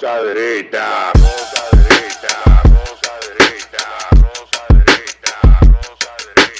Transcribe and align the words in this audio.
Rosa 0.00 0.22
derecha, 0.22 1.12
rosa 1.12 1.62
derecha, 1.72 2.62
rosa 2.62 3.12
derecha, 3.26 3.82
rosa 4.12 4.62
derecha, 4.70 5.34
rosa 5.60 6.12
derecha. 6.22 6.58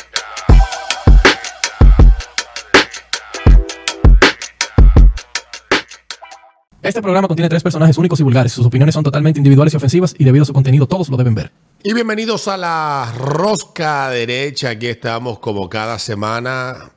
Este 6.82 7.01
programa 7.01 7.29
contiene 7.29 7.48
tres 7.48 7.62
personajes 7.62 7.96
únicos 7.96 8.19
y 8.19 8.24
vulgares. 8.24 8.51
Sus 8.51 8.66
opiniones 8.66 8.93
son 8.93 9.04
totalmente 9.04 9.38
individuales 9.38 9.72
y 9.72 9.76
ofensivas 9.76 10.16
y 10.18 10.24
debido 10.24 10.42
a 10.42 10.46
su 10.46 10.52
contenido 10.52 10.88
todos 10.88 11.08
lo 11.08 11.16
deben 11.16 11.36
ver. 11.36 11.52
Y 11.84 11.94
bienvenidos 11.94 12.48
a 12.48 12.56
la 12.56 13.12
Rosca 13.16 14.10
Derecha. 14.10 14.70
Aquí 14.70 14.88
estamos 14.88 15.38
como 15.38 15.68
cada 15.68 16.00
semana. 16.00 16.91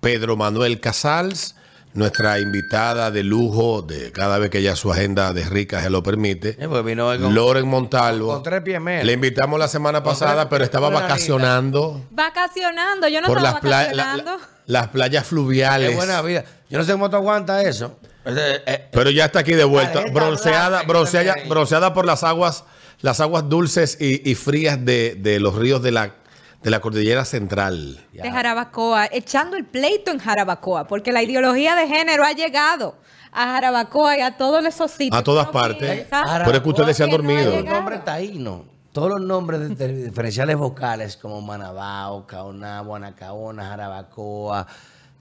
Pedro 0.00 0.36
Manuel 0.36 0.78
Casals, 0.78 1.56
nuestra 1.94 2.38
invitada 2.38 3.10
de 3.10 3.22
lujo, 3.24 3.82
de 3.82 4.12
cada 4.12 4.38
vez 4.38 4.50
que 4.50 4.62
ya 4.62 4.76
su 4.76 4.92
agenda 4.92 5.32
de 5.32 5.44
rica 5.44 5.82
se 5.82 5.90
lo 5.90 6.02
permite. 6.02 6.50
Eh, 6.58 6.68
pues 6.68 6.84
vino 6.84 7.08
hoy 7.08 7.18
con- 7.18 7.34
Loren 7.34 7.66
Montalvo. 7.68 8.28
con 8.34 8.42
tres 8.42 8.62
pies 8.62 8.80
menos. 8.80 9.04
Le 9.04 9.12
invitamos 9.12 9.58
la 9.58 9.68
semana 9.68 10.02
pasada, 10.02 10.42
tres- 10.42 10.48
pero 10.50 10.64
estaba 10.64 10.88
vacacionando 10.90 12.04
Vacacionando, 12.10 13.08
yo 13.08 13.20
no 13.20 13.26
por 13.26 13.38
estaba 13.38 13.60
las, 13.62 13.64
la- 13.64 13.76
vacacionando. 14.04 14.38
la- 14.38 14.48
las 14.66 14.88
playas 14.88 15.26
fluviales. 15.26 15.90
Qué 15.90 15.96
buena 15.96 16.22
vida. 16.22 16.44
Yo 16.68 16.78
no 16.78 16.84
sé 16.84 16.92
cómo 16.92 17.10
tú 17.10 17.16
aguantas 17.16 17.64
eso. 17.64 17.98
Eh, 18.24 18.88
Pero 18.92 19.10
ya 19.10 19.24
está 19.24 19.40
aquí 19.40 19.54
de 19.54 19.64
vuelta, 19.64 20.04
bronceada, 20.12 20.82
bronceada, 20.82 21.34
bronceada 21.48 21.92
por 21.94 22.04
las 22.06 22.22
aguas, 22.22 22.64
las 23.00 23.18
aguas 23.20 23.48
dulces 23.48 23.96
y, 24.00 24.30
y 24.30 24.34
frías 24.36 24.84
de, 24.84 25.16
de 25.18 25.40
los 25.40 25.54
ríos 25.56 25.82
de 25.82 25.90
la, 25.90 26.14
de 26.62 26.70
la 26.70 26.80
cordillera 26.80 27.24
central. 27.24 28.06
de 28.12 28.30
Jarabacoa, 28.30 29.06
echando 29.12 29.56
el 29.56 29.64
pleito 29.64 30.10
en 30.10 30.18
Jarabacoa, 30.18 30.86
porque 30.86 31.12
la 31.12 31.22
ideología 31.22 31.74
de 31.74 31.86
género 31.88 32.24
ha 32.24 32.32
llegado 32.32 32.96
a 33.32 33.46
Jarabacoa 33.54 34.18
y 34.18 34.20
a 34.20 34.36
todos 34.36 34.64
esos 34.66 34.90
sitios. 34.90 35.18
A 35.18 35.22
todas 35.24 35.48
partes. 35.48 35.90
piensa. 35.90 36.42
Pero 36.44 36.56
es 36.58 36.62
que 36.62 36.68
ustedes 36.68 36.96
se 36.96 37.04
han 37.04 37.10
dormido. 37.10 37.62
nombres 37.62 38.04
taínos. 38.04 38.62
Todos 38.92 39.08
los 39.08 39.20
nombres 39.20 39.60
de, 39.60 39.68
de 39.68 40.04
diferenciales 40.06 40.56
vocales 40.56 41.16
como 41.16 41.40
Manabao, 41.40 42.26
Caonabo, 42.26 42.96
Anacaona, 42.96 43.64
Jarabacoa, 43.68 44.66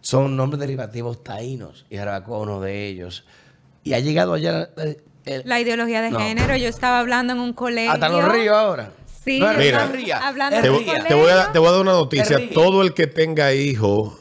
son 0.01 0.35
nombres 0.35 0.59
derivativos 0.59 1.23
taínos. 1.23 1.85
Y 1.89 1.97
Jarabacoa 1.97 2.37
es 2.37 2.43
uno 2.43 2.59
de 2.61 2.87
ellos. 2.87 3.25
Y 3.83 3.93
ha 3.93 3.99
llegado 3.99 4.33
allá 4.33 4.69
eh, 4.77 5.01
el- 5.25 5.43
La 5.45 5.59
ideología 5.59 6.01
de 6.01 6.09
No. 6.09 6.19
género, 6.19 6.55
yo 6.57 6.67
estaba 6.67 6.97
hablando 6.99 7.33
en 7.33 7.39
un 7.39 7.53
colegio. 7.53 7.91
hasta 7.91 8.09
los 8.09 8.27
ríos 8.27 8.57
ahora. 8.57 8.91
Sí, 9.23 9.39
no 9.39 9.53
Mira. 9.53 9.87
ría, 9.87 10.17
Hablando 10.25 10.61
Te, 10.61 10.69
voy- 10.69 10.85
te 11.07 11.13
voy 11.13 11.29
a, 11.31 11.51
te 11.51 11.59
voy 11.59 11.67
a 11.67 11.71
dar 11.71 11.81
una 11.81 11.91
noticia. 11.93 12.39
Todo 12.53 12.81
el 12.81 12.93
que 12.93 13.07
tenga 13.07 13.53
hijo 13.53 14.17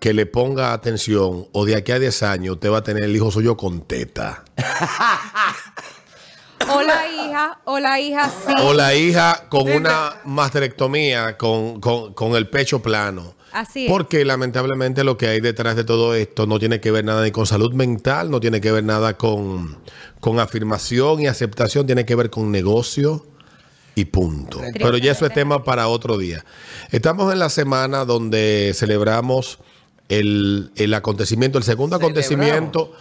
que 0.00 0.12
le 0.12 0.26
ponga 0.26 0.72
atención 0.74 1.48
o 1.52 1.64
de 1.64 1.74
aquí 1.76 1.90
a 1.92 1.98
10 1.98 2.22
años 2.22 2.54
usted 2.56 2.70
va 2.70 2.78
a 2.78 2.82
tener 2.82 3.02
el 3.04 3.16
hijo 3.16 3.30
suyo 3.30 3.56
con 3.56 3.80
teta. 3.82 4.44
O 6.68 6.82
la 6.82 7.06
hija, 7.06 7.60
o 7.64 7.78
la 7.78 8.00
hija 8.00 8.28
sí. 8.28 8.52
O 8.64 8.72
la 8.72 8.94
hija 8.94 9.44
con 9.50 9.70
una 9.70 10.14
mastectomía, 10.24 11.36
con, 11.36 11.80
con- 11.80 12.12
con 12.14 12.34
el 12.34 12.48
pecho 12.48 12.80
plano. 12.82 13.34
Así 13.52 13.84
es. 13.86 13.90
Porque 13.90 14.24
lamentablemente 14.24 15.04
lo 15.04 15.16
que 15.16 15.28
hay 15.28 15.40
detrás 15.40 15.76
de 15.76 15.84
todo 15.84 16.14
esto 16.14 16.46
no 16.46 16.58
tiene 16.58 16.80
que 16.80 16.90
ver 16.90 17.04
nada 17.04 17.22
ni 17.22 17.30
con 17.30 17.46
salud 17.46 17.72
mental, 17.74 18.30
no 18.30 18.40
tiene 18.40 18.60
que 18.60 18.72
ver 18.72 18.82
nada 18.84 19.16
con, 19.16 19.78
con 20.18 20.40
afirmación 20.40 21.20
y 21.20 21.26
aceptación, 21.28 21.86
tiene 21.86 22.04
que 22.04 22.16
ver 22.16 22.30
con 22.30 22.50
negocio 22.50 23.24
y 23.96 24.04
punto. 24.04 24.60
Pero 24.74 24.96
ya 24.98 25.10
eso 25.12 25.26
es 25.26 25.32
tema 25.34 25.64
para 25.64 25.88
otro 25.88 26.16
día. 26.18 26.44
Estamos 26.92 27.32
en 27.32 27.40
la 27.40 27.48
semana 27.48 28.04
donde 28.04 28.70
celebramos 28.76 29.58
el, 30.08 30.70
el 30.76 30.94
acontecimiento, 30.94 31.58
el 31.58 31.64
segundo 31.64 31.96
Celebramos. 31.98 32.24
acontecimiento, 32.24 32.92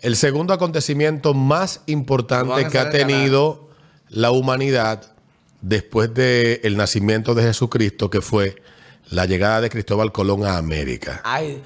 el 0.00 0.16
segundo 0.16 0.54
acontecimiento 0.54 1.34
más 1.34 1.82
importante 1.86 2.66
que 2.68 2.78
ha 2.78 2.82
el 2.84 2.90
tenido 2.90 3.68
la 4.08 4.30
humanidad 4.30 5.02
después 5.60 6.14
del 6.14 6.76
nacimiento 6.76 7.34
de 7.34 7.42
Jesucristo, 7.42 8.08
que 8.08 8.20
fue 8.20 8.56
la 9.10 9.26
llegada 9.26 9.60
de 9.60 9.70
Cristóbal 9.70 10.12
Colón 10.12 10.44
a 10.44 10.56
América. 10.56 11.20
Ay, 11.24 11.60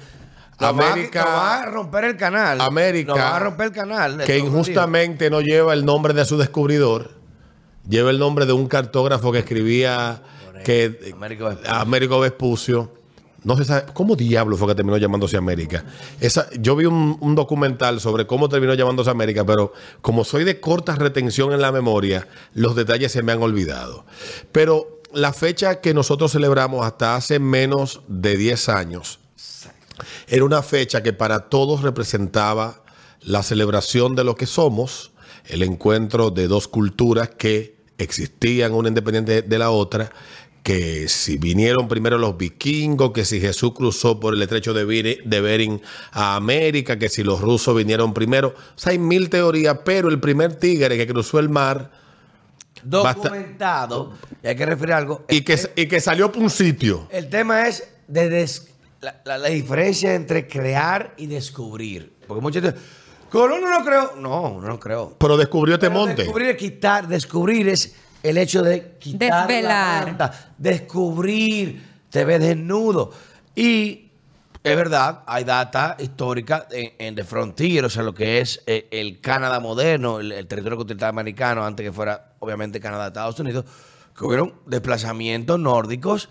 América- 0.57 1.21
nos 1.23 1.29
va 1.33 1.61
a 1.61 1.65
romper 1.67 2.03
el 2.05 2.17
canal. 2.17 2.59
América, 2.61 3.11
Nos 3.11 3.19
va 3.19 3.35
a 3.35 3.39
romper 3.39 3.67
el 3.67 3.71
canal. 3.71 4.23
que 4.25 4.37
injustamente 4.39 5.29
no 5.29 5.41
lleva 5.41 5.73
el 5.73 5.85
nombre 5.85 6.13
de 6.13 6.25
su 6.25 6.37
descubridor, 6.37 7.18
lleva 7.89 8.11
el 8.11 8.19
nombre 8.19 8.45
de 8.45 8.53
un 8.53 8.67
cartógrafo 8.67 9.31
que 9.31 9.39
escribía 9.39 10.21
que 10.63 11.13
Américo 11.13 11.45
Vespucio. 11.45 11.73
Américo 11.73 12.19
Vespucio. 12.19 12.93
No 13.43 13.55
se 13.57 13.63
sabe 13.63 13.85
cómo 13.93 14.15
diablo 14.17 14.57
fue 14.57 14.67
que 14.67 14.75
terminó 14.75 14.97
llamándose 14.97 15.37
América. 15.37 15.85
Esa, 16.19 16.49
yo 16.59 16.75
vi 16.75 16.85
un, 16.85 17.17
un 17.21 17.35
documental 17.35 18.01
sobre 18.01 18.27
cómo 18.27 18.49
terminó 18.49 18.73
llamándose 18.73 19.09
América, 19.09 19.45
pero 19.45 19.73
como 20.01 20.25
soy 20.25 20.43
de 20.43 20.59
corta 20.59 20.95
retención 20.95 21.53
en 21.53 21.61
la 21.61 21.71
memoria, 21.71 22.27
los 22.53 22.75
detalles 22.75 23.13
se 23.13 23.23
me 23.23 23.31
han 23.31 23.41
olvidado. 23.41 24.05
Pero 24.51 25.01
la 25.13 25.31
fecha 25.31 25.79
que 25.79 25.93
nosotros 25.93 26.33
celebramos 26.33 26.85
hasta 26.85 27.15
hace 27.15 27.39
menos 27.39 28.01
de 28.07 28.35
10 28.35 28.69
años 28.69 29.19
era 30.27 30.43
una 30.43 30.61
fecha 30.61 31.01
que 31.01 31.13
para 31.13 31.49
todos 31.49 31.81
representaba 31.81 32.83
la 33.21 33.43
celebración 33.43 34.15
de 34.15 34.23
lo 34.23 34.35
que 34.35 34.45
somos, 34.45 35.11
el 35.45 35.63
encuentro 35.63 36.29
de 36.29 36.47
dos 36.47 36.67
culturas 36.67 37.29
que 37.29 37.78
existían 37.99 38.73
una 38.73 38.87
independiente 38.89 39.41
de 39.43 39.59
la 39.59 39.69
otra, 39.69 40.09
que 40.63 41.07
si 41.07 41.37
vinieron 41.37 41.87
primero 41.87 42.17
los 42.17 42.37
vikingos, 42.37 43.11
que 43.11 43.23
si 43.25 43.39
Jesús 43.39 43.73
cruzó 43.73 44.19
por 44.19 44.33
el 44.33 44.41
estrecho 44.41 44.73
de, 44.73 45.21
de 45.23 45.41
Bering 45.41 45.81
a 46.11 46.35
América, 46.35 46.97
que 46.99 47.07
si 47.09 47.23
los 47.23 47.39
rusos 47.41 47.75
vinieron 47.77 48.13
primero. 48.13 48.49
O 48.75 48.79
sea, 48.79 48.91
hay 48.91 48.99
mil 48.99 49.29
teorías, 49.29 49.79
pero 49.85 50.09
el 50.09 50.19
primer 50.19 50.55
tigre 50.55 50.97
que 50.97 51.07
cruzó 51.07 51.39
el 51.39 51.49
mar 51.49 51.91
Documentado. 52.83 54.13
Y 54.43 54.47
hay 54.47 54.55
que 54.55 54.65
referir 54.65 54.93
algo. 54.93 55.25
y 55.29 55.41
que, 55.41 55.59
y 55.75 55.87
que 55.87 55.99
salió 55.99 56.31
por 56.31 56.41
un 56.43 56.49
sitio. 56.49 57.07
El 57.11 57.29
tema 57.29 57.67
es 57.67 57.83
de 58.07 58.29
des- 58.29 58.67
la, 59.01 59.21
la- 59.25 59.37
la 59.37 59.49
diferencia 59.49 60.13
entre 60.15 60.47
crear 60.47 61.13
y 61.17 61.27
descubrir. 61.27 62.13
Porque 62.27 62.41
muchos 62.41 62.73
Colón 63.29 63.61
no 63.61 63.79
lo 63.79 63.85
creó. 63.85 64.13
No, 64.17 64.59
no 64.61 64.67
lo 64.67 64.79
creó. 64.79 65.15
Pero 65.17 65.37
descubrió 65.37 65.75
este 65.75 65.89
Pero 65.89 65.99
monte. 65.99 66.23
Descubrir 66.23 66.49
es 66.49 66.57
quitar. 66.57 67.07
Descubrir 67.07 67.69
es 67.69 67.95
el 68.23 68.37
hecho 68.37 68.61
de 68.63 68.97
quitar 68.99 69.47
Desvelar. 69.47 69.99
la 70.01 70.05
manta, 70.07 70.53
descubrir, 70.57 71.81
te 72.09 72.25
ves 72.25 72.39
desnudo. 72.41 73.11
Y 73.55 74.11
es 74.61 74.75
verdad, 74.75 75.23
hay 75.25 75.43
data 75.45 75.95
histórica 75.99 76.67
en, 76.71 76.91
en 76.99 77.15
The 77.15 77.23
Frontier, 77.23 77.85
o 77.85 77.89
sea, 77.89 78.03
lo 78.03 78.13
que 78.13 78.39
es 78.41 78.61
eh, 78.67 78.87
el 78.91 79.21
Canadá 79.21 79.59
moderno, 79.61 80.19
el, 80.19 80.31
el 80.33 80.47
territorio 80.47 80.77
continental 80.77 81.09
americano, 81.09 81.65
antes 81.65 81.85
que 81.85 81.93
fuera, 81.93 82.33
obviamente, 82.39 82.79
Canadá, 82.81 83.07
Estados 83.07 83.39
Unidos, 83.39 83.63
que 84.17 84.25
hubieron 84.25 84.53
desplazamientos 84.65 85.57
nórdicos, 85.59 86.29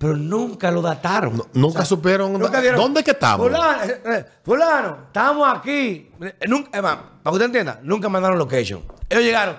pero 0.00 0.16
nunca 0.16 0.70
lo 0.70 0.80
dataron. 0.80 1.36
No- 1.36 1.46
nunca 1.52 1.84
supieron 1.84 2.32
nunca 2.32 2.58
dieron, 2.58 2.80
dónde 2.80 3.04
que 3.04 3.10
estamos. 3.10 3.46
Fulano, 3.48 3.82
eh, 3.84 4.00
eh, 4.06 4.24
fulano, 4.42 4.96
estamos 5.08 5.46
aquí. 5.58 6.10
Eh, 6.22 6.34
Nunca, 6.48 6.70
es 6.78 6.82
más, 6.82 6.96
para 6.96 7.10
que 7.24 7.30
usted 7.32 7.44
entienda, 7.44 7.80
nunca 7.82 8.08
mandaron 8.08 8.38
location. 8.38 8.82
Ellos 9.10 9.22
llegaron, 9.24 9.56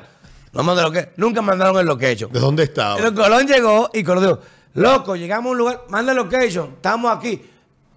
no 0.51 0.63
mandaron 0.63 0.91
location, 0.91 1.13
nunca 1.17 1.43
mandaron 1.43 1.77
el 1.77 1.85
location. 1.85 2.31
¿De 2.31 2.39
dónde 2.39 2.63
estaba? 2.63 2.97
El 2.99 3.13
Colón 3.13 3.45
llegó 3.45 3.91
y 3.93 4.03
Colón 4.03 4.23
dijo, 4.23 4.39
loco, 4.73 5.15
llegamos 5.15 5.49
a 5.49 5.51
un 5.51 5.57
lugar, 5.59 5.81
manda 5.89 6.11
el 6.11 6.17
location, 6.17 6.71
estamos 6.77 7.15
aquí. 7.15 7.39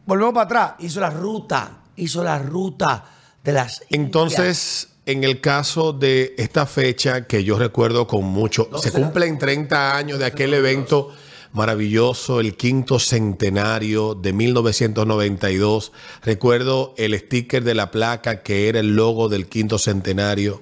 Volvemos 0.04 0.34
para 0.34 0.44
atrás. 0.44 0.72
Hizo 0.81 1.00
la 1.00 1.09
ruta, 1.09 1.78
hizo 1.97 2.22
la 2.22 2.38
ruta 2.38 3.06
de 3.43 3.53
las 3.54 3.81
Indias. 3.88 4.04
Entonces, 4.04 4.88
en 5.06 5.25
el 5.25 5.41
caso 5.41 5.94
de 5.94 6.34
esta 6.37 6.66
fecha 6.66 7.27
que 7.27 7.43
yo 7.43 7.59
recuerdo 7.59 8.06
con 8.06 8.25
mucho, 8.25 8.69
se 8.83 8.93
cumplen 8.93 9.38
30 9.38 9.97
años 9.97 10.19
de 10.19 10.27
aquel 10.27 10.53
evento 10.53 11.10
maravilloso, 11.54 12.41
el 12.41 12.56
quinto 12.56 12.98
centenario 12.98 14.15
de 14.15 14.32
1992. 14.32 15.92
Recuerdo 16.22 16.94
el 16.98 17.19
sticker 17.19 17.65
de 17.65 17.75
la 17.75 17.91
placa 17.91 18.42
que 18.42 18.69
era 18.69 18.81
el 18.81 18.94
logo 18.94 19.28
del 19.28 19.47
quinto 19.47 19.78
centenario. 19.78 20.60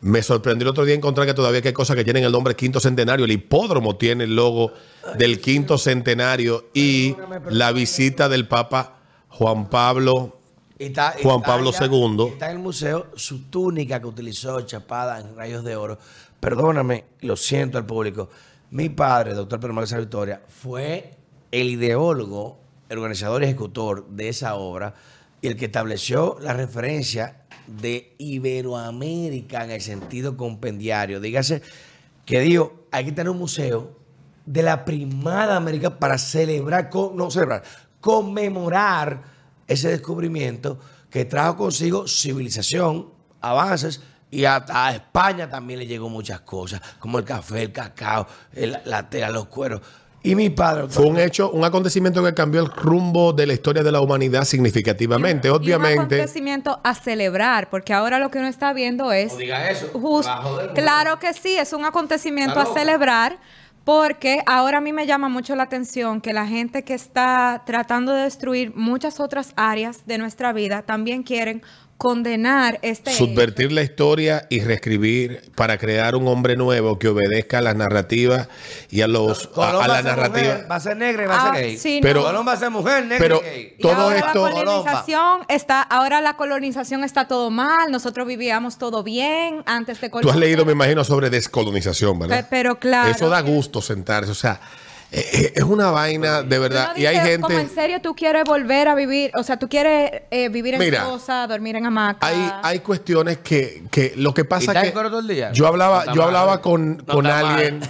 Me 0.00 0.22
sorprendió 0.22 0.64
el 0.64 0.70
otro 0.70 0.84
día 0.84 0.94
encontrar 0.94 1.26
que 1.26 1.34
todavía 1.34 1.60
hay 1.64 1.72
cosas 1.72 1.96
que 1.96 2.04
tienen 2.04 2.24
el 2.24 2.32
nombre 2.32 2.54
quinto 2.54 2.78
centenario. 2.80 3.24
El 3.24 3.32
hipódromo 3.32 3.96
tiene 3.96 4.24
el 4.24 4.36
logo 4.36 4.72
del 5.16 5.40
quinto 5.40 5.78
centenario 5.78 6.66
y 6.74 7.16
la 7.50 7.72
visita 7.72 8.28
del 8.28 8.46
Papa 8.46 8.98
Juan 9.28 9.68
Pablo 9.70 10.36
está- 10.78 11.14
Juan 11.22 11.38
está 11.38 11.46
Pablo 11.46 11.70
allá, 11.70 11.86
II. 11.86 12.32
Está 12.32 12.46
en 12.50 12.56
el 12.56 12.62
museo 12.62 13.06
su 13.16 13.42
túnica 13.50 14.00
que 14.00 14.06
utilizó 14.06 14.60
chapada 14.62 15.18
en 15.20 15.34
rayos 15.36 15.64
de 15.64 15.74
oro. 15.76 15.98
Perdóname, 16.40 17.04
lo 17.20 17.36
siento 17.36 17.78
al 17.78 17.86
público. 17.86 18.30
Mi 18.70 18.90
padre, 18.90 19.32
doctor 19.32 19.60
Pedro 19.60 19.72
Manuel 19.72 20.00
Victoria, 20.00 20.42
fue 20.46 21.14
el 21.50 21.70
ideólogo, 21.70 22.60
el 22.90 22.98
organizador 22.98 23.42
y 23.42 23.46
ejecutor 23.46 24.06
de 24.10 24.28
esa 24.28 24.56
obra 24.56 24.94
y 25.40 25.46
el 25.46 25.56
que 25.56 25.66
estableció 25.66 26.36
la 26.42 26.52
referencia 26.52 27.44
de 27.66 28.14
Iberoamérica 28.18 29.64
en 29.64 29.70
el 29.70 29.80
sentido 29.80 30.36
compendiario. 30.36 31.18
Dígase 31.18 31.62
que 32.26 32.40
dijo, 32.40 32.84
hay 32.90 33.06
que 33.06 33.12
tener 33.12 33.30
un 33.30 33.38
museo 33.38 33.96
de 34.44 34.62
la 34.62 34.84
primada 34.84 35.56
América 35.56 35.98
para 35.98 36.18
celebrar, 36.18 36.90
no 36.92 37.30
celebrar, 37.30 37.62
conmemorar 38.02 39.22
ese 39.66 39.88
descubrimiento 39.88 40.78
que 41.08 41.24
trajo 41.24 41.56
consigo 41.56 42.06
civilización, 42.06 43.10
avances 43.40 44.02
Y 44.30 44.44
hasta 44.44 44.86
a 44.86 44.94
España 44.94 45.48
también 45.48 45.78
le 45.78 45.86
llegó 45.86 46.08
muchas 46.08 46.40
cosas, 46.40 46.80
como 46.98 47.18
el 47.18 47.24
café, 47.24 47.62
el 47.62 47.72
cacao, 47.72 48.26
el- 48.54 48.78
la 48.84 49.08
tela, 49.08 49.30
los 49.30 49.46
cueros. 49.46 49.80
Y 50.22 50.34
mi 50.34 50.50
padre, 50.50 50.88
Fue 50.88 51.06
un 51.06 51.18
hecho, 51.18 51.50
un 51.50 51.64
acontecimiento 51.64 52.22
que 52.24 52.34
cambió 52.34 52.60
el 52.60 52.66
rumbo 52.66 53.32
de 53.32 53.46
la 53.46 53.52
historia 53.54 53.82
de 53.84 53.92
la 53.92 54.00
humanidad 54.00 54.44
significativamente. 54.44 55.48
Y 55.48 55.50
un 55.50 55.56
Obviamente, 55.58 56.16
acontecimiento 56.16 56.80
a 56.82 56.94
celebrar, 56.94 57.70
porque 57.70 57.94
ahora 57.94 58.18
lo 58.18 58.30
que 58.30 58.38
uno 58.38 58.48
está 58.48 58.72
viendo 58.72 59.12
es. 59.12 59.32
No 59.32 59.38
diga 59.38 59.70
eso, 59.70 59.86
claro 60.74 61.18
que 61.18 61.32
sí, 61.32 61.56
es 61.56 61.72
un 61.72 61.84
acontecimiento 61.84 62.58
a 62.60 62.66
celebrar, 62.74 63.38
porque 63.84 64.42
ahora 64.46 64.78
a 64.78 64.80
mí 64.80 64.92
me 64.92 65.06
llama 65.06 65.28
mucho 65.28 65.54
la 65.56 65.62
atención 65.62 66.20
que 66.20 66.32
la 66.32 66.46
gente 66.46 66.82
que 66.82 66.94
está 66.94 67.62
tratando 67.64 68.12
de 68.12 68.24
destruir 68.24 68.74
muchas 68.74 69.20
otras 69.20 69.52
áreas 69.56 70.04
de 70.04 70.18
nuestra 70.18 70.52
vida 70.52 70.82
también 70.82 71.22
quieren 71.22 71.62
condenar 71.98 72.78
este. 72.82 73.10
hecho. 73.10 73.26
subvertir 73.26 73.72
la 73.72 73.82
historia 73.82 74.46
y 74.48 74.60
reescribir 74.60 75.42
para 75.56 75.76
crear 75.78 76.14
un 76.14 76.28
hombre 76.28 76.56
nuevo 76.56 76.98
que 76.98 77.08
obedezca 77.08 77.58
a 77.58 77.60
las 77.60 77.74
narrativas 77.76 78.48
y 78.88 79.00
a 79.02 79.08
los 79.08 79.50
a, 79.56 79.68
a 79.70 79.72
va 79.74 79.88
la 79.88 79.94
a 79.94 79.96
ser 79.96 80.04
narrativa. 80.04 80.52
mujer, 80.54 80.66
va 80.70 80.76
a 80.76 80.80
ser 80.80 80.96
negra 80.96 81.24
y 81.24 81.26
va 81.26 81.34
a 81.34 81.38
Ah, 81.50 81.54
ser 81.54 81.62
gay. 81.64 81.76
sí, 81.76 81.98
Pero- 82.00 82.20
no. 82.20 82.26
Colón 82.28 82.48
va 82.48 82.52
a 82.52 82.56
ser 82.56 82.70
mujer, 82.70 83.02
negra 83.04 83.18
pero 83.18 83.40
y 83.44 83.44
gay. 83.50 83.74
Y 83.76 83.82
todo 83.82 83.92
ahora 83.94 84.16
esto- 84.18 84.46
la 84.46 84.52
colonización 84.54 85.40
está, 85.48 85.82
ahora 85.82 86.20
la 86.20 86.34
colonización 86.36 87.02
está 87.04 87.26
todo 87.26 87.50
mal, 87.50 87.90
nosotros 87.90 88.26
vivíamos 88.26 88.78
todo 88.78 89.02
bien 89.02 89.62
antes 89.66 90.00
de 90.00 90.06
Tú 90.08 90.12
colonizar. 90.12 90.34
has 90.36 90.40
leído, 90.40 90.64
me 90.64 90.72
imagino, 90.72 91.02
sobre 91.04 91.30
descolonización, 91.30 92.18
¿verdad? 92.20 92.42
Pe- 92.42 92.46
pero 92.48 92.78
claro 92.78 93.10
Eso 93.10 93.28
da 93.28 93.40
gusto 93.40 93.82
sentarse. 93.82 94.30
O 94.30 94.34
sea, 94.36 94.60
es 95.10 95.62
una 95.62 95.90
vaina 95.90 96.42
de 96.42 96.58
verdad. 96.58 96.96
Y 96.96 97.06
hay 97.06 97.16
Como 97.40 97.50
en 97.52 97.58
gente. 97.60 97.74
serio 97.74 98.00
tú 98.02 98.14
quieres 98.14 98.44
volver 98.44 98.88
a 98.88 98.94
vivir, 98.94 99.30
o 99.36 99.42
sea, 99.42 99.58
tú 99.58 99.68
quieres 99.68 100.22
eh, 100.30 100.48
vivir 100.50 100.74
en 100.74 100.80
Mira, 100.80 101.04
casa, 101.04 101.46
dormir 101.46 101.76
en 101.76 101.86
hamaca. 101.86 102.26
Hay, 102.26 102.52
hay 102.62 102.78
cuestiones 102.80 103.38
que, 103.38 103.84
que 103.90 104.12
lo 104.16 104.34
que 104.34 104.42
¿Y 104.42 104.44
pasa 104.44 104.72
está 104.72 104.82
que 104.82 104.90
todo 104.90 105.20
el 105.20 105.28
día? 105.28 105.50
yo 105.52 105.66
hablaba, 105.66 106.04
No 106.04 106.14
yo 106.14 106.20
mal. 106.20 106.26
hablaba 106.28 106.60
con, 106.60 106.98
No 106.98 107.04
con 107.14 107.24
mal. 107.24 107.44
alguien. 107.46 107.80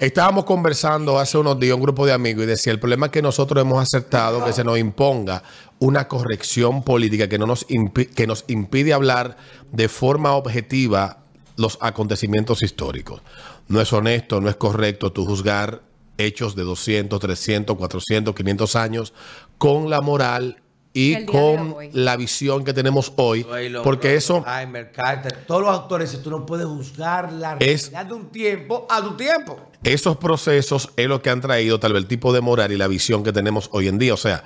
Estábamos 0.00 0.44
conversando 0.44 1.18
hace 1.18 1.38
unos 1.38 1.58
días, 1.58 1.74
un 1.74 1.82
grupo 1.82 2.06
de 2.06 2.12
amigos, 2.12 2.44
y 2.44 2.46
decía, 2.46 2.72
el 2.72 2.78
problema 2.78 3.06
es 3.06 3.12
que 3.12 3.20
nosotros 3.20 3.60
hemos 3.60 3.82
aceptado 3.82 4.44
que 4.44 4.52
se 4.52 4.62
nos 4.62 4.78
imponga 4.78 5.42
una 5.80 6.06
corrección 6.06 6.84
política 6.84 7.28
que, 7.28 7.36
no 7.38 7.46
nos, 7.46 7.66
impi- 7.68 8.08
que 8.08 8.26
nos 8.28 8.44
impide 8.46 8.92
hablar 8.92 9.36
de 9.72 9.88
forma 9.88 10.32
objetiva 10.34 11.18
los 11.56 11.78
acontecimientos 11.80 12.62
históricos. 12.62 13.22
No 13.66 13.80
es 13.80 13.92
honesto, 13.92 14.40
no 14.40 14.48
es 14.48 14.54
correcto 14.54 15.10
tú 15.12 15.26
juzgar 15.26 15.82
hechos 16.18 16.54
de 16.54 16.64
200, 16.64 17.18
300, 17.18 17.76
400, 17.76 18.34
500 18.34 18.76
años 18.76 19.14
con 19.56 19.88
la 19.88 20.00
moral 20.00 20.60
y 20.92 21.24
con 21.26 21.76
la 21.92 22.16
visión 22.16 22.64
que 22.64 22.72
tenemos 22.72 23.12
hoy, 23.16 23.46
porque 23.84 24.16
eso... 24.16 24.44
Heimer, 24.46 24.90
Carter, 24.90 25.44
todos 25.46 25.62
los 25.62 25.78
actores, 25.78 26.20
tú 26.22 26.30
no 26.30 26.44
puedes 26.44 26.66
juzgar 26.66 27.32
la 27.32 27.56
Es- 27.60 27.90
realidad 27.92 28.06
de 28.06 28.14
un 28.14 28.30
tiempo 28.30 28.86
a 28.90 29.00
tu 29.02 29.16
tiempo. 29.16 29.60
esos 29.84 30.16
procesos 30.16 30.90
es 30.96 31.06
lo 31.06 31.22
que 31.22 31.30
han 31.30 31.40
traído 31.40 31.78
tal 31.78 31.92
vez 31.92 32.02
el 32.02 32.08
tipo 32.08 32.32
de 32.32 32.40
moral 32.40 32.72
y 32.72 32.76
la 32.76 32.88
visión 32.88 33.22
que 33.22 33.32
tenemos 33.32 33.68
hoy 33.72 33.86
en 33.86 33.98
día. 33.98 34.14
O 34.14 34.16
sea, 34.16 34.42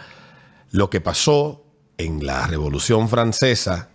lo 0.73 0.91
que 0.91 1.01
pasó 1.01 1.65
en 1.97 2.27
la 2.27 2.47
Revolución 2.49 3.09
Francesa, 3.09 3.89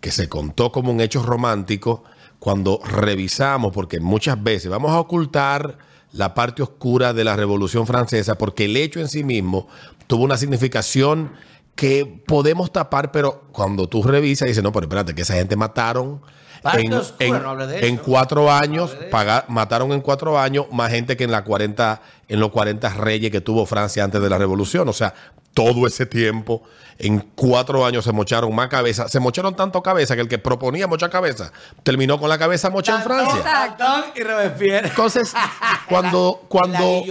que 0.00 0.10
se 0.10 0.28
contó 0.28 0.72
como 0.72 0.90
un 0.90 1.00
hecho 1.00 1.22
romántico, 1.22 2.02
cuando 2.40 2.80
revisamos, 2.84 3.72
porque 3.72 4.00
muchas 4.00 4.42
veces 4.42 4.68
vamos 4.70 4.90
a 4.90 4.98
ocultar 5.00 5.78
la 6.14 6.32
parte 6.32 6.62
oscura 6.62 7.12
de 7.12 7.24
la 7.24 7.36
Revolución 7.36 7.86
Francesa, 7.86 8.38
porque 8.38 8.66
el 8.66 8.76
hecho 8.76 9.00
en 9.00 9.08
sí 9.08 9.24
mismo 9.24 9.66
tuvo 10.06 10.22
una 10.22 10.36
significación 10.36 11.32
que 11.74 12.22
podemos 12.26 12.72
tapar, 12.72 13.10
pero 13.10 13.44
cuando 13.52 13.88
tú 13.88 14.02
revisas, 14.02 14.46
dices, 14.48 14.62
no, 14.62 14.72
pero 14.72 14.84
espérate, 14.84 15.14
que 15.14 15.22
esa 15.22 15.34
gente 15.34 15.56
mataron 15.56 16.20
en, 16.72 16.92
en- 17.18 17.32
no 17.96 18.02
cuatro 18.02 18.50
años, 18.50 18.96
mataron 19.48 19.92
en 19.92 20.00
cuatro 20.00 20.38
años 20.38 20.66
más 20.72 20.90
gente 20.90 21.16
que 21.16 21.24
en, 21.24 21.30
la 21.30 21.44
40, 21.44 22.00
en 22.28 22.40
los 22.40 22.50
40 22.50 22.88
reyes 22.94 23.30
que 23.30 23.40
tuvo 23.40 23.66
Francia 23.66 24.02
antes 24.04 24.22
de 24.22 24.30
la 24.30 24.38
revolución. 24.38 24.88
O 24.88 24.92
sea, 24.92 25.12
todo 25.52 25.86
ese 25.86 26.06
tiempo, 26.06 26.62
en 26.98 27.20
cuatro 27.34 27.84
años 27.84 28.04
se 28.04 28.12
mocharon 28.12 28.54
más 28.54 28.68
cabezas. 28.68 29.10
Se 29.10 29.20
mocharon 29.20 29.54
tanto 29.54 29.82
cabeza 29.82 30.14
que 30.14 30.22
el 30.22 30.28
que 30.28 30.38
proponía 30.38 30.86
mochar 30.86 31.10
cabeza 31.10 31.52
terminó 31.82 32.18
con 32.18 32.28
la 32.28 32.38
cabeza 32.38 32.70
mocha 32.70 32.96
en 32.96 33.02
Francia. 33.02 33.42
Y 34.14 34.22
Robespierre. 34.22 34.88
Entonces, 34.88 35.34
cuando, 35.88 36.40
la 36.42 36.48
cuando, 36.48 37.02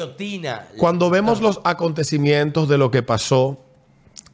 cuando 0.77 1.09
vemos 1.09 1.41
los 1.41 1.61
acontecimientos 1.63 2.67
de 2.67 2.77
lo 2.77 2.89
que 2.91 3.03
pasó, 3.03 3.62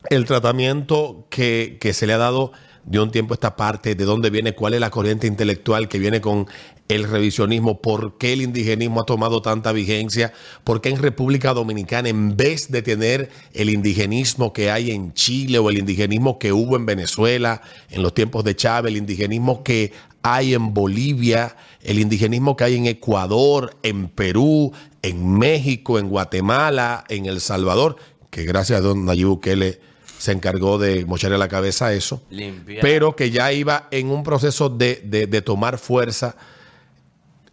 el 0.09 0.25
tratamiento 0.25 1.25
que, 1.29 1.77
que 1.79 1.93
se 1.93 2.07
le 2.07 2.13
ha 2.13 2.17
dado 2.17 2.51
de 2.85 2.99
un 2.99 3.11
tiempo 3.11 3.33
a 3.33 3.35
esta 3.35 3.55
parte, 3.55 3.95
de 3.95 4.05
dónde 4.05 4.29
viene, 4.29 4.53
cuál 4.53 4.73
es 4.73 4.79
la 4.79 4.89
corriente 4.89 5.27
intelectual 5.27 5.87
que 5.87 5.99
viene 5.99 6.21
con 6.21 6.47
el 6.87 7.03
revisionismo, 7.03 7.81
por 7.81 8.17
qué 8.17 8.33
el 8.33 8.41
indigenismo 8.41 9.01
ha 9.01 9.05
tomado 9.05 9.43
tanta 9.43 9.71
vigencia, 9.71 10.33
por 10.63 10.81
qué 10.81 10.89
en 10.89 10.97
República 10.97 11.53
Dominicana, 11.53 12.09
en 12.09 12.35
vez 12.35 12.71
de 12.71 12.81
tener 12.81 13.29
el 13.53 13.69
indigenismo 13.69 14.53
que 14.53 14.71
hay 14.71 14.89
en 14.89 15.13
Chile 15.13 15.59
o 15.59 15.69
el 15.69 15.77
indigenismo 15.77 16.39
que 16.39 16.51
hubo 16.51 16.75
en 16.75 16.87
Venezuela 16.87 17.61
en 17.91 18.01
los 18.01 18.15
tiempos 18.15 18.43
de 18.43 18.55
Chávez, 18.55 18.91
el 18.91 18.97
indigenismo 18.97 19.63
que 19.63 19.93
hay 20.23 20.55
en 20.55 20.73
Bolivia, 20.73 21.55
el 21.83 21.99
indigenismo 21.99 22.57
que 22.57 22.63
hay 22.63 22.75
en 22.75 22.87
Ecuador, 22.87 23.77
en 23.83 24.07
Perú, 24.09 24.73
en 25.03 25.37
México, 25.37 25.99
en 25.99 26.09
Guatemala, 26.09 27.03
en 27.07 27.27
El 27.27 27.39
Salvador, 27.39 27.97
que 28.31 28.45
gracias 28.45 28.79
a 28.79 28.81
don 28.81 29.05
Nayib 29.05 29.27
Bukele 29.27 29.88
se 30.19 30.31
encargó 30.33 30.77
de 30.77 31.05
mocharle 31.05 31.37
la 31.39 31.47
cabeza 31.47 31.87
a 31.87 31.93
eso, 31.93 32.21
Limpia. 32.29 32.79
pero 32.81 33.15
que 33.15 33.31
ya 33.31 33.51
iba 33.51 33.87
en 33.89 34.09
un 34.11 34.21
proceso 34.23 34.69
de, 34.69 35.01
de- 35.03 35.25
de 35.27 35.41
tomar 35.41 35.77
fuerza. 35.79 36.35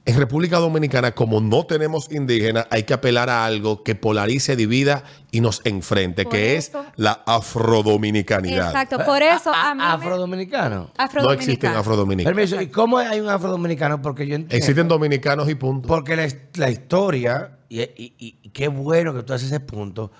En 0.04 0.16
República 0.18 0.58
Dominicana, 0.58 1.10
como 1.12 1.40
no 1.40 1.66
tenemos 1.66 2.12
indígenas, 2.12 2.66
hay 2.70 2.84
que 2.84 2.94
apelar 2.94 3.28
a 3.28 3.44
algo 3.44 3.82
que 3.82 3.96
polarice, 3.96 4.54
divida 4.54 5.02
y 5.32 5.40
nos 5.40 5.60
enfrente, 5.64 6.22
Por 6.22 6.32
que 6.32 6.54
eso- 6.56 6.80
es 6.80 6.86
la 6.96 7.22
afrodominicanidad. 7.26 8.66
Exacto, 8.68 8.98
por 9.04 9.20
eso 9.22 9.52
a 9.52 9.74
mí 9.74 9.78
me- 9.82 9.84
Afrodominicano. 9.88 10.76
No 10.76 11.32
existen 11.32 11.70
afrodominicano. 11.70 11.78
afrodominicanos. 11.78 12.34
Permiso, 12.36 12.60
¿y 12.62 12.68
cómo 12.68 12.98
hay 12.98 13.18
un 13.20 13.28
afrodominicano? 13.28 14.00
Porque 14.00 14.26
yo 14.28 14.36
entiendo. 14.36 14.56
Existen 14.56 14.86
dominicanos 14.88 15.48
y 15.48 15.54
punto. 15.56 15.88
Porque 15.88 16.14
la, 16.16 16.28
la 16.54 16.70
historia, 16.70 17.58
y, 17.68 17.80
y- 17.82 18.14
y- 18.18 18.38
y 18.42 18.48
qué 18.50 18.68
bueno 18.68 19.12
que 19.12 19.22
tú 19.24 19.32
haces 19.32 19.48
ese 19.48 19.58
punto, 19.60 20.12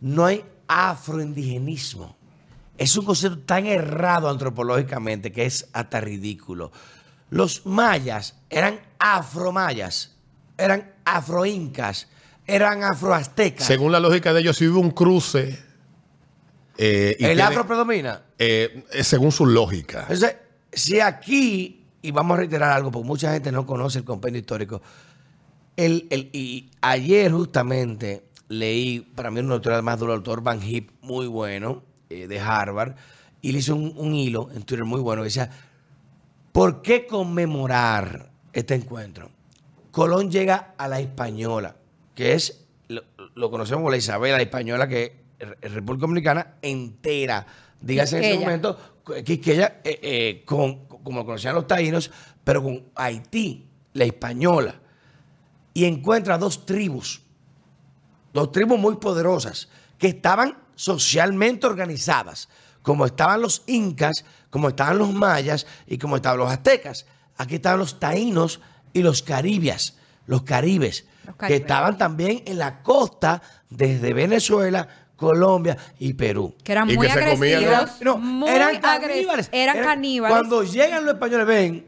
no 0.00 0.24
hay 0.26 0.44
afroindigenismo. 0.68 2.16
Es 2.76 2.96
un 2.96 3.04
concepto 3.04 3.40
tan 3.40 3.66
errado 3.66 4.28
antropológicamente 4.28 5.32
que 5.32 5.46
es 5.46 5.68
hasta 5.72 6.00
ridículo. 6.00 6.70
Los 7.30 7.66
mayas 7.66 8.36
eran 8.50 8.80
afromayas, 8.98 10.14
eran 10.56 10.92
afroincas, 11.04 12.08
eran 12.46 12.84
afroaztecas. 12.84 13.66
Según 13.66 13.90
la 13.92 14.00
lógica 14.00 14.32
de 14.32 14.40
ellos, 14.40 14.56
si 14.56 14.68
hubo 14.68 14.80
un 14.80 14.92
cruce. 14.92 15.58
eh, 16.80 17.16
y 17.18 17.24
¿El 17.24 17.30
tiene- 17.30 17.42
afro 17.42 17.66
predomina? 17.66 18.22
eh, 18.38 18.84
eh, 18.92 19.02
según 19.02 19.32
su 19.32 19.44
lógica. 19.46 20.02
Entonces, 20.02 20.36
si 20.72 21.00
aquí, 21.00 21.84
y 22.00 22.10
vamos 22.12 22.36
a 22.36 22.38
reiterar 22.38 22.70
algo, 22.70 22.92
porque 22.92 23.06
mucha 23.08 23.32
gente 23.32 23.50
no 23.50 23.66
conoce 23.66 23.98
el 23.98 24.04
compendio 24.04 24.38
histórico, 24.38 24.80
el, 25.76 26.06
el- 26.10 26.30
y 26.32 26.70
ayer 26.80 27.32
justamente 27.32 28.27
leí, 28.48 29.00
para 29.00 29.30
mí 29.30 29.40
uno 29.40 29.48
de 29.48 29.48
los 29.50 29.56
autores 29.58 29.82
más 29.82 29.98
duro, 29.98 30.14
el 30.14 30.20
doctor 30.20 30.42
Van 30.42 30.60
Hip, 30.62 30.90
muy 31.02 31.26
bueno, 31.26 31.82
eh, 32.10 32.26
de 32.26 32.40
Harvard, 32.40 32.94
y 33.40 33.52
le 33.52 33.58
hizo 33.58 33.74
un, 33.74 33.92
un 33.96 34.14
hilo 34.14 34.50
en 34.52 34.62
Twitter 34.62 34.84
muy 34.84 35.00
bueno 35.00 35.22
que 35.22 35.26
decía, 35.26 35.50
¿por 36.52 36.82
qué 36.82 37.06
conmemorar 37.06 38.30
este 38.52 38.74
encuentro? 38.74 39.30
Colón 39.90 40.30
llega 40.30 40.74
a 40.76 40.88
la 40.88 41.00
Española, 41.00 41.76
que 42.14 42.34
es, 42.34 42.66
lo, 42.88 43.02
lo 43.34 43.50
conocemos 43.50 43.80
como 43.80 43.90
la 43.90 43.96
Isabela, 43.96 44.36
la 44.36 44.42
Española, 44.42 44.88
que 44.88 45.20
es 45.38 45.72
República 45.72 46.02
Dominicana 46.02 46.54
entera, 46.62 47.46
dígase 47.80 48.18
en 48.18 48.24
ese 48.24 48.38
momento, 48.38 48.78
Quisqueya, 49.24 49.80
eh, 49.84 49.98
eh, 50.02 50.42
con, 50.44 50.86
como 50.86 51.20
lo 51.20 51.26
conocían 51.26 51.54
los 51.54 51.66
taínos, 51.66 52.10
pero 52.44 52.62
con 52.62 52.84
Haití, 52.94 53.66
la 53.94 54.04
Española, 54.04 54.74
y 55.74 55.84
encuentra 55.84 56.38
dos 56.38 56.66
tribus, 56.66 57.22
dos 58.32 58.52
tribus 58.52 58.78
muy 58.78 58.96
poderosas, 58.96 59.68
que 59.98 60.08
estaban 60.08 60.56
socialmente 60.74 61.66
organizadas, 61.66 62.48
como 62.82 63.04
estaban 63.06 63.42
los 63.42 63.62
incas, 63.66 64.24
como 64.50 64.68
estaban 64.68 64.98
los 64.98 65.12
mayas 65.12 65.66
y 65.86 65.98
como 65.98 66.16
estaban 66.16 66.38
los 66.38 66.50
aztecas. 66.50 67.06
Aquí 67.36 67.56
estaban 67.56 67.78
los 67.80 67.98
taínos 68.00 68.60
y 68.92 69.02
los 69.02 69.22
caribias, 69.22 69.96
los 70.26 70.42
caribes, 70.42 71.06
Los 71.24 71.34
que 71.34 71.38
caribes. 71.40 71.60
estaban 71.60 71.98
también 71.98 72.42
en 72.46 72.58
la 72.58 72.82
costa 72.82 73.42
desde 73.68 74.12
Venezuela, 74.14 74.88
Colombia 75.16 75.76
y 75.98 76.14
Perú. 76.14 76.54
que 76.62 76.72
eran 76.72 76.88
Y 76.90 76.94
muy 76.96 77.06
que 77.06 77.12
se 77.12 77.18
agresivos, 77.18 77.90
No, 78.00 78.18
muy 78.18 78.48
eran 78.50 78.80
caníbales. 78.80 79.48
eran 79.52 79.82
caníbales. 79.82 80.36
Cuando 80.36 80.62
llegan 80.62 81.04
los 81.04 81.14
españoles, 81.14 81.46
ven, 81.46 81.86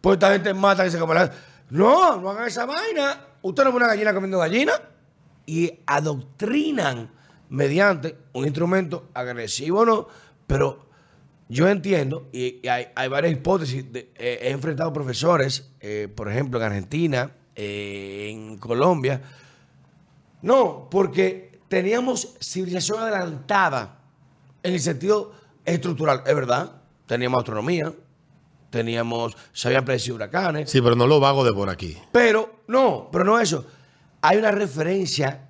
pues 0.00 0.14
esta 0.14 0.32
gente 0.32 0.54
mata 0.54 0.86
y 0.86 0.90
se 0.90 0.98
come 0.98 1.14
la... 1.14 1.30
No, 1.70 2.16
no 2.20 2.30
hagan 2.30 2.46
esa 2.46 2.64
vaina. 2.66 3.20
Usted 3.42 3.62
no 3.64 3.70
es 3.70 3.76
una 3.76 3.86
gallina 3.88 4.14
comiendo 4.14 4.38
gallina. 4.38 4.72
Y 5.46 5.80
adoctrinan 5.86 7.10
mediante 7.50 8.16
un 8.32 8.44
instrumento 8.46 9.08
agresivo 9.14 9.80
o 9.80 9.84
no, 9.84 10.08
pero 10.46 10.86
yo 11.48 11.68
entiendo, 11.68 12.28
y, 12.32 12.60
y 12.62 12.68
hay, 12.68 12.86
hay 12.94 13.08
varias 13.08 13.32
hipótesis, 13.34 13.92
de- 13.92 14.10
eh, 14.16 14.38
he 14.42 14.50
enfrentado 14.50 14.92
profesores, 14.92 15.70
eh, 15.80 16.08
por 16.14 16.30
ejemplo, 16.30 16.58
en 16.58 16.64
Argentina, 16.66 17.30
eh, 17.54 18.30
en 18.32 18.56
Colombia. 18.58 19.20
No, 20.42 20.88
porque 20.90 21.58
teníamos 21.68 22.34
civilización 22.40 23.00
adelantada 23.00 23.98
en 24.62 24.74
el 24.74 24.80
sentido 24.80 25.32
estructural, 25.64 26.22
es 26.26 26.34
verdad. 26.34 26.72
Teníamos 27.06 27.38
astronomía, 27.40 27.92
teníamos, 28.70 29.36
se 29.52 29.68
habían 29.68 29.84
predecido 29.84 30.16
huracanes, 30.16 30.70
Sí, 30.70 30.80
pero 30.80 30.96
no 30.96 31.06
lo 31.06 31.20
vago 31.20 31.44
de 31.44 31.52
por 31.52 31.68
aquí. 31.68 31.96
pero 32.12 32.60
no, 32.66 33.08
pero 33.12 33.24
no 33.24 33.38
eso. 33.38 33.66
Hay 34.24 34.38
una 34.38 34.50
referencia 34.50 35.48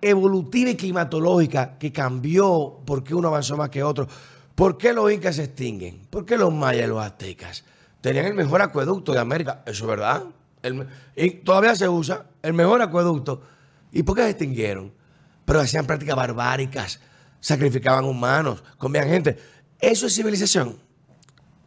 evolutiva 0.00 0.70
y 0.70 0.76
climatológica 0.76 1.78
que 1.78 1.90
cambió 1.90 2.80
por 2.84 3.02
qué 3.02 3.14
uno 3.14 3.28
avanzó 3.28 3.56
más 3.56 3.68
que 3.70 3.82
otro. 3.82 4.06
¿Por 4.54 4.78
qué 4.78 4.92
los 4.92 5.10
incas 5.10 5.36
se 5.36 5.44
extinguen? 5.44 6.06
¿Por 6.08 6.24
qué 6.24 6.36
los 6.36 6.52
mayas 6.52 6.84
y 6.84 6.88
los 6.88 7.02
aztecas 7.02 7.64
tenían 8.00 8.26
el 8.26 8.34
mejor 8.34 8.62
acueducto 8.62 9.12
de 9.12 9.18
América? 9.18 9.62
Eso 9.66 9.84
es 9.84 9.90
verdad. 9.90 10.24
Y 11.16 11.30
todavía 11.30 11.74
se 11.74 11.88
usa 11.88 12.26
el 12.42 12.52
mejor 12.52 12.80
acueducto. 12.80 13.42
¿Y 13.90 14.04
por 14.04 14.16
qué 14.16 14.22
se 14.22 14.30
extinguieron? 14.30 14.92
Pero 15.44 15.60
hacían 15.60 15.86
prácticas 15.86 16.14
barbáricas, 16.14 17.00
sacrificaban 17.40 18.04
humanos, 18.04 18.62
comían 18.78 19.08
gente. 19.08 19.36
Eso 19.80 20.06
es 20.06 20.14
civilización 20.14 20.78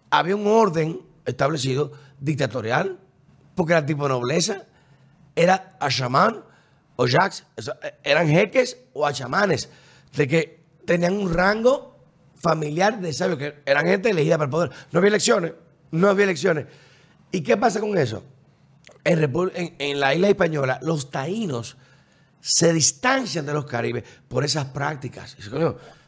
había 0.09 0.35
un 0.35 0.47
orden 0.47 1.01
establecido 1.25 1.91
dictatorial, 2.19 2.99
porque 3.55 3.73
era 3.73 3.85
tipo 3.85 4.07
nobleza, 4.07 4.65
era 5.35 5.77
a 5.79 5.89
chamán 5.89 6.43
o 6.95 7.07
jacks, 7.07 7.45
eran 8.03 8.27
jeques 8.27 8.77
o 8.93 9.05
a 9.05 9.13
chamanes, 9.13 9.69
de 10.15 10.27
que 10.27 10.63
tenían 10.85 11.13
un 11.13 11.33
rango 11.33 11.95
familiar 12.35 12.99
de 12.99 13.11
sabios, 13.11 13.37
que 13.37 13.55
eran 13.65 13.85
gente 13.85 14.09
elegida 14.09 14.37
para 14.37 14.45
el 14.45 14.51
poder. 14.51 14.71
No 14.91 14.99
había 14.99 15.09
elecciones, 15.09 15.53
no 15.91 16.09
había 16.09 16.25
elecciones. 16.25 16.65
¿Y 17.31 17.41
qué 17.41 17.57
pasa 17.57 17.79
con 17.79 17.97
eso? 17.97 18.23
En, 19.03 19.99
la 19.99 20.15
isla 20.15 20.29
española, 20.29 20.79
los 20.81 21.11
taínos 21.11 21.77
se 22.39 22.73
distancian 22.73 23.45
de 23.45 23.53
los 23.53 23.65
caribes 23.65 24.03
por 24.27 24.43
esas 24.43 24.65
prácticas. 24.65 25.35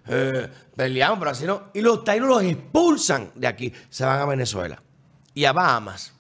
Eh, 0.08 0.50
peleamos, 0.76 1.20
pero 1.20 1.32
así 1.32 1.46
no. 1.46 1.64
Y 1.74 1.82
los 1.82 2.04
taínos 2.04 2.30
los 2.30 2.44
expulsan 2.44 3.32
de 3.36 3.48
aquí. 3.48 3.74
Se 3.90 4.06
van 4.06 4.22
a 4.22 4.26
Venezuela 4.26 4.82
y 5.34 5.46
a 5.46 5.54
Bahamas. 5.54 6.14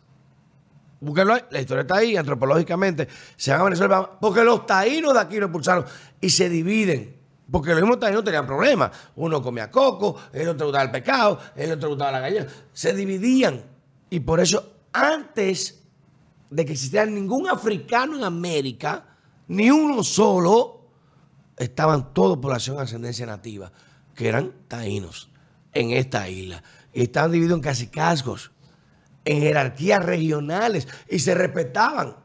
La 1.00 1.62
historia 1.62 1.82
está 1.82 1.98
ahí, 1.98 2.18
antropológicamente. 2.18 3.08
Se 3.36 3.51
van 3.51 3.62
a 3.62 3.63
Venezuela, 3.66 4.12
porque 4.20 4.44
los 4.44 4.66
taínos 4.66 5.13
de 5.13 5.20
aquí 5.20 5.36
los 5.36 5.48
expulsaron 5.48 5.86
y 6.20 6.30
se 6.30 6.50
dividen. 6.50 7.16
Porque 7.51 7.70
los 7.70 7.82
mismos 7.82 8.00
taínos 8.00 8.24
tenían 8.24 8.46
problemas. 8.46 8.92
Uno 9.16 9.42
comía 9.42 9.72
coco, 9.72 10.18
el 10.34 10.50
otro 10.50 10.68
gustaba 10.68 10.84
el 10.84 10.92
pescado, 10.92 11.39
el 11.56 11.72
otro 11.72 11.89
gustaba 11.89 12.12
la 12.13 12.20
gallina. 12.20 12.48
Se 12.74 12.94
dividían. 12.94 13.63
Y 14.10 14.20
por 14.20 14.39
eso, 14.39 14.74
antes 14.92 15.84
de 16.50 16.66
que 16.66 16.74
existiera 16.74 17.06
ningún 17.06 17.48
africano 17.48 18.18
en 18.18 18.24
América, 18.24 19.06
ni 19.48 19.70
uno 19.70 20.04
solo, 20.04 20.89
estaban 21.58 22.13
todos 22.13 22.38
población 22.38 22.77
de 22.77 22.84
ascendencia 22.84 23.25
nativa, 23.25 23.72
que 24.13 24.27
eran 24.27 24.54
taínos 24.68 25.30
en 25.74 25.92
esta 25.92 26.27
isla. 26.30 26.63
Y 26.94 27.04
estaban 27.04 27.32
divididos 27.32 27.58
en 27.58 27.63
cacicazgos, 27.63 28.51
en 29.28 29.42
jerarquías 29.42 30.06
regionales, 30.06 30.88
y 31.10 31.20
se 31.20 31.36
respetaban 31.36 32.16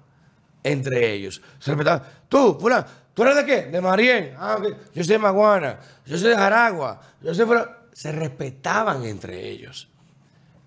entre 0.63 1.13
ellos. 1.13 1.43
Se 1.59 1.73
respetaban. 1.73 2.09
Tú, 2.29 2.57
fulano, 2.61 2.87
¿tú 3.13 3.25
eres 3.25 3.37
de 3.37 3.45
qué? 3.45 3.63
De 3.67 3.81
Marién. 3.81 4.35
Ah. 4.39 4.59
Yo 4.95 5.03
soy 5.03 5.15
de 5.15 5.19
Maguana, 5.19 5.81
yo 6.07 6.17
soy 6.17 6.31
de 6.31 6.37
Jaragua, 6.37 7.01
yo 7.21 7.35
soy 7.35 7.45
fulano. 7.45 7.71
Se 7.93 8.13
respetaban 8.13 9.05
entre 9.05 9.49
ellos. 9.49 9.89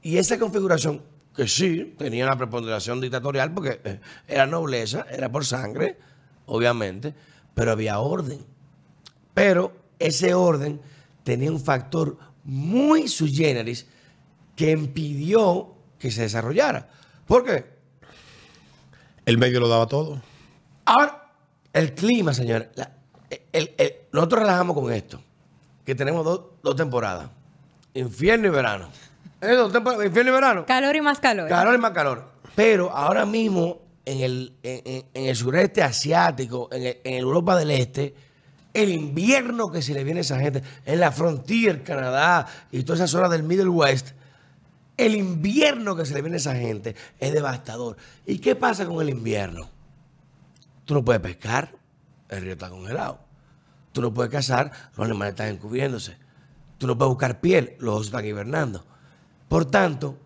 Y 0.01 0.17
esa 0.17 0.37
configuración, 0.37 1.01
que 1.33 1.47
sí, 1.47 1.95
tenía 1.97 2.25
una 2.25 2.37
preponderación 2.37 2.99
dictatorial 2.99 3.53
porque 3.53 3.79
eh, 3.83 3.99
era 4.27 4.45
nobleza, 4.45 5.05
era 5.09 5.31
por 5.31 5.45
sangre, 5.45 5.97
obviamente, 6.47 7.15
pero 7.53 7.71
había 7.71 7.99
orden. 7.99 8.45
Pero 9.33 9.71
ese 9.99 10.33
orden 10.33 10.81
tenía 11.23 11.49
un 11.49 11.61
factor 11.61 12.17
muy 12.43 13.07
sui 13.07 13.33
generis 13.33 13.87
que 14.55 14.71
impidió 14.71 15.74
que 15.99 16.11
se 16.11 16.21
desarrollara. 16.23 16.87
¿Por 17.27 17.43
qué? 17.45 17.65
El 19.25 19.37
medio 19.37 19.59
lo 19.59 19.67
daba 19.67 19.87
todo. 19.87 20.21
Ahora, 20.85 21.23
el 21.73 21.93
clima, 21.93 22.33
señores. 22.33 22.69
la- 22.75 22.91
el- 23.51 23.73
el- 23.77 23.93
nosotros 24.11 24.41
relajamos 24.41 24.75
con 24.75 24.91
esto, 24.93 25.19
que 25.83 25.95
tenemos 25.95 26.23
dos, 26.23 26.41
dos 26.61 26.75
temporadas, 26.75 27.29
infierno 27.93 28.47
y 28.47 28.51
verano. 28.51 28.89
¿Eh? 29.41 29.53
Dos 29.55 29.71
temporadas, 29.73 30.05
infierno 30.05 30.31
y 30.31 30.35
verano. 30.35 30.65
Calor 30.65 30.95
y 30.95 31.01
más 31.01 31.19
calor. 31.19 31.49
Calor 31.49 31.75
y 31.75 31.77
más 31.77 31.91
calor. 31.91 32.31
Pero 32.55 32.91
ahora 32.91 33.25
mismo, 33.25 33.81
en 34.05 34.21
el, 34.21 34.53
en, 34.63 34.81
en- 34.85 35.05
en 35.13 35.25
el 35.25 35.35
sureste 35.35 35.81
asiático, 35.81 36.69
en, 36.71 36.83
el- 36.85 36.97
en 37.03 37.13
Europa 37.15 37.55
del 37.57 37.71
Este, 37.71 38.13
el 38.73 38.89
invierno 38.91 39.67
que 39.71 39.81
se 39.81 39.93
le 39.93 40.03
viene 40.03 40.19
a 40.19 40.21
esa 40.21 40.39
gente, 40.39 40.61
en 40.85 40.99
la 40.99 41.11
frontera, 41.11 41.81
Canadá 41.83 42.45
y 42.71 42.83
toda 42.83 42.95
esa 42.97 43.07
zona 43.07 43.27
del 43.29 43.43
Middle 43.43 43.69
West, 43.69 44.09
el 44.97 45.15
invierno 45.15 45.95
que 45.95 46.05
se 46.05 46.13
le 46.13 46.21
viene 46.21 46.35
a 46.35 46.37
esa 46.37 46.55
gente 46.55 46.95
es 47.19 47.33
devastador. 47.33 47.97
¿Y 48.25 48.39
qué 48.39 48.55
pasa 48.55 48.85
con 48.85 49.01
el 49.01 49.09
invierno? 49.09 49.69
Tú 50.85 50.93
no 50.93 51.03
puedes 51.03 51.21
pescar, 51.21 51.75
el 52.29 52.41
río 52.41 52.53
está 52.53 52.69
congelado. 52.69 53.19
Tú 53.91 54.01
no 54.01 54.13
puedes 54.13 54.31
cazar, 54.31 54.71
los 54.95 55.05
animales 55.05 55.33
están 55.33 55.47
encubriéndose. 55.47 56.17
Tú 56.77 56.87
no 56.87 56.97
puedes 56.97 57.09
buscar 57.09 57.39
piel, 57.39 57.75
los 57.79 57.95
osos 57.95 58.07
están 58.07 58.25
hibernando. 58.25 58.85
Por 59.47 59.65
tanto, 59.65 60.17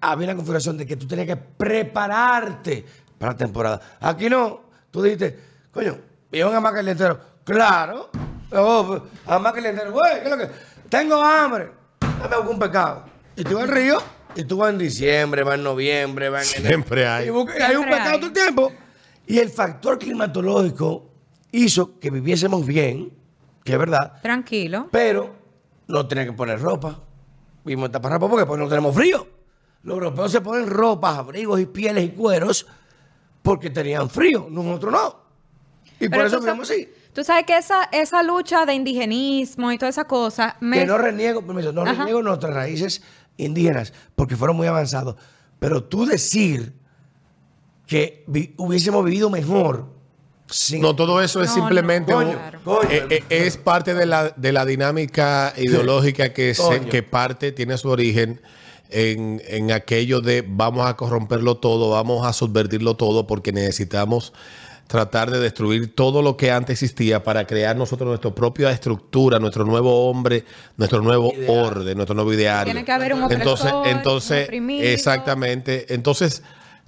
había 0.00 0.28
una 0.28 0.36
configuración 0.36 0.76
de 0.76 0.86
que 0.86 0.96
tú 0.96 1.06
tenías 1.06 1.26
que 1.26 1.36
prepararte 1.36 2.84
para 3.18 3.32
la 3.32 3.38
temporada. 3.38 3.80
Aquí 4.00 4.28
no. 4.28 4.60
Tú 4.90 5.02
dijiste, 5.02 5.38
coño, 5.72 5.96
iban 6.32 6.54
a 6.54 6.60
más 6.60 6.72
calientero. 6.72 7.20
Claro. 7.44 8.10
Oh, 8.52 8.84
pues, 8.86 9.02
a 9.26 9.38
más 9.38 9.52
calientero. 9.52 9.92
Güey, 9.92 10.22
¿qué 10.22 10.24
es 10.24 10.30
lo 10.30 10.38
que? 10.38 10.50
Tengo 10.88 11.22
hambre. 11.22 11.72
Dame 12.00 12.50
un 12.50 12.58
pescado. 12.58 13.04
Y 13.36 13.44
tú 13.44 13.54
vas 13.54 13.64
al 13.64 13.68
río, 13.74 14.02
y 14.34 14.44
tú 14.44 14.58
vas 14.58 14.70
en 14.70 14.78
diciembre, 14.78 15.42
vas 15.42 15.54
en 15.56 15.64
noviembre, 15.64 16.28
vas 16.28 16.52
en 16.54 16.60
enero. 16.60 16.68
Siempre 16.76 17.06
hay. 17.06 17.26
Y 17.28 17.30
busca- 17.30 17.52
hay 17.54 17.76
un 17.76 17.82
Siempre 17.84 17.90
pescado 17.90 18.10
hay. 18.14 18.16
todo 18.18 18.26
el 18.26 18.32
tiempo. 18.32 18.72
Y 19.26 19.38
el 19.38 19.50
factor 19.50 19.98
climatológico 19.98 21.10
hizo 21.52 21.98
que 21.98 22.10
viviésemos 22.10 22.66
bien, 22.66 23.12
que 23.64 23.72
es 23.72 23.78
verdad, 23.78 24.20
Tranquilo. 24.22 24.88
pero 24.90 25.34
no 25.86 26.06
tenían 26.06 26.26
que 26.28 26.32
poner 26.32 26.60
ropa. 26.60 27.00
Vimos 27.64 27.90
ropa 27.92 28.28
porque 28.28 28.46
pues 28.46 28.58
no 28.58 28.68
tenemos 28.68 28.94
frío. 28.94 29.26
Los 29.82 29.94
europeos 29.94 30.32
se 30.32 30.40
ponen 30.40 30.68
ropas, 30.68 31.16
abrigos 31.18 31.60
y 31.60 31.66
pieles 31.66 32.04
y 32.04 32.08
cueros 32.10 32.66
porque 33.42 33.70
tenían 33.70 34.10
frío, 34.10 34.46
nosotros 34.50 34.92
no. 34.92 35.20
Y 35.98 36.08
por 36.08 36.18
Pero 36.18 36.26
eso 36.26 36.38
tú 36.38 36.44
vivimos 36.44 36.70
así. 36.70 36.88
Tú 37.12 37.24
sabes 37.24 37.44
que 37.44 37.56
esa, 37.56 37.84
esa 37.92 38.22
lucha 38.22 38.64
de 38.66 38.74
indigenismo 38.74 39.72
y 39.72 39.78
toda 39.78 39.88
esa 39.90 40.04
cosa 40.04 40.56
me, 40.60 40.78
Que 40.80 40.86
no 40.86 40.96
reniego, 40.96 41.42
permiso, 41.44 41.72
no 41.72 41.82
Ajá. 41.82 41.92
reniego 41.92 42.22
nuestras 42.22 42.54
raíces 42.54 43.02
indígenas 43.44 43.92
porque 44.14 44.36
fueron 44.36 44.56
muy 44.56 44.66
avanzados. 44.66 45.16
Pero 45.58 45.84
tú 45.84 46.06
decir 46.06 46.72
que 47.86 48.24
vi- 48.26 48.54
hubiésemos 48.56 49.04
vivido 49.04 49.30
mejor 49.30 49.86
sin 50.46 50.80
No, 50.82 50.96
todo 50.96 51.22
eso 51.22 51.42
es 51.42 51.48
No, 51.50 51.54
simplemente 51.56 52.12
no, 52.12 52.18
un- 52.18 52.32
claro. 52.32 52.60
Coño. 52.64 52.88
eh, 52.90 53.06
eh, 53.10 53.24
es 53.30 53.56
parte 53.56 53.94
de 53.94 54.06
la, 54.06 54.30
de 54.30 54.52
la 54.52 54.64
dinámica 54.64 55.52
ideológica 55.56 56.32
que, 56.32 56.54
se- 56.54 56.80
que 56.80 57.02
parte, 57.02 57.52
tiene 57.52 57.76
su 57.78 57.88
origen 57.88 58.40
en, 58.90 59.40
en 59.46 59.70
aquello 59.70 60.20
de 60.20 60.44
vamos 60.46 60.86
a 60.88 60.96
corromperlo 60.96 61.58
todo, 61.58 61.90
vamos 61.90 62.26
a 62.26 62.32
subvertirlo 62.32 62.96
todo 62.96 63.26
porque 63.28 63.52
necesitamos 63.52 64.32
tratar 64.90 65.30
de 65.30 65.38
destruir 65.38 65.94
todo 65.94 66.20
lo 66.20 66.36
que 66.36 66.50
antes 66.50 66.82
existía 66.82 67.22
para 67.22 67.46
crear 67.46 67.76
nosotros 67.76 68.08
nuestra 68.08 68.34
propia 68.34 68.72
estructura, 68.72 69.38
nuestro 69.38 69.64
nuevo 69.64 70.10
hombre, 70.10 70.44
nuestro 70.76 71.00
nuevo 71.00 71.32
Ideal. 71.32 71.64
orden, 71.64 71.96
nuestro 71.96 72.16
nuevo 72.16 72.32
ideario. 72.32 72.72
Tiene 72.72 72.84
que 72.84 72.90
haber 72.90 73.14
un 73.14 73.22
opresor, 73.22 73.86
entonces, 73.86 74.48
entonces, 74.48 74.48
exactamente. 74.82 75.94
Entonces, 75.94 76.42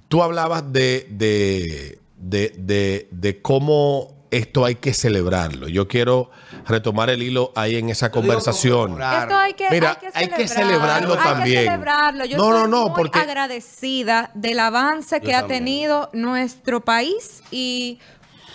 tú 0.09 0.21
hablabas 0.21 0.73
de, 0.73 1.07
de, 1.11 1.97
de, 2.17 2.53
de, 2.57 3.07
de 3.09 3.41
cómo 3.41 4.22
esto 4.37 4.65
hay 4.65 4.75
que 4.75 4.93
celebrarlo. 4.93 5.67
Yo 5.67 5.87
quiero 5.87 6.31
retomar 6.67 7.09
el 7.09 7.21
hilo 7.23 7.51
ahí 7.55 7.75
en 7.77 7.89
esa 7.89 8.11
conversación. 8.11 9.01
Esto 9.01 9.35
hay 9.37 9.53
que, 9.53 9.69
Mira, 9.69 9.91
hay 9.91 10.11
que 10.11 10.17
hay 10.19 10.27
que 10.29 10.47
celebrarlo. 10.47 11.13
Hay 11.13 11.19
que 11.19 11.23
también. 11.23 11.63
celebrarlo. 11.65 12.25
Yo 12.25 12.37
No, 12.37 12.49
no, 12.51 12.55
estoy 12.57 12.71
no, 12.71 12.87
muy 12.89 12.95
porque- 12.95 13.19
agradecida 13.19 14.31
del 14.33 14.59
avance 14.59 15.21
que 15.21 15.33
ha 15.35 15.41
también. 15.41 15.59
tenido 15.65 16.09
nuestro 16.13 16.81
país 16.81 17.41
y 17.51 17.99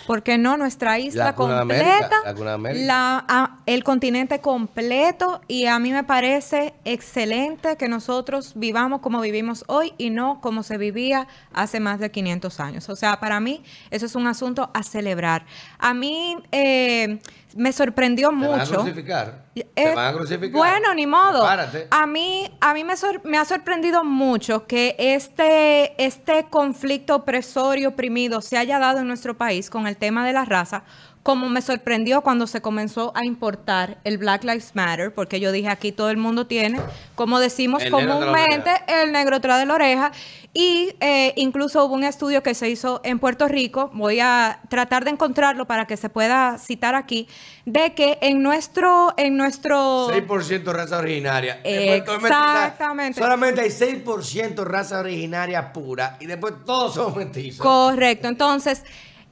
¿por 0.09 0.23
qué 0.23 0.39
no? 0.39 0.57
Nuestra 0.57 0.97
isla 0.97 1.25
La 1.25 1.35
completa, 1.35 1.61
América, 1.61 2.09
la 2.25 2.33
cuna 2.33 2.49
de 2.49 2.55
América. 2.55 2.85
la- 2.87 3.25
a- 3.27 3.57
el 3.67 3.83
continente 3.83 4.39
completo 4.41 5.39
y 5.47 5.67
a 5.67 5.77
mí 5.77 5.91
me 5.91 6.03
parece 6.03 6.73
excelente 6.83 7.77
que 7.77 7.87
nosotros 7.87 8.53
vivamos 8.55 9.01
como 9.01 9.21
vivimos 9.21 9.63
hoy 9.67 9.93
y 9.99 10.09
no 10.09 10.41
como 10.41 10.63
se 10.63 10.79
vivía 10.79 11.27
hace 11.53 11.79
más 11.79 11.99
de 11.99 12.09
500 12.09 12.59
años. 12.59 12.89
O 12.89 12.95
sea, 12.95 13.19
para 13.19 13.39
mí 13.39 13.61
eso 13.91 14.07
es 14.07 14.15
un 14.15 14.25
asunto 14.25 14.71
a 14.73 14.81
celebrar. 14.81 15.45
A 15.77 15.93
mí 15.93 16.37
eh, 16.51 17.19
me 17.55 17.71
sorprendió 17.73 18.29
¿Te 18.29 18.35
van 18.35 18.59
a 18.61 18.65
mucho. 18.65 18.75
crucificar? 18.75 19.45
Eh, 19.55 19.63
¿Te 19.75 19.95
van 19.95 20.07
a 20.07 20.17
crucificar? 20.17 20.51
Bueno, 20.51 20.93
ni 20.93 21.07
modo. 21.07 21.39
Prepárate. 21.39 21.87
A 21.91 22.05
mí, 22.07 22.49
a 22.61 22.73
mí 22.73 22.83
me, 22.83 22.95
sor- 22.95 23.21
me 23.25 23.37
ha 23.37 23.45
sorprendido 23.45 24.03
mucho 24.03 24.67
que 24.67 24.95
este, 24.97 26.03
este 26.03 26.45
conflicto 26.49 27.15
opresor 27.15 27.77
y 27.79 27.85
oprimido 27.85 28.41
se 28.41 28.57
haya 28.57 28.79
dado 28.79 28.99
en 28.99 29.07
nuestro 29.07 29.37
país 29.37 29.69
con 29.69 29.87
el 29.87 29.97
tema 29.97 30.25
de 30.25 30.33
la 30.33 30.45
raza, 30.45 30.83
como 31.29 31.47
me 31.47 31.61
sorprendió 31.61 32.21
cuando 32.21 32.47
se 32.47 32.59
comenzó 32.59 33.11
a 33.15 33.23
importar 33.23 33.99
el 34.03 34.17
Black 34.17 34.43
Lives 34.43 34.71
Matter, 34.73 35.13
porque 35.13 35.39
yo 35.39 35.51
dije 35.51 35.69
aquí 35.69 35.91
todo 35.91 36.09
el 36.09 36.17
mundo 36.17 36.47
tiene, 36.47 36.79
como 37.13 37.39
decimos 37.39 37.83
El 37.83 37.91
negro 37.91 38.19
de 38.19 38.25
la 38.25 38.31
comúnmente, 38.31 38.71
el 38.87 39.11
negro 39.11 39.39
tras 39.39 39.59
de 39.59 39.67
la 39.67 39.75
oreja. 39.75 40.11
Y 40.55 40.95
eh, 40.99 41.33
incluso 41.35 41.85
hubo 41.85 41.93
un 41.93 42.03
estudio 42.03 42.41
que 42.41 42.55
se 42.55 42.67
hizo 42.67 42.99
en 43.03 43.19
Puerto 43.19 43.47
Rico, 43.47 43.91
voy 43.93 44.19
a 44.19 44.61
tratar 44.69 45.03
de 45.03 45.11
encontrarlo 45.11 45.67
para 45.67 45.85
que 45.85 45.97
se 45.97 46.09
pueda 46.09 46.57
citar 46.57 46.95
aquí, 46.95 47.27
de 47.63 47.93
que 47.93 48.17
en 48.21 48.41
nuestro, 48.41 49.13
en 49.15 49.37
nuestro 49.37 50.09
6% 50.09 50.63
raza 50.73 50.97
originaria. 50.97 51.61
Exactamente. 51.63 53.21
Solamente 53.21 53.61
hay 53.61 53.69
6% 53.69 54.63
raza 54.63 55.01
originaria 55.01 55.71
pura 55.71 56.17
y 56.19 56.25
después 56.25 56.55
todos 56.65 56.95
son 56.95 57.15
mestizos. 57.15 57.63
Correcto. 57.63 58.27
Entonces, 58.27 58.83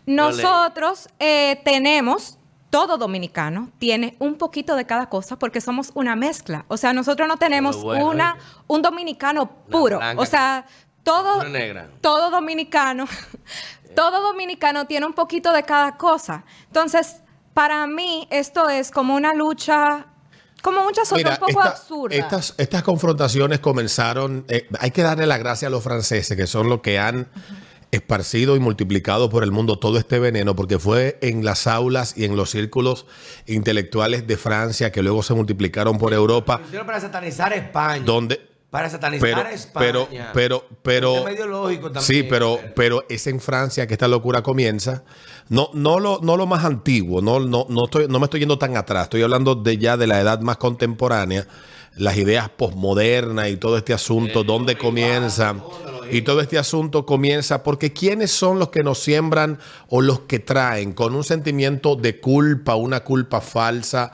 nosotros 0.07 1.09
eh, 1.19 1.61
tenemos, 1.63 2.37
todo 2.69 2.97
dominicano 2.97 3.69
tiene 3.77 4.15
un 4.19 4.35
poquito 4.35 4.75
de 4.75 4.85
cada 4.85 5.09
cosa 5.09 5.37
porque 5.37 5.61
somos 5.61 5.91
una 5.93 6.15
mezcla. 6.15 6.65
O 6.69 6.77
sea, 6.77 6.93
nosotros 6.93 7.27
no 7.27 7.37
tenemos 7.37 7.81
bueno, 7.83 8.07
una, 8.09 8.37
un 8.67 8.81
dominicano 8.81 9.49
puro. 9.69 9.99
o 10.15 10.25
sea, 10.25 10.65
todo, 11.03 11.43
negra. 11.43 11.89
todo 12.01 12.29
dominicano, 12.31 13.05
todo 13.95 14.21
dominicano 14.21 14.85
tiene 14.87 15.05
un 15.05 15.13
poquito 15.13 15.51
de 15.53 15.63
cada 15.63 15.97
cosa. 15.97 16.43
Entonces, 16.67 17.17
para 17.53 17.85
mí, 17.87 18.27
esto 18.29 18.69
es 18.69 18.91
como 18.91 19.15
una 19.15 19.33
lucha, 19.33 20.05
como 20.61 20.83
muchas 20.83 21.11
otras, 21.11 21.17
Mira, 21.17 21.31
un 21.33 21.39
poco 21.39 21.59
esta- 21.63 21.69
absurda. 21.71 22.15
Estas, 22.15 22.53
estas 22.57 22.83
confrontaciones 22.83 23.59
comenzaron. 23.59 24.45
eh, 24.47 24.67
hay 24.79 24.91
que 24.91 25.01
darle 25.01 25.25
la 25.27 25.37
gracia 25.37 25.67
a 25.67 25.71
los 25.71 25.83
franceses, 25.83 26.35
que 26.37 26.47
son 26.47 26.69
los 26.69 26.81
que 26.81 26.99
han 26.99 27.27
esparcido 27.91 28.55
y 28.55 28.59
multiplicado 28.59 29.29
por 29.29 29.43
el 29.43 29.51
mundo 29.51 29.79
todo 29.79 29.97
este 29.97 30.19
veneno, 30.19 30.55
porque 30.55 30.79
fue 30.79 31.17
en 31.21 31.45
las 31.45 31.67
aulas 31.67 32.17
y 32.17 32.25
en 32.25 32.35
los 32.35 32.49
círculos 32.51 33.05
intelectuales 33.45 34.27
de 34.27 34.37
Francia 34.37 34.91
que 34.91 35.01
luego 35.01 35.23
se 35.23 35.33
multiplicaron 35.33 35.97
por 35.97 36.13
Europa, 36.13 36.61
para 36.85 36.99
satanizar 36.99 37.53
España. 37.53 38.03
donde. 38.05 38.41
Para 38.69 38.89
satanizar 38.89 39.29
Pero, 39.29 39.41
a 39.41 39.51
España. 39.51 40.31
pero, 40.33 40.65
pero, 40.83 41.23
pero. 41.23 41.23
También. 41.23 42.01
Sí, 42.01 42.23
pero, 42.23 42.59
pero 42.75 43.05
es 43.07 43.25
en 43.27 43.39
Francia 43.39 43.87
que 43.87 43.93
esta 43.93 44.09
locura 44.09 44.41
comienza. 44.43 45.05
No, 45.47 45.69
no 45.73 46.01
lo, 46.01 46.19
no 46.21 46.35
lo 46.35 46.45
más 46.45 46.65
antiguo, 46.65 47.21
no, 47.21 47.39
no, 47.39 47.65
no, 47.69 47.85
estoy, 47.85 48.07
no 48.09 48.19
me 48.19 48.25
estoy 48.25 48.41
yendo 48.41 48.57
tan 48.57 48.75
atrás, 48.75 49.03
estoy 49.03 49.21
hablando 49.21 49.55
de 49.55 49.77
ya 49.77 49.95
de 49.95 50.05
la 50.05 50.19
edad 50.19 50.41
más 50.41 50.57
contemporánea, 50.57 51.47
las 51.95 52.17
ideas 52.17 52.49
posmodernas 52.49 53.47
y 53.47 53.55
todo 53.55 53.77
este 53.77 53.93
asunto, 53.93 54.43
dónde 54.43 54.77
comienza. 54.77 55.55
Y 56.11 56.21
todo 56.21 56.41
este 56.41 56.57
asunto 56.57 57.05
comienza 57.05 57.63
porque 57.63 57.93
¿quiénes 57.93 58.31
son 58.31 58.59
los 58.59 58.69
que 58.69 58.83
nos 58.83 58.99
siembran 58.99 59.59
o 59.89 60.01
los 60.01 60.21
que 60.21 60.39
traen 60.39 60.93
con 60.93 61.15
un 61.15 61.23
sentimiento 61.23 61.95
de 61.95 62.19
culpa, 62.19 62.75
una 62.75 63.01
culpa 63.01 63.41
falsa, 63.41 64.11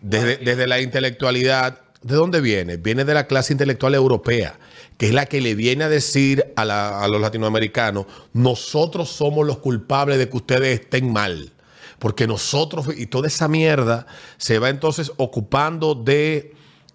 desde, 0.00 0.36
desde 0.38 0.66
la 0.66 0.80
intelectualidad? 0.80 1.80
¿De 2.02 2.14
dónde 2.14 2.40
viene? 2.40 2.76
Viene 2.76 3.04
de 3.04 3.14
la 3.14 3.26
clase 3.26 3.52
intelectual 3.52 3.94
europea, 3.94 4.58
que 4.98 5.06
es 5.06 5.14
la 5.14 5.26
que 5.26 5.40
le 5.40 5.54
viene 5.54 5.84
a 5.84 5.88
decir 5.88 6.52
a, 6.56 7.04
a 7.04 7.08
los 7.08 7.20
latinoamericanos, 7.20 8.06
nosotros 8.32 9.08
somos 9.08 9.46
los 9.46 9.58
culpables 9.58 10.18
de 10.18 10.28
que 10.28 10.36
ustedes 10.36 10.80
estén 10.80 11.12
mal. 11.12 11.52
Porque 11.98 12.26
nosotros, 12.26 12.86
y 12.96 13.06
toda 13.06 13.28
esa 13.28 13.46
mierda 13.46 14.08
se 14.36 14.58
va 14.58 14.68
entonces 14.68 15.12
ocupando 15.18 15.94
de, 15.94 16.52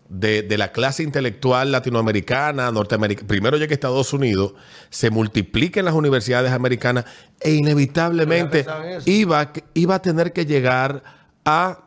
de, 0.09 0.41
de 0.41 0.57
la 0.57 0.71
clase 0.71 1.03
intelectual 1.03 1.71
latinoamericana, 1.71 2.71
norteamericana. 2.71 3.27
Primero 3.27 3.57
llega 3.57 3.71
a 3.71 3.73
Estados 3.73 4.13
Unidos, 4.13 4.53
se 4.89 5.09
multiplica 5.09 5.79
en 5.79 5.85
las 5.85 5.95
universidades 5.95 6.51
americanas 6.51 7.05
e 7.39 7.53
inevitablemente 7.53 8.65
iba, 9.05 9.51
iba 9.73 9.95
a 9.95 10.01
tener 10.01 10.33
que 10.33 10.45
llegar 10.45 11.03
a 11.45 11.83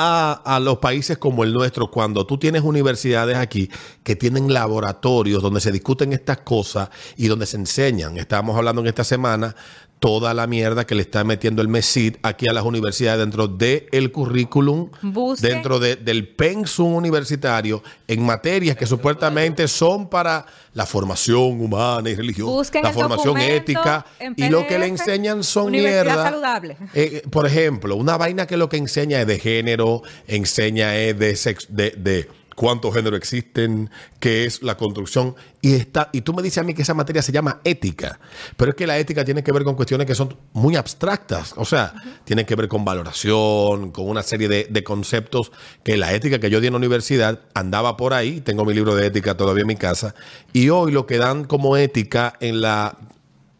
a, 0.00 0.42
a 0.44 0.60
los 0.60 0.78
países 0.78 1.18
como 1.18 1.42
el 1.42 1.52
nuestro, 1.52 1.90
cuando 1.90 2.24
tú 2.24 2.38
tienes 2.38 2.62
universidades 2.62 3.36
aquí 3.36 3.68
que 4.04 4.14
tienen 4.14 4.52
laboratorios 4.52 5.42
donde 5.42 5.60
se 5.60 5.72
discuten 5.72 6.12
estas 6.12 6.38
cosas 6.38 6.88
y 7.16 7.26
donde 7.26 7.46
se 7.46 7.56
enseñan. 7.56 8.16
Estábamos 8.16 8.56
hablando 8.56 8.80
en 8.80 8.86
esta 8.86 9.02
semana 9.02 9.56
toda 10.00 10.32
la 10.32 10.46
mierda 10.46 10.86
que 10.86 10.94
le 10.94 11.02
está 11.02 11.24
metiendo 11.24 11.60
el 11.60 11.68
MESID 11.68 12.16
aquí 12.22 12.46
a 12.48 12.52
las 12.52 12.64
universidades 12.64 13.18
dentro 13.20 13.48
del 13.48 14.12
currículum, 14.12 14.90
Busquen. 15.02 15.50
dentro 15.50 15.78
de- 15.80 15.96
del 15.96 16.28
pensum 16.28 16.94
universitario, 16.94 17.82
en 18.06 18.24
materias 18.24 18.76
que 18.76 18.86
supuestamente 18.86 19.66
son 19.66 20.08
para 20.08 20.46
la 20.74 20.86
formación 20.86 21.60
humana 21.60 22.08
y 22.10 22.14
religiosa, 22.14 22.52
Busquen 22.52 22.82
la 22.84 22.92
formación 22.92 23.38
ética, 23.38 24.06
y 24.36 24.48
lo 24.48 24.66
que 24.66 24.78
le 24.78 24.86
enseñan 24.86 25.42
son 25.42 25.72
mierda. 25.72 26.22
saludable. 26.22 26.76
Eh, 26.94 27.22
por 27.30 27.46
ejemplo, 27.46 27.96
una 27.96 28.16
vaina 28.16 28.46
que 28.46 28.56
lo 28.56 28.68
que 28.68 28.76
enseña 28.76 29.20
es 29.20 29.26
de 29.26 29.38
género, 29.40 30.02
enseña 30.28 30.94
es 30.96 31.18
de, 31.18 31.34
sex- 31.34 31.66
de, 31.68 31.90
de 31.96 32.28
cuántos 32.58 32.92
géneros 32.92 33.16
existen, 33.16 33.88
qué 34.18 34.44
es 34.44 34.64
la 34.64 34.76
construcción. 34.76 35.36
Y, 35.62 35.74
está, 35.74 36.10
y 36.12 36.22
tú 36.22 36.34
me 36.34 36.42
dices 36.42 36.58
a 36.58 36.64
mí 36.64 36.74
que 36.74 36.82
esa 36.82 36.92
materia 36.92 37.22
se 37.22 37.30
llama 37.30 37.60
ética, 37.62 38.18
pero 38.56 38.72
es 38.72 38.76
que 38.76 38.84
la 38.84 38.98
ética 38.98 39.24
tiene 39.24 39.44
que 39.44 39.52
ver 39.52 39.62
con 39.62 39.76
cuestiones 39.76 40.08
que 40.08 40.16
son 40.16 40.36
muy 40.52 40.74
abstractas, 40.74 41.54
o 41.56 41.64
sea, 41.64 41.94
tiene 42.24 42.44
que 42.46 42.56
ver 42.56 42.66
con 42.66 42.84
valoración, 42.84 43.92
con 43.92 44.08
una 44.08 44.24
serie 44.24 44.48
de, 44.48 44.84
conceptos 44.84 45.52
que 45.84 45.96
la 45.96 46.12
ética 46.14 46.40
que 46.40 46.50
yo 46.50 46.60
di 46.60 46.66
en 46.66 46.72
la 46.72 46.78
universidad 46.78 47.40
andaba 47.54 47.96
por 47.96 48.12
ahí, 48.12 48.40
tengo 48.40 48.64
mi 48.64 48.74
libro 48.74 48.96
de 48.96 49.06
ética 49.06 49.36
todavía 49.36 49.62
en 49.62 49.68
mi 49.68 49.76
casa, 49.76 50.16
y 50.52 50.68
hoy 50.70 50.90
lo 50.90 51.06
que 51.06 51.18
dan 51.18 51.44
como 51.44 51.76
ética 51.76 52.34
en 52.40 52.60
la 52.60 52.98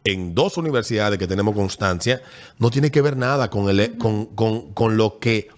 en 0.05 0.35
dos 0.35 0.57
universidades 0.57 1.19
que 1.19 1.27
tenemos 1.27 1.55
constancia, 1.55 2.21
no 2.59 2.71
tiene 2.71 2.91
que 2.91 3.03
ver 3.03 3.17
nada 3.17 3.49
con, 3.51 3.69
el, 3.69 3.97
con, 3.99 4.27
con- 4.27 4.73
con 4.73 4.97
lo 4.97 5.19
que 5.19 5.49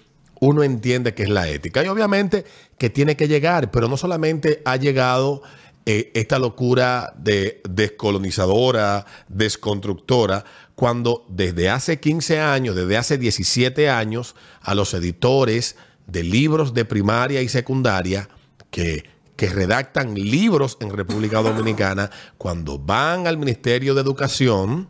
uno 0.41 0.63
entiende 0.63 1.15
que 1.15 1.23
es 1.23 1.29
la 1.29 1.49
ética. 1.49 1.85
Y 1.85 1.89
obviamente 1.89 2.45
que 2.79 2.91
tiene 2.91 3.17
que 3.17 3.29
llegar, 3.29 3.71
pero 3.71 3.89
no 3.89 3.97
solamente 3.97 4.63
ha 4.65 4.77
llegado 4.77 5.43
eh, 5.87 6.11
esta 6.15 6.39
locura 6.39 7.15
de 7.17 7.61
descolonizadora, 7.69 9.07
desconstructora, 9.29 10.45
cuando 10.75 11.25
desde 11.29 11.71
hace 11.71 12.01
15 12.01 12.41
años, 12.41 12.75
desde 12.75 12.97
hace 12.97 13.19
17 13.19 13.89
años, 13.89 14.35
a 14.63 14.75
los 14.75 14.95
editores 14.95 15.77
de 16.07 16.25
libros 16.25 16.75
de 16.75 16.85
primaria 16.85 17.43
y 17.43 17.49
secundaria 17.49 18.29
que 18.71 19.05
que 19.41 19.49
redactan 19.49 20.17
libros 20.17 20.77
en 20.83 20.91
República 20.91 21.39
Dominicana, 21.43 22.11
cuando 22.37 22.79
van 22.79 23.27
al 23.27 23.39
Ministerio 23.39 23.95
de 23.95 24.03
Educación 24.03 24.87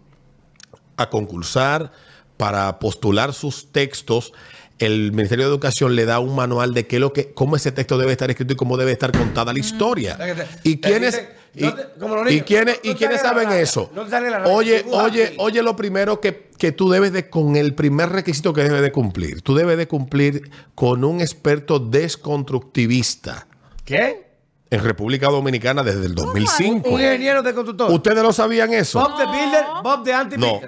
a 0.96 1.08
concursar 1.08 1.92
para 2.36 2.80
postular 2.80 3.32
sus 3.32 3.70
textos, 3.70 4.32
el 4.80 5.12
Ministerio 5.12 5.44
de 5.46 5.50
Educación 5.50 5.94
le 5.94 6.04
da 6.06 6.18
un 6.20 6.34
manual 6.34 6.74
de 6.74 6.86
qué 6.86 6.96
es 6.96 7.00
lo 7.00 7.12
que, 7.12 7.32
cómo 7.32 7.54
ese 7.56 7.70
texto 7.70 7.96
debe 7.98 8.12
estar 8.12 8.28
escrito 8.30 8.52
y 8.54 8.56
cómo 8.56 8.76
debe 8.76 8.92
estar 8.92 9.12
contada 9.12 9.52
la 9.52 9.58
historia. 9.58 10.18
¿Y 10.64 10.78
quiénes, 10.80 11.22
y, 11.54 11.64
no 11.64 11.74
te- 11.74 11.86
como 12.00 12.14
los 12.16 12.26
y 12.28 12.30
niños, 12.34 12.46
quiénes, 12.46 12.80
no 12.82 12.90
y 12.90 12.94
quiénes 12.94 13.20
saben 13.20 13.44
raya, 13.48 13.60
eso? 13.60 13.90
no 13.94 14.04
te 14.04 14.10
salga 14.10 14.30
la 14.30 14.38
raya, 14.38 14.52
Oye, 14.54 14.84
oye, 14.90 15.24
aquí. 15.26 15.36
oye, 15.38 15.62
lo 15.62 15.76
primero 15.76 16.20
que, 16.20 16.50
que 16.58 16.72
tú 16.72 16.88
debes 16.90 17.12
de, 17.12 17.28
con 17.28 17.56
el 17.56 17.74
primer 17.74 18.08
requisito 18.08 18.52
que 18.54 18.62
debes 18.62 18.82
de 18.82 18.90
cumplir, 18.92 19.42
tú 19.42 19.54
debes 19.54 19.76
de 19.76 19.86
cumplir 19.86 20.50
con 20.74 21.04
un 21.04 21.20
experto 21.20 21.78
desconstructivista 21.78 23.46
¿Qué? 23.84 24.30
en 24.70 24.84
República 24.84 25.28
Dominicana 25.28 25.82
desde 25.82 26.06
el 26.06 26.14
2005. 26.14 26.88
Un 26.88 27.00
ingeniero 27.00 27.42
de 27.42 27.52
constructor. 27.54 27.90
¿Ustedes 27.90 28.22
no 28.22 28.32
sabían 28.32 28.72
eso? 28.72 29.00
Bob 29.00 29.18
the 29.18 29.26
Builder, 29.26 29.64
Bob 29.82 30.04
the 30.04 30.12
anti 30.12 30.36
No. 30.36 30.60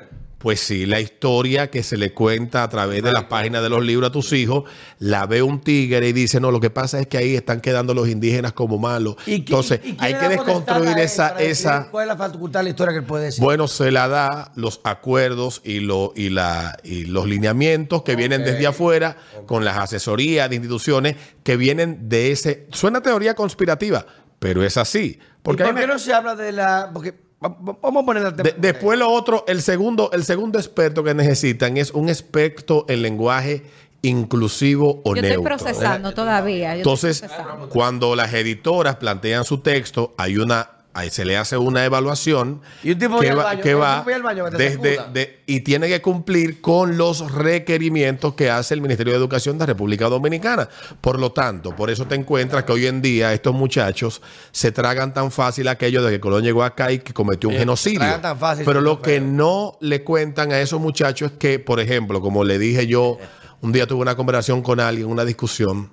Pues 0.42 0.59
sí, 0.59 0.87
la 0.87 1.00
historia 1.00 1.70
que 1.70 1.85
se 1.85 1.96
le 1.96 2.12
cuenta 2.12 2.64
a 2.64 2.68
través 2.68 3.00
de 3.05 3.12
las 3.12 3.24
páginas 3.24 3.62
de 3.62 3.68
los 3.68 3.85
libros 3.85 4.11
a 4.11 4.12
tus 4.12 4.33
hijos, 4.33 4.64
la 4.98 5.24
ve 5.26 5.40
un 5.40 5.61
tigre 5.61 6.09
y 6.09 6.12
dice, 6.12 6.40
no, 6.40 6.50
lo 6.50 6.59
que 6.59 6.68
pasa 6.68 6.98
es 6.98 7.07
que 7.07 7.16
ahí 7.16 7.37
están 7.37 7.61
quedando 7.61 7.94
los 7.94 8.09
indígenas 8.09 8.52
como 8.52 8.76
malos. 8.76 9.14
Entonces, 9.26 9.78
hay 9.98 10.14
que 10.14 10.28
desconstruir 10.28 10.98
esa, 10.98 11.40
esa, 11.40 11.88
¿Cuál 11.92 12.05
es 12.05 12.09
la 12.09 12.16
facultad 12.16 12.59
de 12.59 12.64
la 12.64 12.70
historia 12.70 12.92
que 12.92 12.98
él 12.98 13.05
puede 13.07 13.26
decir? 13.26 13.40
bueno, 13.44 13.68
se 13.68 13.92
la 13.92 14.09
da 14.09 14.50
los 14.57 14.81
acuerdos 14.83 15.61
y, 15.64 15.78
lo, 15.78 16.12
y, 16.16 16.31
la, 16.31 16.76
y 16.83 17.05
los 17.05 17.28
lineamientos 17.28 18.02
que 18.02 18.16
vienen 18.16 18.42
desde 18.42 18.66
afuera 18.66 19.16
con 19.46 19.64
las 19.64 19.78
asesorías 19.78 20.50
de 20.50 20.57
instituciones 20.57 21.14
que 21.44 21.57
vienen 21.57 22.09
de 22.09 22.33
ese... 22.33 22.66
Suena 22.72 23.00
teoría 23.00 23.35
conspirativa, 23.35 24.05
pero 24.40 24.64
es 24.64 24.76
así. 24.76 25.20
¿Por 25.42 25.57
Porque 25.57 25.62
qué, 25.62 25.70
a 25.70 25.72
mí 25.72 25.81
me- 25.83 25.87
no 25.87 25.98
se 26.00 26.12
habla 26.12 26.35
de 26.35 26.50
la.? 26.50 26.90
Porque 26.92 27.14
Vamos 27.42 28.02
a 28.02 28.07
poner 28.07 28.22
el 28.24 28.35
tema. 28.35 28.50
De- 28.50 28.55
después 28.59 28.98
lo 28.98 29.11
otro, 29.11 29.44
el 29.48 29.61
segundo, 29.62 30.11
el 30.12 30.24
segundo 30.24 30.59
experto 30.59 31.02
que 31.02 31.12
necesitan 31.14 31.76
es 31.76 31.90
un 31.90 32.09
experto 32.09 32.85
en 32.88 33.02
lenguaje 33.02 33.62
inclusivo 34.02 35.00
o 35.05 35.14
Yo 35.14 35.22
estoy 35.22 35.42
procesando 35.44 36.12
todavía. 36.12 36.72
yo 36.74 36.78
Entonces, 36.78 37.20
procesando. 37.20 37.68
cuando 37.68 38.16
las 38.16 38.33
editoras 38.35 38.96
plantean 38.96 39.44
su 39.44 39.59
texto, 39.59 40.12
hay 40.16 40.37
una, 40.38 40.68
ahí 40.94 41.09
se 41.11 41.24
le 41.24 41.37
hace 41.38 41.57
una 41.57 41.85
evaluación 41.87 42.61
Y 42.83 42.90
un 42.92 42.98
tipo 42.98 43.18
que 43.18 43.33
va, 43.33 43.44
baño, 43.44 43.62
que 43.62 43.74
va 43.74 44.05
tipo 44.05 44.22
baño, 44.22 44.44
que 44.50 44.57
desde 44.57 44.98
de- 45.12 45.40
y 45.46 45.61
tiene 45.61 45.88
que 45.88 46.02
cumplir 46.02 46.61
con 46.61 46.98
los 46.98 47.33
requerimientos 47.33 48.35
que 48.35 48.50
hace 48.50 48.74
el 48.74 48.81
Ministerio 48.83 49.12
de 49.14 49.18
Educación 49.18 49.57
de 49.57 49.62
la 49.62 49.66
República 49.66 50.09
Dominicana. 50.09 50.68
Por 51.00 51.18
lo 51.18 51.33
tanto, 51.33 51.74
por 51.74 51.90
eso 51.90 52.07
te 52.07 52.14
encuentras 52.14 52.64
que 52.64 52.72
hoy 52.72 52.87
en 52.87 53.00
día 53.00 53.33
estos 53.33 53.55
muchachos 53.55 54.20
se 54.50 54.70
tragan 54.72 55.14
tan 55.14 55.31
fácil 55.31 55.68
aquello 55.68 56.02
de 56.02 56.11
que 56.12 56.20
Colón 56.20 56.42
llegó 56.42 56.62
acá 56.62 56.92
y 56.92 56.98
que 56.98 57.12
cometió 57.14 57.48
un 57.48 57.55
Eh, 57.55 57.59
genocidio. 57.61 58.00
tragan 58.00 58.22
tan 58.22 58.38
fácil, 58.38 58.64
Pero 58.66 58.81
lo 58.81 59.00
que 59.00 59.20
no 59.20 59.78
le 59.81 60.05
cuentan 60.05 60.52
a 60.52 60.61
esos 60.61 60.81
muchachos 60.81 61.33
es 61.33 61.38
que, 61.38 61.59
por 61.59 61.81
ejemplo, 61.81 62.20
como 62.20 62.44
le 62.44 62.59
dije 62.59 62.87
yo, 62.87 63.18
un 63.62 63.72
día 63.72 63.87
tuve 63.87 64.02
una 64.02 64.14
conversación 64.16 64.61
con 64.62 64.78
alguien, 64.81 65.07
una 65.09 65.24
discusión 65.24 65.90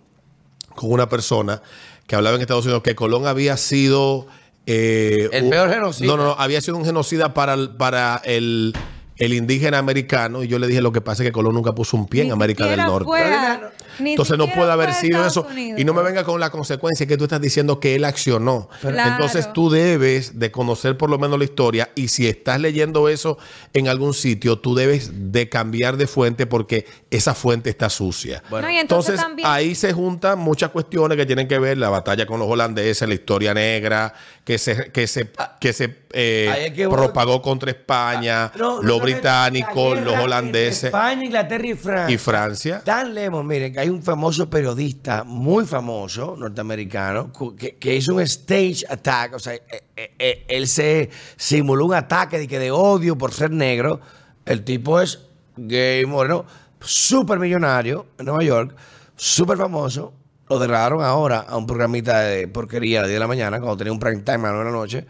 con 0.75 0.91
una 0.91 1.07
persona 1.07 1.61
que 2.07 2.15
hablaba 2.15 2.35
en 2.35 2.41
Estados 2.41 2.65
Unidos 2.65 2.83
que 2.83 2.95
Colón 2.95 3.27
había 3.27 3.55
sido... 3.57 4.27
eh, 4.71 5.29
El 5.31 5.49
peor 5.49 5.69
genocida. 5.69 6.07
No, 6.07 6.17
no, 6.17 6.23
no, 6.25 6.31
había 6.37 6.61
sido 6.61 6.77
un 6.77 6.85
genocida 6.85 7.33
para 7.33 7.53
el, 7.55 7.71
para 7.71 8.21
el, 8.23 8.73
el 9.17 9.33
indígena 9.33 9.77
americano 9.79 10.43
y 10.43 10.47
yo 10.47 10.59
le 10.59 10.67
dije 10.67 10.81
lo 10.81 10.91
que 10.91 11.01
pasa 11.01 11.23
es 11.23 11.29
que 11.29 11.33
Colón 11.33 11.55
nunca 11.55 11.73
puso 11.73 11.97
un 11.97 12.07
pie 12.07 12.23
en 12.23 12.31
América 12.31 12.65
del 12.65 12.77
Norte. 12.77 13.05
fue 13.05 13.21
a- 13.23 13.57
Pero 13.59 13.71
ni 13.99 14.11
Entonces 14.11 14.37
no 14.37 14.47
puede 14.47 14.71
haber 14.71 14.93
sido 14.93 15.25
eso. 15.25 15.47
Unidos. 15.49 15.79
Y 15.79 15.83
no 15.85 15.93
me 15.93 16.01
venga 16.03 16.23
con 16.23 16.39
la 16.39 16.49
consecuencia 16.49 17.05
que 17.07 17.17
tú 17.17 17.25
estás 17.25 17.41
diciendo 17.41 17.79
que 17.79 17.95
él 17.95 18.05
accionó. 18.05 18.69
Claro. 18.81 19.11
Entonces 19.11 19.51
tú 19.53 19.69
debes 19.69 20.39
de 20.39 20.51
conocer 20.51 20.97
por 20.97 21.09
lo 21.09 21.17
menos 21.17 21.37
la 21.37 21.45
historia 21.45 21.89
y 21.95 22.07
si 22.09 22.27
estás 22.27 22.59
leyendo 22.59 23.09
eso 23.09 23.37
en 23.73 23.87
algún 23.87 24.13
sitio, 24.13 24.59
tú 24.59 24.75
debes 24.75 25.11
de 25.31 25.49
cambiar 25.49 25.97
de 25.97 26.07
fuente 26.07 26.45
porque 26.47 26.85
esa 27.11 27.33
fuente 27.33 27.69
está 27.69 27.89
sucia. 27.89 28.43
Bueno. 28.49 28.67
No, 28.67 28.73
y 28.73 28.77
entonces, 28.77 29.09
Entonces 29.15 29.25
también, 29.25 29.47
ahí 29.49 29.75
se 29.75 29.93
juntan 29.93 30.39
muchas 30.39 30.69
cuestiones 30.71 31.17
que 31.17 31.25
tienen 31.25 31.47
que 31.47 31.59
ver 31.59 31.77
la 31.77 31.89
batalla 31.89 32.25
con 32.25 32.39
los 32.39 32.47
holandeses, 32.49 33.07
la 33.07 33.13
historia 33.13 33.53
negra, 33.53 34.13
que 34.43 34.57
se, 34.57 34.91
que 34.91 35.07
se, 35.07 35.29
que 35.59 35.73
se 35.73 35.95
eh, 36.11 36.49
Ahí 36.51 36.65
es 36.65 36.73
que- 36.73 36.87
propagó 36.89 37.41
contra 37.41 37.69
España, 37.71 38.51
No, 38.57 38.77
no 38.77 38.81
los 38.81 39.01
británicos, 39.01 39.99
los 40.01 40.15
holandeses 40.17 40.85
España, 40.85 41.23
Inglaterra 41.25 41.67
y 41.67 41.73
Francia. 41.75 42.15
y 42.15 42.17
Francia. 42.17 42.81
Tan 42.83 43.13
lejos, 43.13 43.43
miren, 43.45 43.73
que 43.73 43.79
hay 43.79 43.88
un 43.89 44.03
famoso 44.03 44.49
periodista, 44.49 45.23
muy 45.23 45.65
famoso, 45.65 46.35
norteamericano, 46.37 47.31
que, 47.57 47.95
hizo 47.95 48.15
un 48.15 48.21
stage 48.21 48.83
attack, 48.89 49.35
o 49.35 49.39
sea, 49.39 49.53
eh, 49.53 49.61
eh, 49.95 50.13
eh, 50.17 50.45
él 50.47 50.67
se 50.67 51.09
simuló 51.35 51.85
un 51.85 51.93
ataque 51.93 52.39
de, 52.39 52.47
de 52.47 52.71
odio 52.71 53.17
por 53.17 53.33
ser 53.33 53.51
negro. 53.51 53.99
El 54.45 54.63
tipo 54.63 54.99
es 54.99 55.19
gay, 55.55 56.05
moreno, 56.05 56.45
súper 56.79 57.39
millonario 57.39 58.07
en 58.17 58.25
Nueva 58.25 58.43
York, 58.43 58.75
súper 59.15 59.57
famoso. 59.57 60.13
Lo 60.49 60.57
degradaron 60.57 61.03
ahora 61.03 61.45
a 61.47 61.57
un 61.57 61.67
programita 61.67 62.21
de 62.21 62.47
porquería 62.47 62.99
a 62.99 63.01
las 63.03 63.09
10 63.09 63.15
de 63.15 63.19
la 63.19 63.27
mañana, 63.27 63.59
cuando 63.59 63.77
tenía 63.77 63.93
un 63.93 63.99
prime 63.99 64.21
time 64.21 64.47
a 64.47 64.51
las 64.51 64.53
9 64.53 64.59
de 64.59 64.71
la 64.71 64.77
noche. 64.77 65.07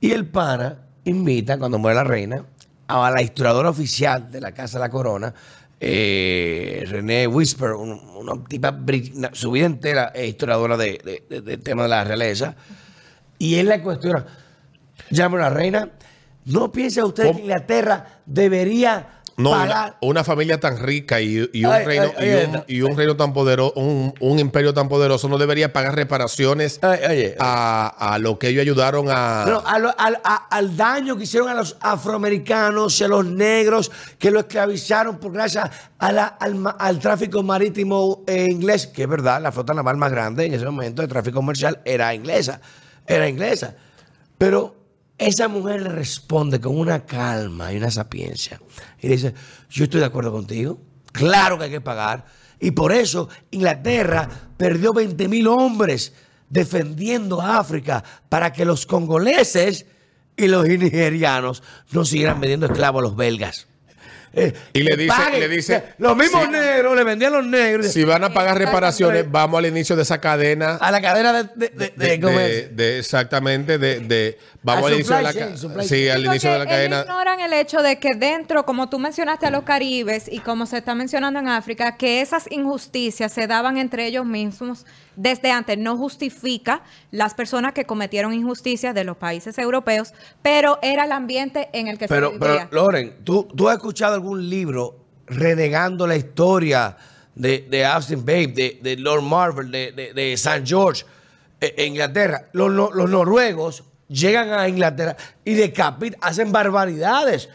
Y 0.00 0.10
el 0.10 0.26
pana 0.26 0.78
invita, 1.04 1.58
cuando 1.58 1.78
muere 1.78 1.94
la 1.94 2.04
reina, 2.04 2.44
a 2.88 3.10
la 3.10 3.22
historiadora 3.22 3.70
oficial 3.70 4.30
de 4.30 4.40
la 4.40 4.52
Casa 4.52 4.78
de 4.78 4.84
la 4.84 4.90
Corona, 4.90 5.32
eh, 5.80 6.84
René 6.88 7.26
Whisper, 7.26 7.72
un- 7.72 8.00
una 8.16 8.42
tipa, 8.48 8.76
su 9.32 9.50
vida 9.50 9.66
entera 9.66 10.06
es 10.14 10.28
historiadora 10.30 10.76
de, 10.76 10.98
de- 11.04 11.24
de- 11.28 11.40
del 11.42 11.60
tema 11.62 11.82
de 11.84 11.88
la 11.90 12.04
realeza. 12.04 12.56
Y 13.38 13.56
él 13.56 13.66
la 13.68 13.82
cuestiona, 13.82 14.24
llama 15.10 15.36
a 15.38 15.40
la 15.42 15.50
reina, 15.50 15.90
¿no 16.46 16.72
piensa 16.72 17.04
usted 17.04 17.24
¿Cómo? 17.24 17.36
que 17.36 17.42
Inglaterra 17.44 18.20
debería 18.24 19.15
No, 19.38 19.50
una, 19.50 19.96
una 20.00 20.24
familia 20.24 20.58
tan 20.58 20.78
rica 20.78 21.20
y, 21.20 21.50
y 21.52 21.64
un 21.66 21.70
Ay, 21.72 21.84
reino 21.84 22.10
ay, 22.16 22.26
y, 22.26 22.32
un, 22.48 22.56
ay. 22.56 22.62
y 22.68 22.80
un 22.82 22.96
reino 22.96 23.16
tan 23.16 23.34
poderoso, 23.34 23.74
un, 23.74 24.14
un 24.18 24.38
imperio 24.38 24.72
tan 24.72 24.88
poderoso 24.88 25.28
no 25.28 25.36
debería 25.36 25.74
pagar 25.74 25.94
reparaciones 25.94 26.78
Ay, 26.82 27.00
oye, 27.06 27.36
a, 27.38 28.14
a 28.14 28.18
lo 28.18 28.38
que 28.38 28.48
ellos 28.48 28.62
ayudaron 28.62 29.08
a. 29.10 29.44
No, 29.46 29.62
a 29.66 29.78
lo- 29.78 29.94
al, 29.98 30.18
a- 30.24 30.46
al 30.50 30.74
daño 30.74 31.18
que 31.18 31.24
hicieron 31.24 31.50
a 31.50 31.54
los 31.54 31.76
afroamericanos 31.80 32.98
y 33.00 33.04
a 33.04 33.08
los 33.08 33.26
negros 33.26 33.92
que 34.18 34.30
lo 34.30 34.40
esclavizaron 34.40 35.18
por 35.18 35.32
gracias 35.32 35.68
a 35.98 36.12
la- 36.12 36.26
al, 36.26 36.58
al 36.78 36.98
tráfico 36.98 37.42
marítimo 37.42 38.22
eh, 38.26 38.46
inglés, 38.50 38.86
que 38.86 39.02
es 39.02 39.08
verdad, 39.08 39.42
la 39.42 39.52
flota 39.52 39.74
naval 39.74 39.98
más 39.98 40.10
grande 40.10 40.46
en 40.46 40.54
ese 40.54 40.64
momento 40.64 41.02
de 41.02 41.08
tráfico 41.08 41.36
comercial 41.36 41.80
era 41.84 42.14
inglesa, 42.14 42.60
era 43.06 43.28
inglesa. 43.28 43.74
Pero 44.38 44.75
esa 45.18 45.48
mujer 45.48 45.82
le 45.82 45.88
responde 45.88 46.60
con 46.60 46.78
una 46.78 47.04
calma 47.04 47.72
y 47.72 47.76
una 47.76 47.90
sapiencia 47.90 48.60
y 49.00 49.08
dice, 49.08 49.34
yo 49.70 49.84
estoy 49.84 50.00
de 50.00 50.06
acuerdo 50.06 50.32
contigo, 50.32 50.80
claro 51.12 51.58
que 51.58 51.64
hay 51.64 51.70
que 51.70 51.80
pagar. 51.80 52.26
Y 52.60 52.70
por 52.70 52.92
eso 52.92 53.28
Inglaterra 53.50 54.28
perdió 54.56 54.92
20 54.92 55.28
mil 55.28 55.46
hombres 55.46 56.12
defendiendo 56.48 57.40
a 57.40 57.58
África 57.58 58.02
para 58.28 58.52
que 58.52 58.64
los 58.64 58.86
congoleses 58.86 59.86
y 60.36 60.48
los 60.48 60.66
nigerianos 60.66 61.62
no 61.92 62.04
siguieran 62.04 62.40
vendiendo 62.40 62.66
esclavos 62.66 63.00
a 63.00 63.02
los 63.02 63.16
belgas. 63.16 63.66
Eh, 64.38 64.52
Y 64.74 64.80
le 64.82 64.96
dice- 64.98 65.30
le 65.40 65.48
dice, 65.48 65.82
los 65.96 66.14
mismos 66.14 66.44
si- 66.44 66.50
negros 66.50 66.94
le 66.94 67.04
vendían 67.04 67.32
a 67.32 67.36
los 67.38 67.46
negros. 67.46 67.86
si 67.90 68.04
van 68.04 68.22
a 68.22 68.34
pagar 68.34 68.58
reparaciones, 68.58 69.24
vamos 69.30 69.58
al 69.58 69.66
inicio 69.66 69.96
de 69.96 70.02
esa 70.02 70.20
cadena. 70.20 70.76
a 70.76 70.90
la 70.90 71.00
cadena 71.00 71.32
de, 71.32 71.44
de- 71.56 71.68
de- 71.96 72.18
de- 72.18 72.68
De, 72.70 72.98
exactamente, 72.98 73.78
de, 73.78 74.00
de- 74.00 74.38
vamos 74.62 74.88
Al 74.88 74.94
inicio 74.94 75.16
de 75.16 75.22
la 75.22 75.28
supply 75.30 75.40
ca- 75.42 75.46
chain, 75.48 75.58
supply 75.58 75.88
Sí, 75.88 76.08
al 76.10 76.24
inicio 76.26 76.52
de 76.52 76.58
la 76.58 76.66
cadena. 76.66 77.00
ignoran 77.00 77.40
el 77.40 77.52
hecho 77.54 77.82
de 77.82 77.98
que 77.98 78.14
dentro, 78.14 78.66
como 78.66 78.90
tú 78.90 78.98
mencionaste 78.98 79.46
a 79.46 79.50
los 79.50 79.62
caribes 79.64 80.28
y 80.30 80.40
como 80.40 80.66
se 80.66 80.76
está 80.78 80.94
mencionando 80.94 81.38
en 81.40 81.48
África, 81.48 81.96
que 81.96 82.20
esas 82.20 82.44
injusticias 82.50 83.32
se 83.32 83.46
daban 83.46 83.78
entre 83.78 84.06
ellos 84.06 84.26
mismos 84.26 84.84
desde 85.16 85.50
antes. 85.50 85.76
No 85.78 85.96
justifica 85.96 86.82
las 87.10 87.34
personas 87.34 87.72
que 87.72 87.84
cometieron 87.84 88.32
injusticias 88.32 88.94
de 88.94 89.04
los 89.04 89.16
países 89.16 89.58
europeos, 89.58 90.12
pero 90.42 90.78
era 90.82 91.04
el 91.04 91.12
ambiente 91.12 91.68
en 91.72 91.88
el 91.88 91.98
que 91.98 92.06
Pero, 92.06 92.32
se 92.32 92.38
pero 92.38 92.52
vivía. 92.52 92.68
Loren, 92.70 93.16
¿tú, 93.24 93.48
¿tú 93.54 93.68
has 93.68 93.76
escuchado 93.76 94.14
algún 94.14 94.48
libro 94.48 94.96
renegando 95.26 96.06
la 96.06 96.16
historia 96.16 96.96
de, 97.34 97.66
de 97.68 97.82
Babe, 98.16 98.46
de, 98.48 98.78
de 98.82 98.96
Lord 98.96 99.22
Marvel, 99.22 99.70
de, 99.70 99.92
de, 99.92 100.12
de 100.14 100.32
St. 100.34 100.62
George 100.64 101.04
eh, 101.60 101.74
en 101.78 101.88
Inglaterra? 101.88 102.48
Los, 102.52 102.70
los 102.70 103.10
noruegos 103.10 103.84
llegan 104.08 104.52
a 104.52 104.68
Inglaterra 104.68 105.16
y 105.44 105.54
decapitan, 105.54 106.18
hacen 106.22 106.52
barbaridades. 106.52 107.48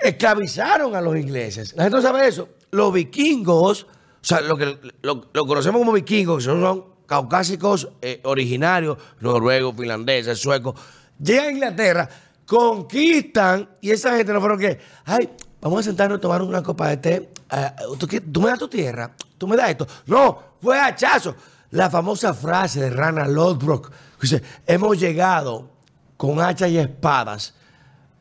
Esclavizaron 0.00 0.94
a 0.94 1.00
los 1.00 1.16
ingleses. 1.16 1.74
La 1.74 1.84
gente 1.84 1.96
no 1.96 2.02
sabe 2.02 2.26
eso. 2.26 2.48
Los 2.70 2.92
vikingos, 2.92 3.86
o 4.24 4.26
sea, 4.26 4.40
lo 4.40 4.56
que 4.56 4.78
lo, 5.02 5.46
conocemos 5.46 5.80
como 5.80 5.92
vikingos, 5.92 6.38
que 6.38 6.44
son, 6.44 6.94
caucásicos 7.04 7.90
eh, 8.00 8.22
originarios, 8.24 8.96
noruegos, 9.20 9.76
finlandeses, 9.76 10.40
suecos, 10.40 10.80
llegan 11.20 11.48
a 11.48 11.50
Inglaterra, 11.50 12.08
conquistan, 12.46 13.68
y 13.82 13.90
esa 13.90 14.16
gente 14.16 14.32
no 14.32 14.40
fueron 14.40 14.58
que, 14.58 14.80
ay, 15.04 15.28
vamos 15.60 15.80
a 15.80 15.82
sentarnos 15.82 16.16
a 16.16 16.20
tomar 16.22 16.40
una 16.40 16.62
copa 16.62 16.88
de 16.88 16.96
té, 16.96 17.32
eh, 17.52 17.70
¿tú, 17.98 18.06
tú 18.06 18.40
me 18.40 18.48
das 18.48 18.58
tu 18.58 18.68
tierra, 18.68 19.14
tú 19.36 19.46
me 19.46 19.58
das 19.58 19.68
esto. 19.68 19.86
No, 20.06 20.38
fue 20.58 20.80
hachazo. 20.80 21.36
La 21.72 21.90
famosa 21.90 22.32
frase 22.32 22.80
de 22.80 22.88
Rana 22.88 23.28
Lodbrok, 23.28 23.92
dice, 24.22 24.42
hemos 24.66 24.98
llegado 24.98 25.68
con 26.16 26.40
hachas 26.40 26.70
y 26.70 26.78
espadas 26.78 27.56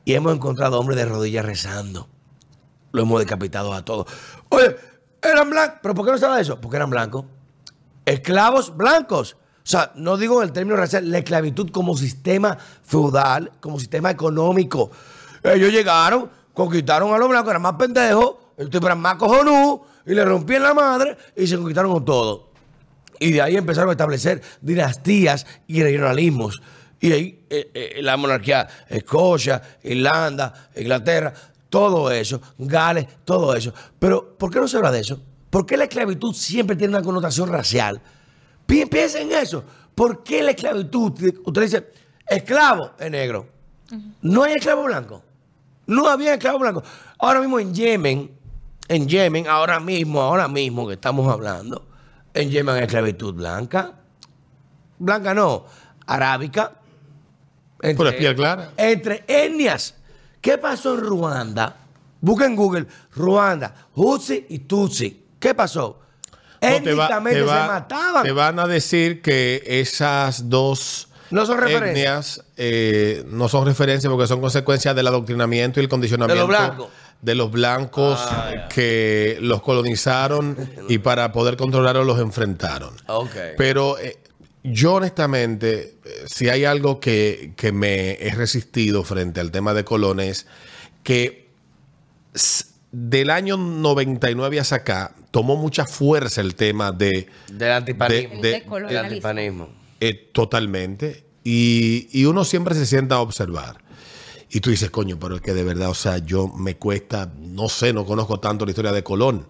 y 0.04 0.16
hemos 0.16 0.34
encontrado 0.34 0.82
hombres 0.82 0.98
de 0.98 1.06
rodillas 1.06 1.46
rezando. 1.46 2.10
Lo 2.92 3.04
hemos 3.04 3.20
decapitado 3.22 3.74
a 3.74 3.86
todos. 3.86 4.08
Oye, 4.50 4.76
eran 5.24 5.50
blancos. 5.50 5.80
¿Pero 5.82 5.94
por 5.94 6.06
qué 6.06 6.12
no 6.12 6.18
sabe 6.18 6.42
eso? 6.42 6.60
Porque 6.60 6.78
eran 6.78 6.90
blancos. 6.90 7.26
Esclavos 8.06 8.76
blancos. 8.76 9.38
O 9.64 9.66
sea, 9.66 9.92
no 9.96 10.18
digo 10.18 10.44
el 10.44 10.52
término 10.52 10.76
racial, 10.76 11.10
la 11.10 11.20
esclavitud 11.20 11.70
como 11.72 11.96
sistema 11.96 12.58
feudal, 12.84 13.52
como 13.62 13.80
sistema 13.80 14.12
económico. 14.12 14.92
Ellos 15.42 15.72
llegaron, 15.72 16.30
conquistaron 16.54 17.14
a 17.14 17.18
los 17.18 17.30
blancos, 17.30 17.52
eran 17.52 17.62
más 17.62 17.76
pendejos, 17.76 18.36
eran 18.58 19.00
más 19.00 19.16
cojonú, 19.16 19.82
y 20.06 20.14
le 20.14 20.26
rompían 20.26 20.64
la 20.64 20.74
madre 20.74 21.18
y 21.36 21.48
se 21.48 21.56
conquistaron 21.56 21.94
con 21.94 22.04
todo. 22.04 22.50
Y 23.20 23.32
de 23.32 23.42
ahí 23.42 23.56
empezaron 23.56 23.90
a 23.90 23.94
establecer 23.94 24.42
dinastías 24.62 25.46
y 25.68 25.82
regionalismos. 25.82 26.62
Y 27.00 27.12
ahí 27.12 27.46
eh, 27.50 27.72
eh, 27.74 28.00
la 28.02 28.18
monarquía, 28.18 28.68
Escocia, 28.90 29.62
Irlanda, 29.84 30.70
Inglaterra, 30.76 31.34
todo 31.74 32.12
eso, 32.12 32.40
Gales, 32.60 33.08
todo 33.26 33.56
eso. 33.56 33.74
Pero, 33.98 34.38
¿por 34.38 34.52
qué 34.52 34.60
no 34.60 34.68
se 34.68 34.78
habla 34.78 34.92
de 34.92 35.00
eso? 35.00 35.20
¿Por 35.50 35.66
qué 35.66 35.76
la 35.76 35.86
esclavitud 35.86 36.32
siempre 36.36 36.76
tiene 36.76 36.96
una 36.96 37.04
connotación 37.04 37.50
racial? 37.50 38.00
Pi- 38.68 38.86
Piensa 38.86 39.20
en 39.20 39.32
eso. 39.32 39.64
¿Por 39.96 40.22
qué 40.22 40.44
la 40.44 40.52
esclavitud? 40.52 41.14
Usted 41.44 41.62
dice, 41.64 41.92
esclavo 42.28 42.92
es 43.00 43.10
negro. 43.10 43.48
No 44.22 44.44
hay 44.44 44.54
esclavo 44.54 44.84
blanco. 44.84 45.24
No 45.88 46.08
había 46.08 46.34
esclavo 46.36 46.60
blanco. 46.60 46.84
Ahora 47.18 47.40
mismo 47.40 47.60
en 47.60 47.74
Yemen, 47.74 48.30
en 48.88 49.08
Yemen, 49.08 49.48
ahora 49.48 49.80
mismo, 49.80 50.22
ahora 50.22 50.48
mismo 50.48 50.88
que 50.88 50.94
estamos 50.94 51.28
hablando, 51.28 51.88
en 52.36 52.52
Yemen 52.52 52.76
hay 52.76 52.84
esclavitud 52.84 53.34
blanca. 53.34 53.94
Blanca 55.00 55.34
no, 55.34 55.66
arábica. 56.06 56.74
Pero 57.80 58.10
es 58.10 58.14
piel 58.16 58.36
clara. 58.36 58.74
Entre 58.78 59.24
etnias. 59.28 59.96
¿Qué 60.44 60.58
pasó 60.60 60.94
en 60.96 61.00
Ruanda? 61.06 61.76
Busca 62.22 62.46
en 62.46 62.56
Google 62.56 62.86
Ruanda, 63.16 63.74
Hutsi 63.96 64.46
y 64.50 64.60
Tutsi. 64.60 65.24
¿Qué 65.40 65.56
pasó? 65.56 66.00
No, 66.32 66.38
te, 66.60 66.68
va- 66.94 67.06
Étnicamente 67.06 67.40
te 67.40 67.46
va- 67.46 67.62
se 67.62 67.68
mataban. 67.68 68.24
te 68.24 68.32
van 68.34 68.60
a 68.60 68.68
decir 68.68 69.22
que 69.22 69.64
esas 69.66 70.50
dos 70.50 71.08
No 71.32 71.46
son 71.46 71.60
referencias. 71.60 72.38
etnias 72.40 72.46
eh, 72.58 73.24
no 73.28 73.48
son 73.48 73.66
referencias 73.66 74.12
porque 74.12 74.28
son 74.28 74.42
consecuencias 74.42 74.94
del 74.96 75.08
adoctrinamiento 75.08 75.80
y 75.80 75.84
el 75.84 75.90
condicionamiento 75.90 76.36
De 76.36 76.40
los 76.40 76.48
blancos. 76.50 76.88
de 77.22 77.36
los 77.36 77.50
blancos 77.52 78.20
Ah, 78.22 78.68
que 78.70 79.38
los 79.42 79.62
colonizaron 79.62 80.58
y 80.90 80.98
para 81.00 81.32
poder 81.32 81.56
controlarlos 81.56 82.06
los 82.06 82.20
enfrentaron. 82.20 82.94
Pero 83.58 83.98
eh, 83.98 84.18
yo 84.63 84.93
honestamente, 84.93 85.97
eh, 86.06 86.10
si 86.28 86.49
hay 86.49 86.65
algo 86.65 86.99
que, 86.99 87.54
que 87.58 87.71
me 87.71 88.13
he 88.13 88.32
resistido 88.34 89.04
frente 89.04 89.39
al 89.39 89.52
tema 89.52 89.73
de 89.73 89.84
Colón 89.84 90.19
es 90.19 90.47
que 91.04 91.49
del 92.91 93.30
año 93.30 93.58
99 93.58 94.60
hacia 94.60 94.78
acá 94.78 95.15
tomó 95.32 95.56
mucha 95.56 95.86
fuerza 95.86 96.41
el 96.41 96.56
tema 96.56 96.91
de... 96.91 97.28
Del 97.52 97.71
antipanismo. 97.71 98.41
de- 98.41 98.49
de- 98.49 98.56
El 98.58 98.63
colonialismo. 98.65 99.02
Del 99.04 99.06
antipanismo. 99.13 99.69
eh, 99.99 100.30
totalmente. 100.32 101.23
Y, 101.43 102.08
y 102.12 102.26
uno 102.26 102.45
siempre 102.45 102.76
se 102.76 102.86
sienta 102.86 103.15
a 103.15 103.19
observar. 103.21 103.82
Y 104.49 104.60
tú 104.60 104.69
dices, 104.69 104.91
coño, 104.91 105.17
pero 105.19 105.36
es 105.38 105.41
que 105.41 105.54
de 105.54 105.63
verdad, 105.63 105.89
o 105.89 105.95
sea, 105.95 106.19
yo 106.19 106.47
me 106.47 106.76
cuesta, 106.78 107.34
no 107.39 107.67
sé, 107.69 107.91
no 107.91 108.06
conozco 108.06 108.39
tanto 108.39 108.65
la 108.65 108.71
historia 108.71 108.91
de 108.91 109.04
Colón. 109.04 109.47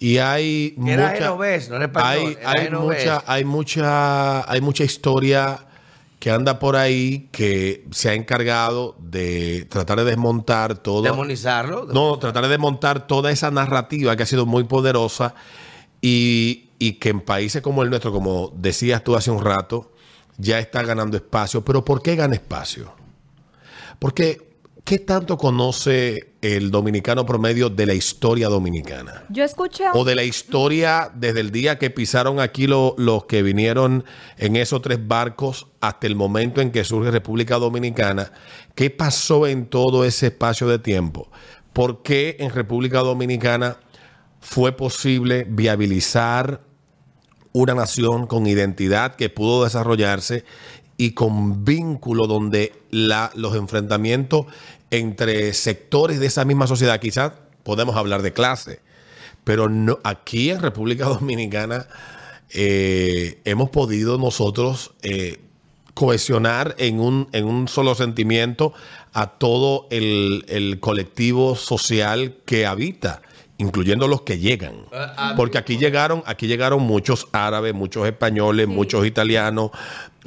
Y 0.00 0.16
hay 0.16 0.74
mucha, 0.78 1.10
genovés, 1.10 1.68
no 1.68 1.76
era 1.76 1.84
español, 1.84 2.38
hay, 2.42 2.58
hay 2.58 2.70
mucha, 2.70 3.22
hay 3.26 3.44
mucha, 3.44 4.50
hay 4.50 4.60
mucha 4.62 4.82
historia 4.82 5.66
que 6.18 6.30
anda 6.30 6.58
por 6.58 6.76
ahí 6.76 7.28
que 7.32 7.84
se 7.90 8.08
ha 8.08 8.14
encargado 8.14 8.96
de 8.98 9.66
tratar 9.68 9.98
de 9.98 10.04
desmontar 10.04 10.78
todo. 10.78 11.02
Demonizarlo. 11.02 11.84
No, 11.84 12.18
tratar 12.18 12.44
de 12.44 12.48
desmontar 12.48 13.06
toda 13.06 13.30
esa 13.30 13.50
narrativa 13.50 14.16
que 14.16 14.22
ha 14.22 14.26
sido 14.26 14.46
muy 14.46 14.64
poderosa 14.64 15.34
y, 16.00 16.70
y 16.78 16.94
que 16.94 17.10
en 17.10 17.20
países 17.20 17.60
como 17.60 17.82
el 17.82 17.90
nuestro, 17.90 18.10
como 18.10 18.52
decías 18.56 19.04
tú 19.04 19.16
hace 19.16 19.30
un 19.30 19.44
rato, 19.44 19.92
ya 20.38 20.58
está 20.58 20.82
ganando 20.82 21.18
espacio. 21.18 21.62
Pero 21.62 21.84
¿por 21.84 22.02
qué 22.02 22.16
gana 22.16 22.34
espacio? 22.34 22.92
Porque, 23.98 24.49
¿qué 24.84 24.98
tanto 24.98 25.36
conoce 25.38 26.32
el 26.42 26.70
dominicano 26.70 27.26
promedio 27.26 27.68
de 27.70 27.86
la 27.86 27.94
historia 27.94 28.48
dominicana? 28.48 29.24
Yo 29.28 29.44
escuché 29.44 29.84
O 29.94 30.04
de 30.04 30.14
la 30.14 30.24
historia 30.24 31.10
desde 31.14 31.40
el 31.40 31.50
día 31.50 31.78
que 31.78 31.90
pisaron 31.90 32.40
aquí 32.40 32.66
lo- 32.66 32.94
los 32.98 33.24
que 33.26 33.42
vinieron 33.42 34.04
en 34.38 34.56
esos 34.56 34.82
tres 34.82 34.98
barcos 35.06 35.68
hasta 35.80 36.06
el 36.06 36.16
momento 36.16 36.60
en 36.60 36.70
que 36.70 36.84
surge 36.84 37.10
República 37.10 37.56
Dominicana. 37.56 38.32
¿Qué 38.74 38.90
pasó 38.90 39.46
en 39.46 39.66
todo 39.66 40.04
ese 40.04 40.28
espacio 40.28 40.66
de 40.68 40.78
tiempo? 40.78 41.30
¿Por 41.72 42.02
qué 42.02 42.36
en 42.40 42.50
República 42.50 42.98
Dominicana 43.00 43.76
fue 44.40 44.72
posible 44.72 45.46
viabilizar 45.48 46.62
una 47.52 47.74
nación 47.74 48.26
con 48.26 48.46
identidad 48.46 49.16
que 49.16 49.28
pudo 49.28 49.64
desarrollarse 49.64 50.44
y 51.00 51.12
con 51.12 51.64
vínculo 51.64 52.26
donde 52.26 52.74
la- 52.90 53.30
los 53.34 53.54
enfrentamientos 53.56 54.44
entre 54.90 55.54
sectores 55.54 56.20
de 56.20 56.26
esa 56.26 56.44
misma 56.44 56.66
sociedad, 56.66 57.00
quizás 57.00 57.32
podemos 57.62 57.96
hablar 57.96 58.20
de 58.20 58.34
clase, 58.34 58.80
pero 59.42 59.70
no, 59.70 59.98
aquí 60.04 60.50
en 60.50 60.60
República 60.60 61.04
Dominicana 61.08 61.86
eh, 62.50 63.40
hemos 63.46 63.70
podido 63.70 64.18
nosotros 64.18 64.92
eh, 65.02 65.40
cohesionar 65.94 66.74
en 66.78 67.00
un, 67.00 67.28
en 67.32 67.46
un 67.46 67.66
solo 67.66 67.94
sentimiento 67.94 68.74
a 69.14 69.38
todo 69.38 69.86
el, 69.90 70.44
el 70.48 70.80
colectivo 70.80 71.56
social 71.56 72.36
que 72.44 72.66
habita, 72.66 73.22
incluyendo 73.58 74.08
los 74.08 74.22
que 74.22 74.38
llegan. 74.38 74.74
Porque 75.36 75.58
aquí 75.58 75.76
llegaron, 75.76 76.22
aquí 76.26 76.46
llegaron 76.46 76.82
muchos 76.82 77.28
árabes, 77.32 77.74
muchos 77.74 78.06
españoles, 78.06 78.68
muchos 78.68 79.06
italianos. 79.06 79.70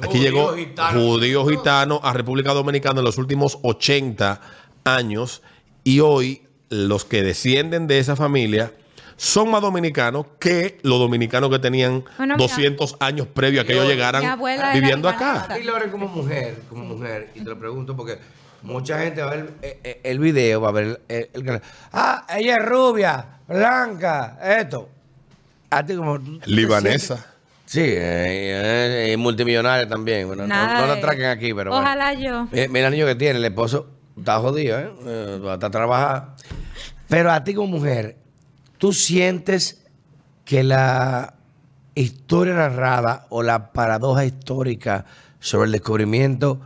Aquí 0.00 0.18
Judíos, 0.18 0.22
llegó 0.22 0.54
gitanos. 0.56 1.02
judíos 1.02 1.50
gitanos 1.50 2.00
a 2.02 2.12
República 2.12 2.52
Dominicana 2.52 2.98
en 2.98 3.04
los 3.04 3.16
últimos 3.18 3.58
80 3.62 4.40
años 4.84 5.42
y 5.84 6.00
hoy 6.00 6.42
los 6.68 7.04
que 7.04 7.22
descienden 7.22 7.86
de 7.86 8.00
esa 8.00 8.16
familia 8.16 8.72
son 9.16 9.50
más 9.50 9.62
dominicanos 9.62 10.26
que 10.40 10.78
los 10.82 10.98
dominicanos 10.98 11.48
que 11.50 11.60
tenían 11.60 12.04
Bueno, 12.18 12.34
mira. 12.34 12.48
200 12.48 12.96
años 12.98 13.28
previo 13.28 13.60
a 13.60 13.64
que 13.64 13.74
ellos 13.74 13.86
llegaran 13.86 14.38
viviendo 14.72 15.08
acá. 15.08 15.56
Y 15.60 15.62
Loren 15.62 15.90
como 15.90 16.08
mujer, 16.08 16.62
como 16.68 16.84
mujer, 16.84 17.30
y 17.34 17.40
te 17.40 17.48
lo 17.48 17.58
pregunto 17.58 17.94
porque 17.94 18.18
mucha 18.62 18.98
gente 18.98 19.22
va 19.22 19.30
a 19.30 19.34
ver 19.36 19.52
eh, 19.62 19.78
eh, 19.84 20.00
el 20.02 20.18
video, 20.18 20.60
va 20.60 20.70
a 20.70 20.72
ver 20.72 21.00
el, 21.06 21.30
el 21.32 21.44
canal. 21.44 21.62
Ah, 21.92 22.26
ella 22.36 22.56
es 22.56 22.64
rubia, 22.64 23.26
blanca, 23.46 24.38
esto. 24.42 24.88
A 25.70 25.84
ti 25.86 25.94
como... 25.94 26.18
Libanesa. 26.46 27.33
Sí, 27.74 27.80
eh, 27.80 27.96
eh, 27.98 29.12
eh, 29.12 29.16
multimillonaria 29.16 29.88
también. 29.88 30.28
Bueno, 30.28 30.42
no, 30.44 30.48
Nada 30.48 30.80
no 30.80 30.86
la 30.86 30.92
atraquen 30.92 31.24
aquí, 31.26 31.52
pero 31.52 31.72
bueno. 31.72 31.84
Ojalá 31.84 32.12
yo. 32.14 32.46
Mira, 32.52 32.68
mira 32.68 32.86
el 32.86 32.92
niño 32.94 33.06
que 33.06 33.16
tiene, 33.16 33.38
el 33.40 33.44
esposo 33.44 33.88
está 34.16 34.38
jodido, 34.38 34.78
¿eh? 34.78 34.90
Eh, 35.06 35.40
está 35.54 35.66
a 35.66 35.70
trabajar. 35.70 36.36
Pero 37.08 37.32
a 37.32 37.42
ti 37.42 37.52
como 37.52 37.78
mujer, 37.78 38.16
¿tú 38.78 38.92
sientes 38.92 39.84
que 40.44 40.62
la 40.62 41.34
historia 41.96 42.54
narrada 42.54 43.26
o 43.28 43.42
la 43.42 43.72
paradoja 43.72 44.24
histórica 44.24 45.04
sobre 45.40 45.66
el 45.66 45.72
descubrimiento 45.72 46.60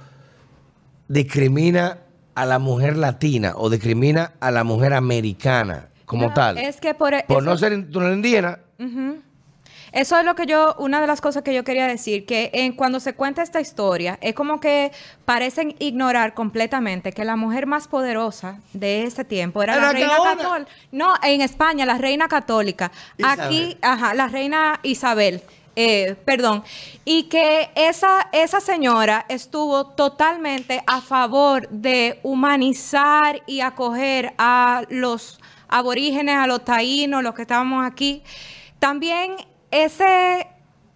discrimina 1.08 2.00
a 2.34 2.44
la 2.44 2.58
mujer 2.58 2.96
latina 2.98 3.52
o 3.56 3.70
discrimina 3.70 4.32
a 4.40 4.50
la 4.50 4.62
mujer 4.62 4.92
americana 4.92 5.88
como 6.04 6.28
No, 6.28 6.34
tal? 6.34 6.58
es 6.58 6.80
que 6.80 6.92
por 6.94 7.14
por 7.26 7.38
eso- 7.38 7.50
no 7.50 7.56
ser 7.56 7.72
in- 7.72 7.90
tú 7.90 7.98
no 8.00 8.06
eres 8.06 8.16
indígena. 8.16 8.58
Eso 9.92 10.18
es 10.18 10.24
lo 10.24 10.34
que 10.34 10.46
yo, 10.46 10.74
una 10.78 11.00
de 11.00 11.06
las 11.06 11.20
cosas 11.20 11.42
que 11.42 11.54
yo 11.54 11.64
quería 11.64 11.86
decir, 11.86 12.26
que 12.26 12.50
en, 12.52 12.72
cuando 12.72 13.00
se 13.00 13.14
cuenta 13.14 13.42
esta 13.42 13.60
historia, 13.60 14.18
es 14.20 14.34
como 14.34 14.60
que 14.60 14.92
parecen 15.24 15.74
ignorar 15.78 16.34
completamente 16.34 17.12
que 17.12 17.24
la 17.24 17.36
mujer 17.36 17.66
más 17.66 17.88
poderosa 17.88 18.58
de 18.72 19.04
ese 19.04 19.24
tiempo 19.24 19.62
era 19.62 19.74
Era 19.74 19.82
la 19.86 19.92
reina 19.92 20.16
católica. 20.22 20.70
No, 20.92 21.14
en 21.22 21.40
España, 21.40 21.86
la 21.86 21.98
reina 21.98 22.28
católica. 22.28 22.90
Isabel. 23.16 23.40
Aquí, 23.40 23.78
ajá, 23.82 24.14
la 24.14 24.28
reina 24.28 24.80
Isabel. 24.82 25.42
eh, 25.80 26.16
perdón, 26.24 26.64
y 27.04 27.24
que 27.24 27.70
esa, 27.76 28.28
esa 28.32 28.60
señora 28.60 29.24
estuvo 29.28 29.86
totalmente 29.86 30.82
a 30.88 31.00
favor 31.00 31.68
de 31.68 32.18
humanizar 32.24 33.42
y 33.46 33.60
acoger 33.60 34.34
a 34.38 34.82
los 34.88 35.38
aborígenes, 35.68 36.36
a 36.36 36.48
los 36.48 36.64
taínos, 36.64 37.22
los 37.22 37.32
que 37.32 37.42
estábamos 37.42 37.86
aquí. 37.86 38.24
También 38.80 39.36
ese, 39.70 40.46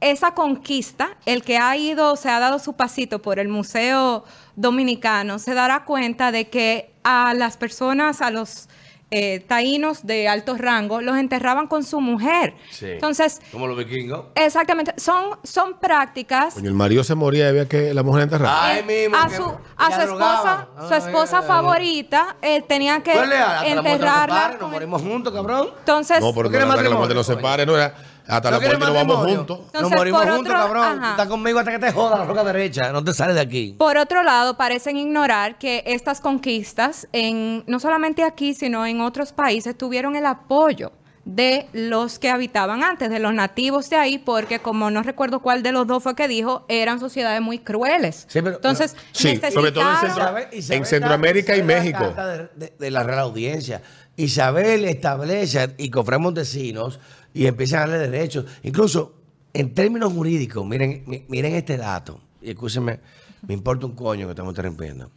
esa 0.00 0.34
conquista, 0.34 1.16
el 1.26 1.42
que 1.42 1.58
ha 1.58 1.76
ido, 1.76 2.16
se 2.16 2.28
ha 2.28 2.38
dado 2.38 2.58
su 2.58 2.74
pasito 2.74 3.20
por 3.20 3.38
el 3.38 3.48
Museo 3.48 4.24
Dominicano, 4.56 5.38
se 5.38 5.54
dará 5.54 5.84
cuenta 5.84 6.32
de 6.32 6.48
que 6.48 6.92
a 7.04 7.34
las 7.34 7.56
personas, 7.56 8.20
a 8.20 8.30
los 8.30 8.68
eh, 9.14 9.40
taínos 9.40 10.06
de 10.06 10.26
alto 10.26 10.56
rango, 10.56 11.02
los 11.02 11.18
enterraban 11.18 11.66
con 11.66 11.84
su 11.84 12.00
mujer. 12.00 12.54
Entonces, 12.80 13.42
Como 13.52 13.66
los 13.66 13.76
vikingos. 13.76 14.24
exactamente, 14.34 14.94
son, 14.96 15.38
son 15.42 15.78
prácticas 15.78 16.54
Coño, 16.54 16.68
el 16.68 16.74
marido 16.74 17.04
se 17.04 17.14
moría 17.14 17.44
y 17.44 17.48
había 17.48 17.68
que 17.68 17.92
la 17.92 18.02
mujer 18.02 18.22
enterrada. 18.22 18.64
Ay, 18.64 18.82
mismo, 18.84 19.14
a 19.14 19.28
su, 19.28 19.42
a 19.76 19.92
su 19.94 20.00
esposa, 20.00 20.68
su 20.88 20.94
esposa 20.94 21.38
ay, 21.40 21.46
favorita, 21.46 22.36
eh, 22.40 22.62
tenían 22.62 23.02
que 23.02 23.12
Pues 23.12 23.28
enterrarla. 23.66 24.56
Nos 24.58 24.70
morimos 24.70 25.02
juntos, 25.02 25.30
cabrón. 25.30 25.68
Entonces, 25.80 26.18
no, 26.20 26.32
pero 26.32 26.48
¿No 26.48 26.56
era 26.56 26.82
que 26.82 26.88
la 26.88 26.96
muerte 26.96 27.14
nos 27.14 27.26
separe, 27.26 27.66
no 27.66 27.76
era 27.76 27.94
hasta 28.26 28.50
la 28.50 28.56
¿No 28.56 28.60
quieres 28.60 28.78
muerte 28.78 28.94
nos 28.94 29.06
vamos 29.06 29.16
matrimonio? 29.18 29.36
juntos. 29.38 29.58
Entonces, 29.66 29.80
Nos 29.82 29.90
morimos 29.98 30.22
por 30.22 30.32
juntos, 30.34 30.52
otro- 30.54 30.62
cabrón. 30.66 30.98
ajá. 31.02 31.10
Estás 31.12 31.28
conmigo 31.28 31.58
hasta 31.58 31.70
que 31.72 31.78
te 31.78 31.92
jodas 31.92 32.18
la 32.20 32.24
roca 32.24 32.44
derecha. 32.44 32.92
No 32.92 33.02
te 33.04 33.12
sales 33.14 33.34
de 33.34 33.40
aquí. 33.40 33.74
Por 33.78 33.96
otro 33.96 34.22
lado, 34.22 34.56
parecen 34.56 34.96
ignorar 34.96 35.58
que 35.58 35.82
estas 35.86 36.20
conquistas, 36.20 37.08
en, 37.12 37.64
no 37.66 37.80
solamente 37.80 38.22
aquí, 38.22 38.54
sino 38.54 38.86
en 38.86 39.00
otros 39.00 39.32
países, 39.32 39.76
tuvieron 39.76 40.16
el 40.16 40.26
apoyo 40.26 40.92
de 41.24 41.68
los 41.72 42.18
que 42.18 42.30
habitaban 42.30 42.82
antes, 42.82 43.08
de 43.08 43.20
los 43.20 43.32
nativos 43.32 43.88
de 43.88 43.94
ahí, 43.94 44.18
porque 44.18 44.58
como 44.58 44.90
no 44.90 45.04
recuerdo 45.04 45.38
cuál 45.40 45.62
de 45.62 45.70
los 45.70 45.86
dos 45.86 46.02
fue 46.02 46.16
que 46.16 46.26
dijo, 46.26 46.64
eran 46.68 46.98
sociedades 46.98 47.40
muy 47.40 47.60
crueles. 47.60 48.24
Sí, 48.28 48.42
pero- 48.42 48.56
Entonces, 48.56 48.96
Sí, 49.12 49.40
sobre 49.52 49.70
todo 49.70 49.88
en 49.88 49.96
Centro- 49.98 50.22
Isabel- 50.22 50.48
en 50.52 50.84
Centroamérica 50.84 51.54
y 51.54 51.60
está- 51.60 51.66
México. 51.74 52.04
está 52.06 52.26
De, 52.26 52.48
de- 52.56 52.72
de 52.76 52.90
la 52.90 53.04
Real 53.04 53.20
Audiencia. 53.20 53.82
Isabel 54.16 54.84
establece 54.84 55.74
y 55.78 55.90
Cofré 55.90 56.18
Montesinos 56.18 56.98
y 57.34 57.46
empiezan 57.46 57.78
a 57.78 57.86
darle 57.92 58.08
derechos. 58.10 58.44
Incluso 58.62 59.14
en 59.52 59.74
términos 59.74 60.12
jurídicos, 60.12 60.66
miren, 60.66 61.02
mi- 61.06 61.24
miren 61.28 61.54
este 61.54 61.76
dato. 61.76 62.20
Y 62.40 62.50
escúchenme, 62.50 63.00
me 63.46 63.54
importa 63.54 63.86
un 63.86 63.94
coño 63.94 64.26
que 64.26 64.32
estamos 64.32 64.52
interrumpiendo. 64.52 65.10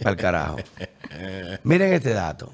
Para 0.00 0.10
el 0.10 0.16
carajo. 0.16 0.56
Miren 1.64 1.92
este 1.92 2.12
dato. 2.12 2.52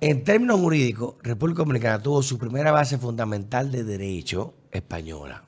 En 0.00 0.22
términos 0.22 0.60
jurídicos, 0.60 1.14
República 1.22 1.62
Dominicana 1.62 2.00
tuvo 2.00 2.22
su 2.22 2.38
primera 2.38 2.70
base 2.70 2.98
fundamental 2.98 3.72
de 3.72 3.82
derecho 3.82 4.54
española. 4.70 5.42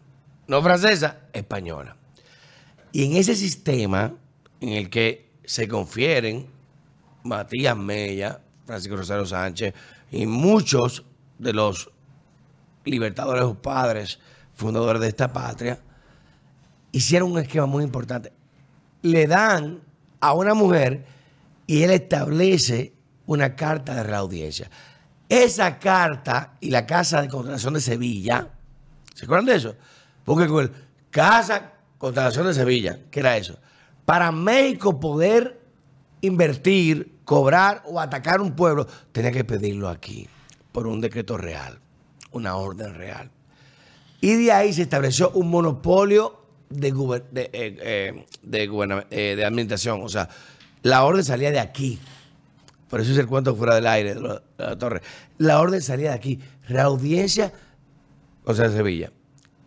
No 0.48 0.60
francesa, 0.62 1.20
española. 1.32 1.96
Y 2.90 3.04
en 3.04 3.12
ese 3.16 3.36
sistema, 3.36 4.14
en 4.60 4.70
el 4.70 4.90
que 4.90 5.28
se 5.44 5.68
confieren 5.68 6.46
Matías 7.22 7.76
Mella, 7.76 8.40
Francisco 8.66 8.96
Rosario 8.96 9.26
Sánchez 9.26 9.74
y 10.10 10.26
muchos 10.26 11.04
de 11.38 11.52
los 11.52 11.90
libertadores 12.88 13.44
o 13.44 13.54
padres, 13.54 14.18
fundadores 14.54 15.00
de 15.00 15.08
esta 15.08 15.32
patria, 15.32 15.78
hicieron 16.92 17.32
un 17.32 17.38
esquema 17.38 17.66
muy 17.66 17.84
importante. 17.84 18.32
Le 19.02 19.26
dan 19.26 19.80
a 20.20 20.32
una 20.32 20.54
mujer 20.54 21.06
y 21.66 21.82
él 21.82 21.90
establece 21.90 22.94
una 23.26 23.54
carta 23.54 23.94
de 23.94 24.02
reaudiencia. 24.02 24.70
Esa 25.28 25.78
carta 25.78 26.54
y 26.60 26.70
la 26.70 26.86
Casa 26.86 27.20
de 27.20 27.28
Contratación 27.28 27.74
de 27.74 27.80
Sevilla, 27.80 28.48
¿se 29.14 29.26
acuerdan 29.26 29.46
de 29.46 29.56
eso? 29.56 29.76
Porque 30.24 30.48
con 30.48 30.64
el 30.64 30.72
Casa 31.10 31.72
Contratación 31.98 32.46
de 32.46 32.54
Sevilla, 32.54 32.98
¿qué 33.10 33.20
era 33.20 33.36
eso? 33.36 33.58
Para 34.06 34.32
México 34.32 34.98
poder 34.98 35.60
invertir, 36.22 37.18
cobrar 37.24 37.82
o 37.84 38.00
atacar 38.00 38.40
un 38.40 38.56
pueblo, 38.56 38.86
tenía 39.12 39.30
que 39.30 39.44
pedirlo 39.44 39.88
aquí, 39.88 40.28
por 40.72 40.86
un 40.86 41.00
decreto 41.00 41.36
real, 41.36 41.78
una 42.32 42.56
orden 42.56 42.94
real. 42.94 43.30
Y 44.20 44.34
de 44.44 44.52
ahí 44.52 44.72
se 44.72 44.82
estableció 44.82 45.30
un 45.30 45.48
monopolio 45.48 46.40
de, 46.70 46.90
de, 47.30 47.42
eh, 47.52 48.24
eh, 48.52 49.06
eh, 49.10 49.34
de 49.36 49.44
administración. 49.44 50.02
O 50.02 50.08
sea, 50.08 50.28
la 50.82 51.04
orden 51.04 51.24
salía 51.24 51.50
de 51.50 51.60
aquí. 51.60 51.98
Por 52.88 53.00
eso 53.00 53.12
es 53.12 53.18
el 53.18 53.26
cuento 53.26 53.54
fuera 53.54 53.74
del 53.74 53.86
aire 53.86 54.14
de, 54.14 54.20
la- 54.20 54.42
la 54.56 54.76
torre. 54.78 55.02
La 55.38 55.60
orden 55.60 55.80
salía 55.82 56.10
de 56.10 56.14
aquí. 56.16 56.40
Reaudiencia, 56.68 57.52
o 58.44 58.54
sea, 58.54 58.68
de 58.68 58.76
Sevilla. 58.76 59.12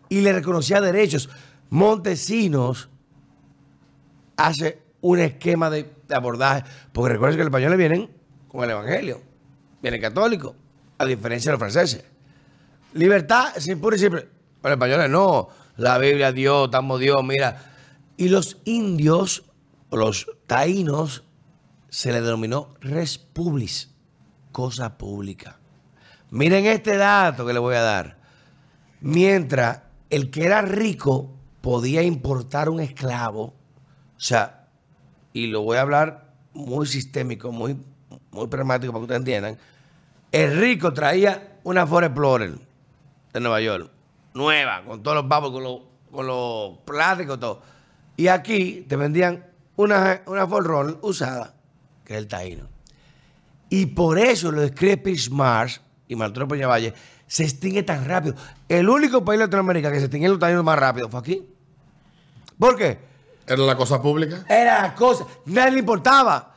Y 0.08 0.20
le 0.20 0.32
reconocía 0.32 0.80
derechos. 0.80 1.30
Montesinos 1.70 2.90
hace 4.36 4.82
un 5.00 5.18
esquema 5.20 5.70
de 5.70 5.90
abordaje. 6.10 6.64
Porque 6.92 7.12
recuerden 7.14 7.36
que 7.38 7.44
los 7.44 7.48
españoles 7.48 7.78
vienen 7.78 8.10
con 8.48 8.64
el 8.64 8.70
Evangelio. 8.70 9.20
Vienen 9.80 10.00
católicos. 10.00 10.54
A 10.98 11.04
diferencia 11.06 11.50
de 11.50 11.52
los 11.54 11.58
franceses. 11.58 12.04
Libertad, 12.94 13.54
sin 13.58 13.80
pura 13.80 13.96
y 13.96 13.98
simple. 13.98 14.28
Los 14.62 14.72
españoles 14.72 15.10
no. 15.10 15.48
La 15.76 15.98
Biblia, 15.98 16.32
Dios, 16.32 16.66
estamos 16.66 17.00
Dios, 17.00 17.22
mira. 17.24 17.72
Y 18.16 18.28
los 18.28 18.58
indios, 18.64 19.44
los 19.90 20.26
taínos, 20.46 21.24
se 21.88 22.12
les 22.12 22.22
denominó 22.22 22.74
res 22.80 23.18
publis, 23.18 23.94
cosa 24.50 24.96
pública. 24.96 25.58
Miren 26.30 26.66
este 26.66 26.96
dato 26.96 27.46
que 27.46 27.52
le 27.52 27.58
voy 27.58 27.74
a 27.74 27.82
dar. 27.82 28.18
Mientras 29.00 29.82
el 30.08 30.30
que 30.30 30.44
era 30.44 30.62
rico 30.62 31.34
podía 31.60 32.02
importar 32.02 32.68
un 32.68 32.80
esclavo, 32.80 33.42
o 33.42 33.54
sea, 34.16 34.68
y 35.32 35.48
lo 35.48 35.62
voy 35.62 35.78
a 35.78 35.82
hablar 35.82 36.34
muy 36.52 36.86
sistémico, 36.86 37.50
muy, 37.52 37.76
muy 38.30 38.46
pragmático 38.46 38.92
para 38.92 39.00
que 39.00 39.04
ustedes 39.04 39.20
entiendan, 39.20 39.58
el 40.30 40.56
rico 40.58 40.92
traía 40.92 41.58
una 41.64 41.86
Ford 41.86 42.04
Explorer 42.04 42.71
de 43.32 43.40
Nueva 43.40 43.60
York, 43.60 43.90
nueva, 44.34 44.82
con 44.84 45.02
todos 45.02 45.16
los 45.16 45.28
babos, 45.28 45.52
con 45.52 45.62
los, 45.62 45.80
con 46.10 46.26
los 46.26 46.78
plásticos, 46.84 47.40
todo. 47.40 47.62
Y 48.16 48.28
aquí 48.28 48.84
te 48.88 48.96
vendían 48.96 49.46
una, 49.76 50.22
una 50.26 50.46
Ford 50.46 50.66
Roll 50.66 50.98
usada, 51.02 51.54
que 52.04 52.14
es 52.14 52.18
el 52.18 52.28
taíno. 52.28 52.68
Y 53.68 53.86
por 53.86 54.18
eso 54.18 54.52
lo 54.52 54.60
describe 54.60 54.98
Pitch 54.98 55.30
Mars 55.30 55.80
y 56.06 56.14
Martínez 56.14 56.48
Peñavalle 56.48 56.94
se 57.26 57.44
extingue 57.44 57.82
tan 57.82 58.04
rápido. 58.04 58.34
El 58.68 58.90
único 58.90 59.24
país 59.24 59.38
de 59.38 59.46
Latinoamérica 59.46 59.90
que 59.90 59.98
se 59.98 60.04
extingue 60.04 60.28
los 60.28 60.38
taínos 60.38 60.62
más 60.62 60.78
rápido 60.78 61.08
fue 61.08 61.20
aquí. 61.20 61.48
¿Por 62.58 62.76
qué? 62.76 62.98
¿Era 63.46 63.62
la 63.62 63.74
cosa 63.74 64.02
pública? 64.02 64.44
Era 64.48 64.82
la 64.82 64.94
cosa, 64.94 65.26
nadie 65.46 65.72
le 65.72 65.78
importaba. 65.78 66.54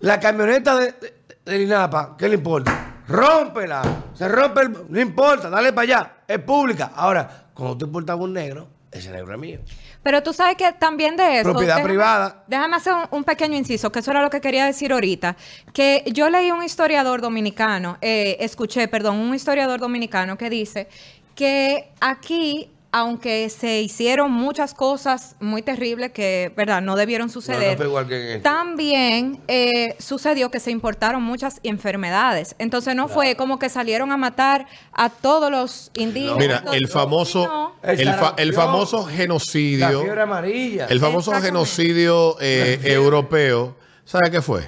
La 0.00 0.20
camioneta 0.20 0.76
de, 0.76 0.92
de, 0.92 1.14
del 1.46 1.62
INAPA, 1.62 2.16
¿qué 2.18 2.28
le 2.28 2.34
importa? 2.34 3.02
Rómpela, 3.08 3.82
se 4.18 4.28
rompe, 4.28 4.62
el, 4.62 4.72
no 4.88 5.00
importa, 5.00 5.48
dale 5.48 5.72
para 5.72 5.82
allá, 5.82 6.12
es 6.26 6.40
pública. 6.40 6.90
Ahora, 6.92 7.46
cuando 7.54 7.78
tú 7.78 7.86
importabas 7.86 8.24
un 8.24 8.32
negro, 8.32 8.66
ese 8.90 9.12
negro 9.12 9.32
es 9.32 9.38
mío. 9.38 9.60
Pero 10.02 10.22
tú 10.24 10.32
sabes 10.32 10.56
que 10.56 10.72
también 10.72 11.16
de 11.16 11.40
eso. 11.40 11.50
Propiedad 11.50 11.82
privada. 11.84 12.42
Déjame 12.48 12.76
hacer 12.76 12.94
un, 12.94 13.04
un 13.12 13.22
pequeño 13.22 13.56
inciso, 13.56 13.92
que 13.92 14.00
eso 14.00 14.10
era 14.10 14.22
lo 14.22 14.30
que 14.30 14.40
quería 14.40 14.66
decir 14.66 14.92
ahorita. 14.92 15.36
Que 15.72 16.02
yo 16.12 16.30
leí 16.30 16.50
un 16.50 16.64
historiador 16.64 17.20
dominicano, 17.20 17.96
eh, 18.00 18.36
escuché, 18.40 18.88
perdón, 18.88 19.16
un 19.18 19.34
historiador 19.36 19.78
dominicano 19.78 20.36
que 20.36 20.50
dice 20.50 20.88
que 21.36 21.92
aquí, 22.00 22.68
aunque 22.90 23.50
se 23.50 23.82
hicieron 23.82 24.32
muchas 24.32 24.72
cosas 24.72 25.36
muy 25.40 25.60
terribles 25.62 26.10
que, 26.12 26.52
¿verdad?, 26.56 26.80
no 26.80 26.96
debieron 26.96 27.28
suceder. 27.28 27.76
fue 27.76 27.86
igual 27.86 28.08
que 28.08 28.16
en 28.16 28.26
este. 28.28 28.40
También 28.40 29.42
eh, 29.46 29.94
sucedió 29.98 30.50
que 30.50 30.58
se 30.58 30.70
importaron 30.70 31.22
muchas 31.22 31.60
enfermedades. 31.62 32.54
Entonces 32.58 32.94
no 32.96 33.08
fue 33.08 33.36
como 33.36 33.58
que 33.58 33.68
salieron 33.68 34.10
a 34.10 34.16
matar 34.16 34.66
a 34.92 35.10
todos 35.10 35.50
los 35.50 35.90
indígenas. 35.94 36.38
Mira, 36.38 36.64
el 36.72 36.88
famoso. 36.88 37.74
El 37.82 38.14
fa- 38.14 38.34
famoso 38.54 39.06
La 39.06 39.12
genocidio, 39.16 40.00
fiebre 40.02 40.22
amarilla. 40.22 40.86
el 40.86 40.98
famoso 40.98 41.32
genocidio 41.40 42.36
eh, 42.40 42.80
europeo, 42.84 43.76
¿sabe 44.04 44.30
qué 44.30 44.40
fue? 44.40 44.62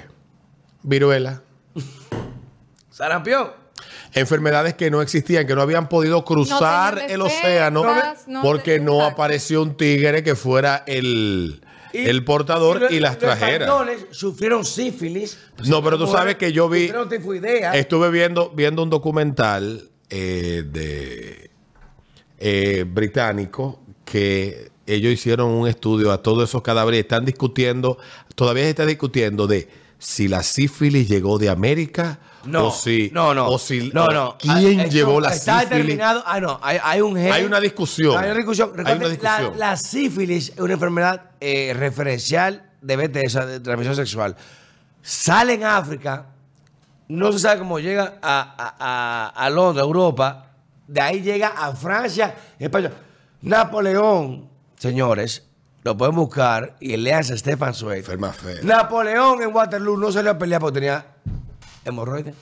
Viruela. 0.83 1.41
Sarampión. 2.89 3.60
Enfermedades 4.13 4.73
que 4.73 4.91
no 4.91 5.01
existían, 5.01 5.47
que 5.47 5.55
no 5.55 5.61
habían 5.61 5.87
podido 5.87 6.25
cruzar 6.25 7.01
el 7.09 7.21
océano 7.21 7.85
no 8.27 8.41
porque 8.41 8.79
no 8.79 9.03
apareció 9.05 9.61
un 9.61 9.77
tigre 9.77 10.21
que 10.21 10.35
fuera 10.35 10.83
el, 10.85 11.61
el 11.93 12.23
portador 12.25 12.87
y, 12.89 12.95
los- 12.95 13.01
las 13.01 13.11
los 13.13 13.19
trajeras. 13.19 13.69
españoles 13.69 14.05
sufrieron 14.11 14.65
sífilis. 14.65 15.37
No, 15.65 15.81
pero 15.81 15.97
tú 15.97 16.07
sabes 16.07 16.35
que 16.35 16.51
yo 16.51 16.67
vi-. 16.67 16.91
Estuve 17.73 18.09
viendo, 18.11 18.49
viendo 18.49 18.83
un 18.83 18.89
documental 18.89 19.89
eh, 20.09 20.63
de 20.69 21.49
eh, 22.39 22.83
británico 22.87 23.79
que 24.03 24.71
ellos 24.87 25.13
hicieron 25.13 25.49
un 25.51 25.67
estudio 25.69 26.11
a 26.11 26.21
todos 26.21 26.49
esos 26.49 26.61
cadáveres 26.63 26.97
y 26.97 27.01
están 27.01 27.23
discutiendo, 27.23 27.97
todavía 28.35 28.63
se 28.63 28.71
está 28.71 28.85
discutiendo 28.85 29.47
de 29.47 29.69
si 29.99 30.27
la 30.27 30.43
sífilis 30.43 31.07
llegó 31.07 31.37
de 31.37 31.49
América 31.49 32.19
No, 32.45 32.67
o 32.67 32.71
si, 32.71 33.09
no, 33.13 33.33
no. 33.33 33.47
o 33.47 33.59
si 33.59 33.91
no, 33.93 34.07
no. 34.07 34.37
quién 34.39 34.79
Ah, 34.81 34.85
llevó 34.85 35.19
la 35.21 35.29
Está 35.33 35.59
sífilis. 35.61 35.69
determinado. 35.69 36.23
Ah, 36.25 36.39
no. 36.39 36.59
Hay, 36.61 36.77
hay 36.83 37.01
un 37.01 37.15
gen. 37.15 37.31
Hay 37.31 37.43
una 37.43 37.59
discusión. 37.59 38.17
Hay 38.17 38.25
una 38.29 38.35
discusión. 38.37 38.71
Hay 38.85 38.95
una 38.97 39.07
discusión. 39.09 39.51
La, 39.57 39.71
la 39.71 39.77
sífilis 39.77 40.49
es 40.49 40.59
una 40.59 40.73
enfermedad 40.73 41.21
eh, 41.39 41.73
referencial 41.75 42.69
de 42.81 42.95
BTS, 42.95 43.33
de 43.47 43.59
transmisión 43.59 43.95
sexual. 43.95 44.35
Sale 45.01 45.53
en 45.53 45.63
África. 45.63 46.27
No 47.07 47.31
se 47.31 47.39
sabe 47.39 47.59
cómo 47.59 47.79
llega 47.79 48.19
a, 48.21 48.41
a, 48.57 48.75
a, 48.79 49.45
a 49.45 49.49
Londres, 49.49 49.83
a 49.83 49.85
Europa. 49.85 50.47
De 50.87 51.01
ahí 51.01 51.21
llega 51.21 51.49
a 51.49 51.73
Francia, 51.75 52.35
España. 52.57 52.91
Napoleón, 53.41 54.49
señores, 54.77 55.43
lo 55.83 55.97
pueden 55.97 56.15
buscar 56.15 56.75
y 56.79 56.95
leanse 56.97 57.33
a 57.33 57.37
Stefan 57.37 57.73
Zweig. 57.73 58.05
Napoleón 58.63 59.41
en 59.41 59.53
Waterloo 59.53 59.97
no 59.97 60.11
salió 60.11 60.31
a 60.31 60.37
pelear 60.37 60.61
porque 60.61 60.75
tenía 60.79 61.05
hemorroides. 61.85 62.35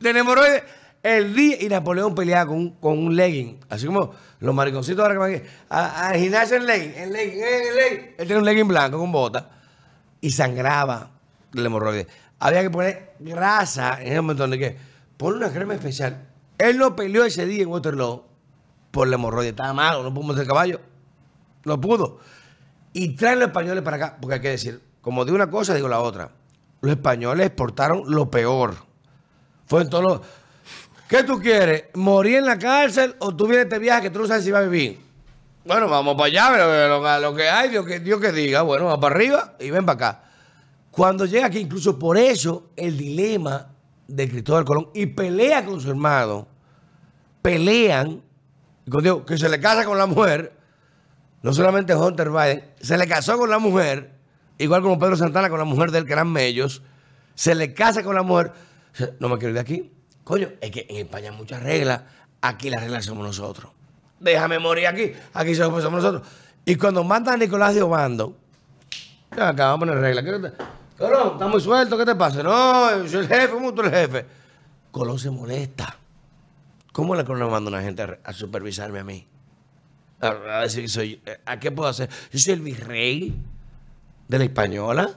Tenía 0.00 0.20
hemorroides 0.20 0.62
el 1.02 1.34
día 1.34 1.56
y 1.62 1.68
Napoleón 1.68 2.14
peleaba 2.14 2.46
con, 2.46 2.70
con 2.70 2.98
un 2.98 3.16
legging. 3.16 3.60
Así 3.68 3.86
como 3.86 4.12
los 4.40 4.54
mariconcitos 4.54 5.00
ahora 5.02 5.14
que 5.14 5.18
van 5.20 5.42
a- 5.70 6.08
al 6.08 6.16
gimnasio 6.18 6.56
en 6.56 6.66
legging, 6.66 6.94
en 6.96 7.12
legging, 7.12 7.42
en 7.42 7.76
legging. 7.76 8.06
Él 8.18 8.26
tenía 8.26 8.38
un 8.38 8.44
legging 8.44 8.68
blanco 8.68 8.98
con 8.98 9.12
bota 9.12 9.50
y 10.20 10.30
sangraba 10.30 11.10
del 11.52 11.66
hemorroide. 11.66 12.06
Había 12.38 12.62
que 12.62 12.70
poner 12.70 13.14
grasa 13.20 14.00
en 14.02 14.08
ese 14.08 14.20
momento 14.20 14.42
donde 14.42 14.58
que 14.58 14.76
ponle 15.16 15.38
una 15.38 15.50
crema 15.52 15.74
especial. 15.74 16.26
Él 16.58 16.76
no 16.78 16.96
peleó 16.96 17.24
ese 17.24 17.46
día 17.46 17.62
en 17.62 17.68
Waterloo 17.68 18.24
por 18.90 19.06
el 19.08 19.14
hemorroide. 19.14 19.50
Estaba 19.50 19.72
malo, 19.72 20.02
no 20.02 20.12
pudo 20.12 20.24
montar 20.26 20.42
el 20.42 20.48
caballo. 20.48 20.80
No 21.64 21.80
pudo. 21.80 22.20
Y 22.92 23.14
traen 23.16 23.38
los 23.40 23.48
españoles 23.48 23.82
para 23.82 23.96
acá, 23.96 24.16
porque 24.20 24.34
hay 24.34 24.40
que 24.40 24.48
decir, 24.50 24.80
como 25.00 25.24
digo 25.24 25.34
una 25.36 25.50
cosa, 25.50 25.74
digo 25.74 25.88
la 25.88 26.00
otra. 26.00 26.30
Los 26.86 26.94
españoles 26.94 27.46
exportaron 27.46 28.04
lo 28.06 28.30
peor. 28.30 28.76
Fue 29.66 29.82
en 29.82 29.90
todos 29.90 30.04
los... 30.04 30.20
¿Qué 31.08 31.24
tú 31.24 31.40
quieres? 31.40 31.86
¿Morir 31.94 32.36
en 32.36 32.46
la 32.46 32.58
cárcel 32.58 33.16
o 33.18 33.34
tú 33.34 33.48
vienes 33.48 33.64
este 33.64 33.80
viaje 33.80 34.02
que 34.02 34.10
tú 34.10 34.20
no 34.20 34.26
sabes 34.28 34.44
si 34.44 34.52
vas 34.52 34.62
a 34.62 34.68
vivir? 34.68 35.00
Bueno, 35.64 35.88
vamos 35.88 36.14
para 36.14 36.26
allá, 36.26 36.56
lo, 36.56 37.00
lo- 37.00 37.20
lo 37.20 37.34
que 37.34 37.48
hay, 37.48 37.70
Dios 37.70 37.84
que, 37.84 38.30
diga. 38.30 38.62
Bueno, 38.62 38.84
va 38.84 39.00
para 39.00 39.16
arriba 39.16 39.54
y 39.58 39.70
ven 39.70 39.84
para 39.84 39.94
acá. 40.10 40.22
Cuando 40.92 41.24
llega 41.26 41.46
aquí, 41.46 41.58
incluso 41.58 41.98
por 41.98 42.16
eso, 42.16 42.70
el 42.76 42.96
dilema 42.96 43.66
de 44.06 44.28
Cristóbal 44.28 44.64
Colón 44.64 44.90
y 44.94 45.06
pelea 45.06 45.64
con 45.64 45.80
su 45.80 45.90
hermano, 45.90 46.46
pelean, 47.42 48.22
que 49.26 49.38
se 49.38 49.48
le 49.48 49.58
casa 49.58 49.84
con 49.84 49.98
la 49.98 50.06
mujer, 50.06 50.52
no 51.42 51.52
solamente 51.52 51.96
Hunter 51.96 52.30
Biden, 52.30 52.64
se 52.80 52.96
le 52.96 53.08
casó 53.08 53.36
con 53.36 53.50
la 53.50 53.58
mujer, 53.58 54.15
igual 54.58 54.82
como 54.82 54.98
Pedro 54.98 55.16
Santana 55.16 55.48
con 55.50 55.58
la 55.58 55.64
mujer 55.64 55.90
de 55.90 55.98
él, 55.98 56.06
que 56.06 56.12
eran 56.12 56.30
mellos, 56.30 56.82
se 57.34 57.54
le 57.54 57.74
casa 57.74 58.02
con 58.02 58.14
la 58.14 58.22
mujer, 58.22 58.52
no 59.20 59.28
me 59.28 59.36
quiero 59.36 59.48
ir 59.50 59.54
de 59.54 59.60
aquí. 59.60 59.92
Coño, 60.24 60.48
es 60.60 60.70
que 60.70 60.86
en 60.88 60.96
España 60.96 61.30
hay 61.30 61.36
muchas 61.36 61.62
reglas, 61.62 62.02
aquí 62.40 62.70
las 62.70 62.80
reglas 62.82 63.04
somos 63.04 63.24
nosotros. 63.26 63.70
Déjame 64.18 64.58
morir 64.58 64.86
aquí, 64.86 65.12
aquí 65.34 65.54
somos 65.54 65.82
somos 65.82 66.02
nosotros. 66.02 66.26
Y 66.64 66.74
cuando 66.76 67.04
matan 67.04 67.34
a 67.34 67.36
Nicolás 67.36 67.74
de 67.74 67.82
Obando, 67.82 68.36
Acá, 69.30 69.66
vamos 69.68 69.76
a 69.76 69.78
poner 69.92 69.98
reglas. 69.98 70.24
¿Qué 70.24 70.48
te- 70.48 70.52
Colón, 70.96 71.32
está 71.34 71.46
muy 71.46 71.60
suelto, 71.60 71.98
¿qué 71.98 72.06
te 72.06 72.14
pasa? 72.14 72.42
No, 72.42 73.02
yo 73.02 73.08
soy 73.08 73.20
el 73.20 73.28
jefe, 73.28 73.50
¿cómo 73.50 73.74
tú 73.74 73.82
el 73.82 73.90
jefe? 73.90 74.24
Colón 74.90 75.18
se 75.18 75.28
molesta. 75.30 75.94
¿Cómo 76.92 77.14
la 77.14 77.24
Colón 77.24 77.50
manda 77.50 77.68
una 77.68 77.82
gente 77.82 78.02
a, 78.02 78.18
a 78.24 78.32
supervisarme 78.32 79.00
a 79.00 79.04
mí? 79.04 79.26
A, 80.22 80.28
a 80.28 80.60
decir 80.62 80.88
soy. 80.88 81.20
eh, 81.26 81.38
¿A 81.44 81.60
qué 81.60 81.70
puedo 81.70 81.86
hacer? 81.90 82.08
Yo 82.32 82.38
soy 82.38 82.54
el 82.54 82.62
virrey 82.62 83.36
de 84.28 84.38
la 84.38 84.44
española. 84.44 85.10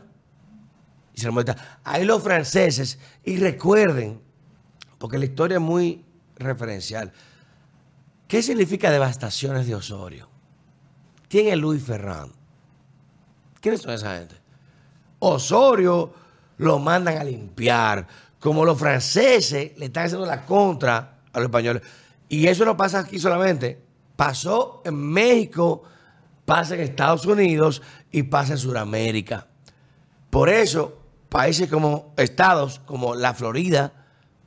Y 1.14 1.20
se 1.20 1.28
le 1.28 1.32
molesta. 1.32 1.80
Ahí 1.84 2.05
los 2.05 2.24
franceses, 2.24 2.99
y 3.24 3.38
recuerden, 3.38 4.22
porque 4.97 5.18
la 5.18 5.26
historia 5.26 5.55
es 5.55 5.62
muy 5.62 6.05
referencial. 6.36 7.12
¿Qué 8.28 8.41
significa 8.41 8.91
devastaciones 8.91 9.68
de 9.68 9.76
Osorio? 9.76 10.30
¿Quién 11.28 11.47
es 11.47 11.57
Luis 11.57 11.84
Ferrand? 11.84 12.32
¿Quiénes 13.60 13.82
son 13.82 13.91
esa 13.93 14.18
gente? 14.18 14.36
Osorio 15.20 16.14
lo 16.57 16.80
mandan 16.80 17.18
a 17.18 17.24
limpiar, 17.24 18.05
como 18.39 18.64
los 18.66 18.78
franceses 18.78 19.78
le 19.78 19.86
están 19.86 20.05
haciendo 20.05 20.26
la 20.26 20.45
contra 20.45 21.20
a 21.32 21.39
los 21.39 21.47
españoles. 21.47 21.82
Y 22.30 22.47
eso 22.47 22.66
no 22.66 22.78
pasa 22.78 22.99
aquí 22.99 23.20
solamente, 23.20 23.82
pasó 24.16 24.82
en 24.86 24.95
México, 24.95 25.84
pasa 26.45 26.76
en 26.76 26.82
Estados 26.82 27.26
Unidos 27.26 27.82
y 28.12 28.24
pasa 28.24 28.53
en 28.53 28.60
Sudamérica. 28.60 29.47
Por 30.30 30.49
eso, 30.49 31.01
países 31.30 31.70
como 31.70 32.14
estados 32.18 32.80
como 32.86 33.16
la 33.16 33.34
Florida, 33.34 33.93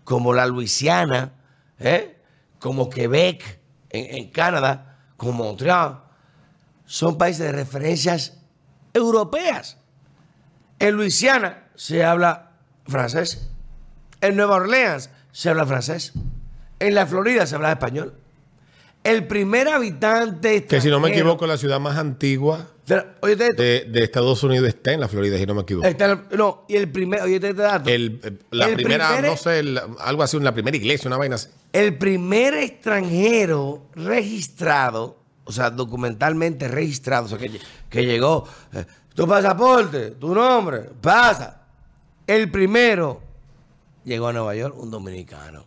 como 0.05 0.33
la 0.33 0.47
Luisiana, 0.47 1.33
¿eh? 1.79 2.21
como 2.59 2.89
Quebec 2.89 3.61
en, 3.91 4.17
en 4.17 4.31
Canadá, 4.31 4.99
como 5.17 5.45
Montreal, 5.45 6.03
son 6.85 7.19
países 7.19 7.47
de 7.47 7.53
referencias 7.53 8.39
europeas. 8.93 9.79
En 10.79 10.95
Luisiana 10.95 11.69
se 11.75 12.05
habla 12.05 12.51
francés. 12.87 13.49
En 14.21 14.37
Nueva 14.37 14.57
Orleans 14.57 15.11
se 15.31 15.51
habla 15.51 15.67
francés. 15.67 16.13
En 16.79 16.95
la 16.95 17.07
Florida 17.07 17.47
se 17.47 17.55
habla 17.55 17.73
español. 17.73 18.22
El 19.05 19.27
primer 19.27 19.69
habitante. 19.69 20.65
Que 20.65 20.81
si 20.81 20.89
no 20.89 21.01
me 21.01 21.11
equivoco, 21.11 21.47
la 21.47 21.57
ciudad 21.57 21.81
más 21.81 21.99
antigua 21.99 22.69
Oye, 23.21 23.37
te- 23.37 23.53
de, 23.55 23.85
de 23.91 24.03
Estados 24.05 24.43
Unidos 24.43 24.69
está 24.69 24.93
en 24.93 25.01
la 25.01 25.09
Florida, 25.09 25.39
si 25.39 25.47
no 25.47 25.55
me 25.55 25.63
equivoco. 25.63 25.87
está 25.89 26.05
el- 26.13 26.39
no, 26.39 26.65
y 26.69 26.77
el 26.77 26.91
primer. 26.91 27.23
Oye, 27.23 27.37
este 27.37 27.55
dato. 27.55 27.89
El, 27.91 28.21
eh, 28.23 28.33
la 28.51 28.67
El 28.67 28.75
primera, 28.77 29.09
primer- 29.15 29.31
no 29.31 29.37
sé, 29.37 29.63
algo 30.01 30.23
así, 30.23 30.39
la 30.41 30.53
primera 30.53 30.77
iglesia, 30.77 31.09
una 31.09 31.17
vaina 31.17 31.37
así. 31.37 31.49
El 31.73 31.97
primer 31.99 32.55
extranjero 32.55 33.87
registrado, 33.95 35.17
o 35.45 35.53
sea, 35.53 35.71
documentalmente 35.71 36.69
registrado, 36.69 37.27
o 37.27 37.29
sea, 37.29 37.39
que, 37.39 37.51
lle- 37.51 37.61
que 37.89 38.05
llegó, 38.05 38.47
eh, 38.73 38.85
tu 39.15 39.27
pasaporte, 39.27 40.13
tu 40.13 40.35
nombre, 40.35 40.91
pasa. 41.01 41.63
El 42.27 42.51
primero 42.51 43.21
llegó 44.05 44.29
a 44.29 44.33
Nueva 44.33 44.55
York, 44.55 44.77
un 44.79 44.91
dominicano, 44.91 45.67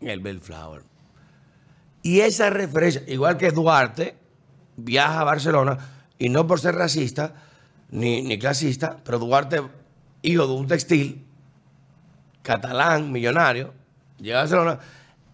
en 0.00 0.08
el 0.10 0.20
Bellflower. 0.20 0.82
Y 2.02 2.20
esa 2.20 2.50
referencia, 2.50 3.02
igual 3.06 3.36
que 3.36 3.50
Duarte, 3.50 4.16
viaja 4.76 5.20
a 5.20 5.24
Barcelona, 5.24 5.78
y 6.18 6.28
no 6.28 6.46
por 6.46 6.60
ser 6.60 6.74
racista 6.74 7.34
ni, 7.90 8.22
ni 8.22 8.38
clasista, 8.38 8.98
pero 9.04 9.18
Duarte, 9.18 9.62
hijo 10.22 10.46
de 10.46 10.52
un 10.52 10.66
textil, 10.66 11.24
catalán, 12.42 13.10
millonario, 13.12 13.72
llega 14.18 14.38
a 14.38 14.42
Barcelona 14.42 14.78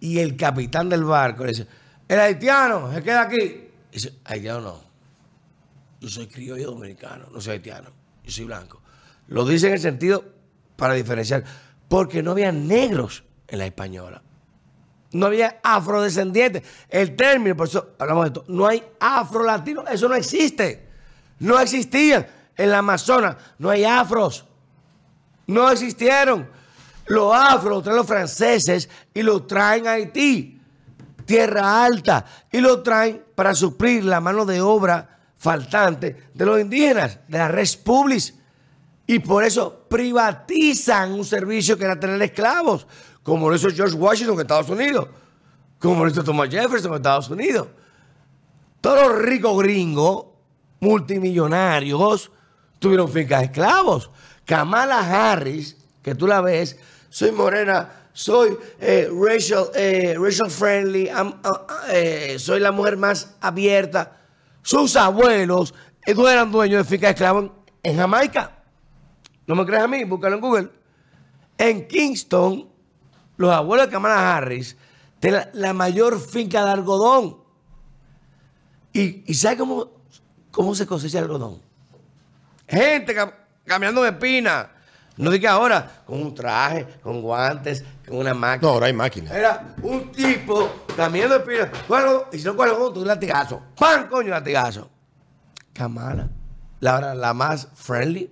y 0.01 0.19
el 0.19 0.37
capitán 0.37 0.89
del 0.89 1.05
barco 1.05 1.45
le 1.45 1.51
dice, 1.51 1.67
el 2.07 2.21
haitiano 2.21 2.93
se 2.93 3.03
queda 3.03 3.23
aquí. 3.23 3.43
Y 3.91 3.95
dice, 3.95 4.15
haitiano 4.25 4.61
no. 4.61 4.83
Yo 6.01 6.09
soy 6.09 6.27
criollo 6.27 6.71
dominicano, 6.71 7.27
no 7.33 7.41
soy 7.41 7.55
haitiano, 7.55 7.91
yo 8.25 8.31
soy 8.31 8.45
blanco. 8.45 8.81
Lo 9.27 9.45
dice 9.45 9.67
en 9.67 9.75
el 9.75 9.81
sentido 9.81 10.25
para 10.77 10.95
diferenciar, 10.95 11.45
porque 11.89 12.23
no 12.23 12.33
había 12.33 12.53
negros 12.53 13.25
en 13.49 13.59
la 13.59 13.67
española. 13.67 14.23
No 15.13 15.27
había 15.27 15.59
afrodescendientes. 15.63 16.63
El 16.89 17.17
término, 17.17 17.57
por 17.57 17.69
eso 17.69 17.95
hablamos 17.99 18.25
de 18.25 18.29
esto, 18.29 18.45
no 18.49 18.67
hay 18.67 18.83
afrolatinos, 19.01 19.85
eso 19.91 20.09
no 20.09 20.15
existe. 20.15 20.89
No 21.39 21.59
existían. 21.59 22.27
En 22.57 22.71
la 22.71 22.79
Amazonas 22.79 23.37
no 23.59 23.71
hay 23.71 23.85
afros. 23.85 24.45
No 25.47 25.71
existieron. 25.71 26.49
Los 27.07 27.35
afros 27.35 27.73
los 27.73 27.83
traen 27.83 27.97
los 27.97 28.07
franceses 28.07 28.89
y 29.15 29.23
los 29.23 29.47
traen 29.47 29.87
a 29.87 29.93
Haití, 29.93 30.61
tierra 31.25 31.85
alta, 31.85 32.25
y 32.53 32.61
lo 32.61 32.83
traen 32.83 33.25
para 33.35 33.55
suplir 33.55 34.05
la 34.05 34.21
mano 34.21 34.45
de 34.45 34.61
obra 34.61 35.19
faltante 35.39 36.29
de 36.35 36.45
los 36.45 36.61
indígenas, 36.61 37.21
de 37.27 37.39
la 37.39 37.49
res 37.49 37.77
publis. 37.77 38.35
Y 39.07 39.21
por 39.21 39.43
eso 39.43 39.87
privatizan 39.89 41.13
un 41.13 41.25
servicio 41.25 41.79
que 41.79 41.85
era 41.85 41.99
tener 41.99 42.21
esclavos, 42.21 42.87
como 43.29 43.51
lo 43.51 43.57
hizo 43.57 43.69
George 43.71 43.95
Washington 43.95 44.37
en 44.37 44.41
Estados 44.41 44.71
Unidos, 44.71 45.07
como 45.79 46.03
lo 46.03 46.11
hizo 46.11 46.25
Thomas 46.25 46.49
Jefferson 46.49 46.93
en 46.93 46.97
Estados 46.97 47.29
Unidos. 47.29 47.69
Todos 48.81 49.09
los 49.09 49.23
ricos 49.23 49.63
gringos, 49.63 50.25
multimillonarios, 50.81 52.31
tuvieron 52.79 53.11
fincas 53.11 53.43
esclavos. 53.43 54.11
Kamala 54.47 55.01
Harris, 55.01 55.77
que 56.03 56.15
tú 56.15 56.27
la 56.27 56.41
ves, 56.41 56.79
soy 57.11 57.31
morena, 57.33 58.09
soy 58.15 58.57
eh, 58.81 59.11
racial, 59.13 59.67
eh, 59.75 60.17
racial 60.19 60.51
friendly, 60.51 61.11
ah, 61.11 61.39
ah, 61.45 61.67
eh, 61.91 62.37
soy 62.39 62.61
la 62.61 62.73
mujer 62.73 62.97
más 62.97 63.37
abierta. 63.43 64.23
Sus 64.63 64.97
abuelos 64.97 65.75
eran 66.07 66.51
dueños 66.51 66.83
de 66.83 66.91
fincas 66.91 67.11
esclavos 67.11 67.45
en, 67.45 67.53
en 67.83 67.97
Jamaica. 67.99 68.53
¿No 69.47 69.55
me 69.55 69.67
crees 69.67 69.83
a 69.83 69.89
mí? 69.89 70.03
Búscalo 70.05 70.37
en 70.37 70.41
Google. 70.41 70.71
En 71.59 71.87
Kingston, 71.87 72.78
los 73.39 73.51
abuelos 73.51 73.87
de 73.87 73.93
Kamala 73.93 74.37
Harris 74.37 74.77
tienen 75.21 75.41
la, 75.41 75.51
la 75.69 75.73
mayor 75.73 76.21
finca 76.21 76.65
de 76.65 76.71
algodón. 76.73 77.39
¿Y, 78.93 79.25
y 79.31 79.35
sabe 79.35 79.57
cómo, 79.57 79.91
cómo 80.51 80.75
se 80.75 80.87
cosecha 80.87 81.19
el 81.19 81.25
algodón? 81.25 81.63
Gente 82.69 83.17
cam- 83.17 83.33
caminando 83.65 84.07
en 84.07 84.15
espina. 84.15 84.73
No 85.17 85.31
diga 85.33 85.53
ahora, 85.53 86.03
con 86.07 86.23
un 86.23 86.33
traje, 86.33 86.87
con 87.03 87.21
guantes, 87.23 87.83
con 88.07 88.19
una 88.19 88.35
máquina. 88.35 88.69
No, 88.69 88.75
ahora 88.75 88.87
hay 88.87 88.93
máquinas. 88.93 89.33
Era 89.33 89.75
un 89.83 90.13
tipo 90.13 90.71
caminando 90.97 91.35
en 91.37 91.41
espina. 91.43 91.73
Bueno, 91.89 92.25
y 92.33 92.39
si 92.39 92.45
no 92.45 92.55
cuál 92.55 92.71
tú 92.95 93.01
un 93.01 93.07
latigazo. 93.07 93.61
¡Pam! 93.77 94.09
Coño, 94.09 94.31
latigazo. 94.31 94.89
Kamala, 95.73 96.29
la, 96.79 97.15
la 97.17 97.35
más 97.35 97.67
friendly. 97.75 98.31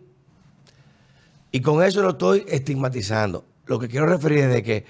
Y 1.51 1.61
con 1.61 1.83
eso 1.83 2.03
no 2.03 2.11
estoy 2.11 2.45
estigmatizando. 2.49 3.45
Lo 3.67 3.79
que 3.79 3.89
quiero 3.89 4.07
referir 4.07 4.39
es 4.39 4.53
de 4.53 4.63
que, 4.63 4.87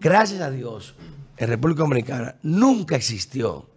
gracias 0.00 0.40
a 0.40 0.50
Dios, 0.50 0.94
en 1.36 1.48
República 1.48 1.82
Dominicana 1.82 2.36
nunca 2.42 2.96
existió 2.96 3.68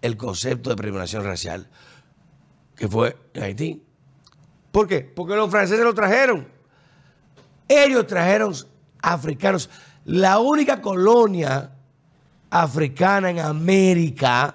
el 0.00 0.16
concepto 0.16 0.70
de 0.70 0.76
discriminación 0.76 1.24
racial 1.24 1.68
que 2.76 2.88
fue 2.88 3.16
en 3.34 3.42
Haití. 3.42 3.82
¿Por 4.70 4.88
qué? 4.88 5.00
Porque 5.00 5.36
los 5.36 5.50
franceses 5.50 5.84
lo 5.84 5.94
trajeron. 5.94 6.48
Ellos 7.68 8.06
trajeron 8.06 8.54
africanos. 9.02 9.68
La 10.04 10.38
única 10.38 10.80
colonia 10.80 11.70
africana 12.50 13.30
en 13.30 13.38
América, 13.38 14.54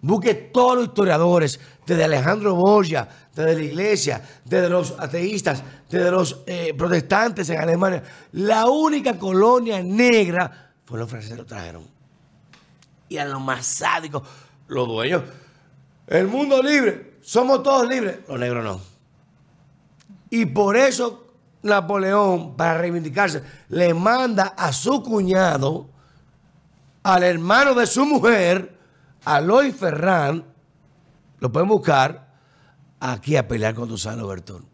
busque 0.00 0.34
todos 0.34 0.76
los 0.76 0.86
historiadores, 0.86 1.58
desde 1.86 2.04
Alejandro 2.04 2.54
Borgia, 2.54 3.08
desde 3.34 3.54
la 3.54 3.62
iglesia, 3.62 4.22
desde 4.44 4.68
los 4.68 4.94
ateístas, 4.98 5.62
desde 5.94 6.10
los 6.10 6.42
eh, 6.46 6.74
protestantes 6.76 7.48
en 7.50 7.60
Alemania, 7.60 8.02
la 8.32 8.66
única 8.66 9.18
colonia 9.18 9.82
negra 9.82 10.72
fue 10.84 10.98
los 10.98 11.08
franceses 11.08 11.38
lo 11.38 11.46
trajeron. 11.46 11.86
Y 13.08 13.18
a 13.18 13.24
los 13.24 13.40
más 13.40 13.64
sádicos, 13.64 14.22
los 14.68 14.86
dueños. 14.86 15.22
El 16.06 16.26
mundo 16.26 16.62
libre, 16.62 17.18
somos 17.22 17.62
todos 17.62 17.88
libres, 17.88 18.18
los 18.28 18.38
negros 18.38 18.64
no. 18.64 18.80
Y 20.30 20.46
por 20.46 20.76
eso 20.76 21.24
Napoleón, 21.62 22.56
para 22.56 22.78
reivindicarse, 22.78 23.42
le 23.68 23.94
manda 23.94 24.54
a 24.56 24.72
su 24.72 25.02
cuñado, 25.02 25.88
al 27.02 27.22
hermano 27.22 27.74
de 27.74 27.86
su 27.86 28.04
mujer, 28.04 28.76
a 29.24 29.40
Loy 29.40 29.72
Ferrán, 29.72 30.44
lo 31.38 31.50
pueden 31.52 31.68
buscar, 31.68 32.34
aquí 33.00 33.36
a 33.36 33.48
pelear 33.48 33.74
con 33.74 33.88
Susano 33.88 34.26
Bertón. 34.26 34.73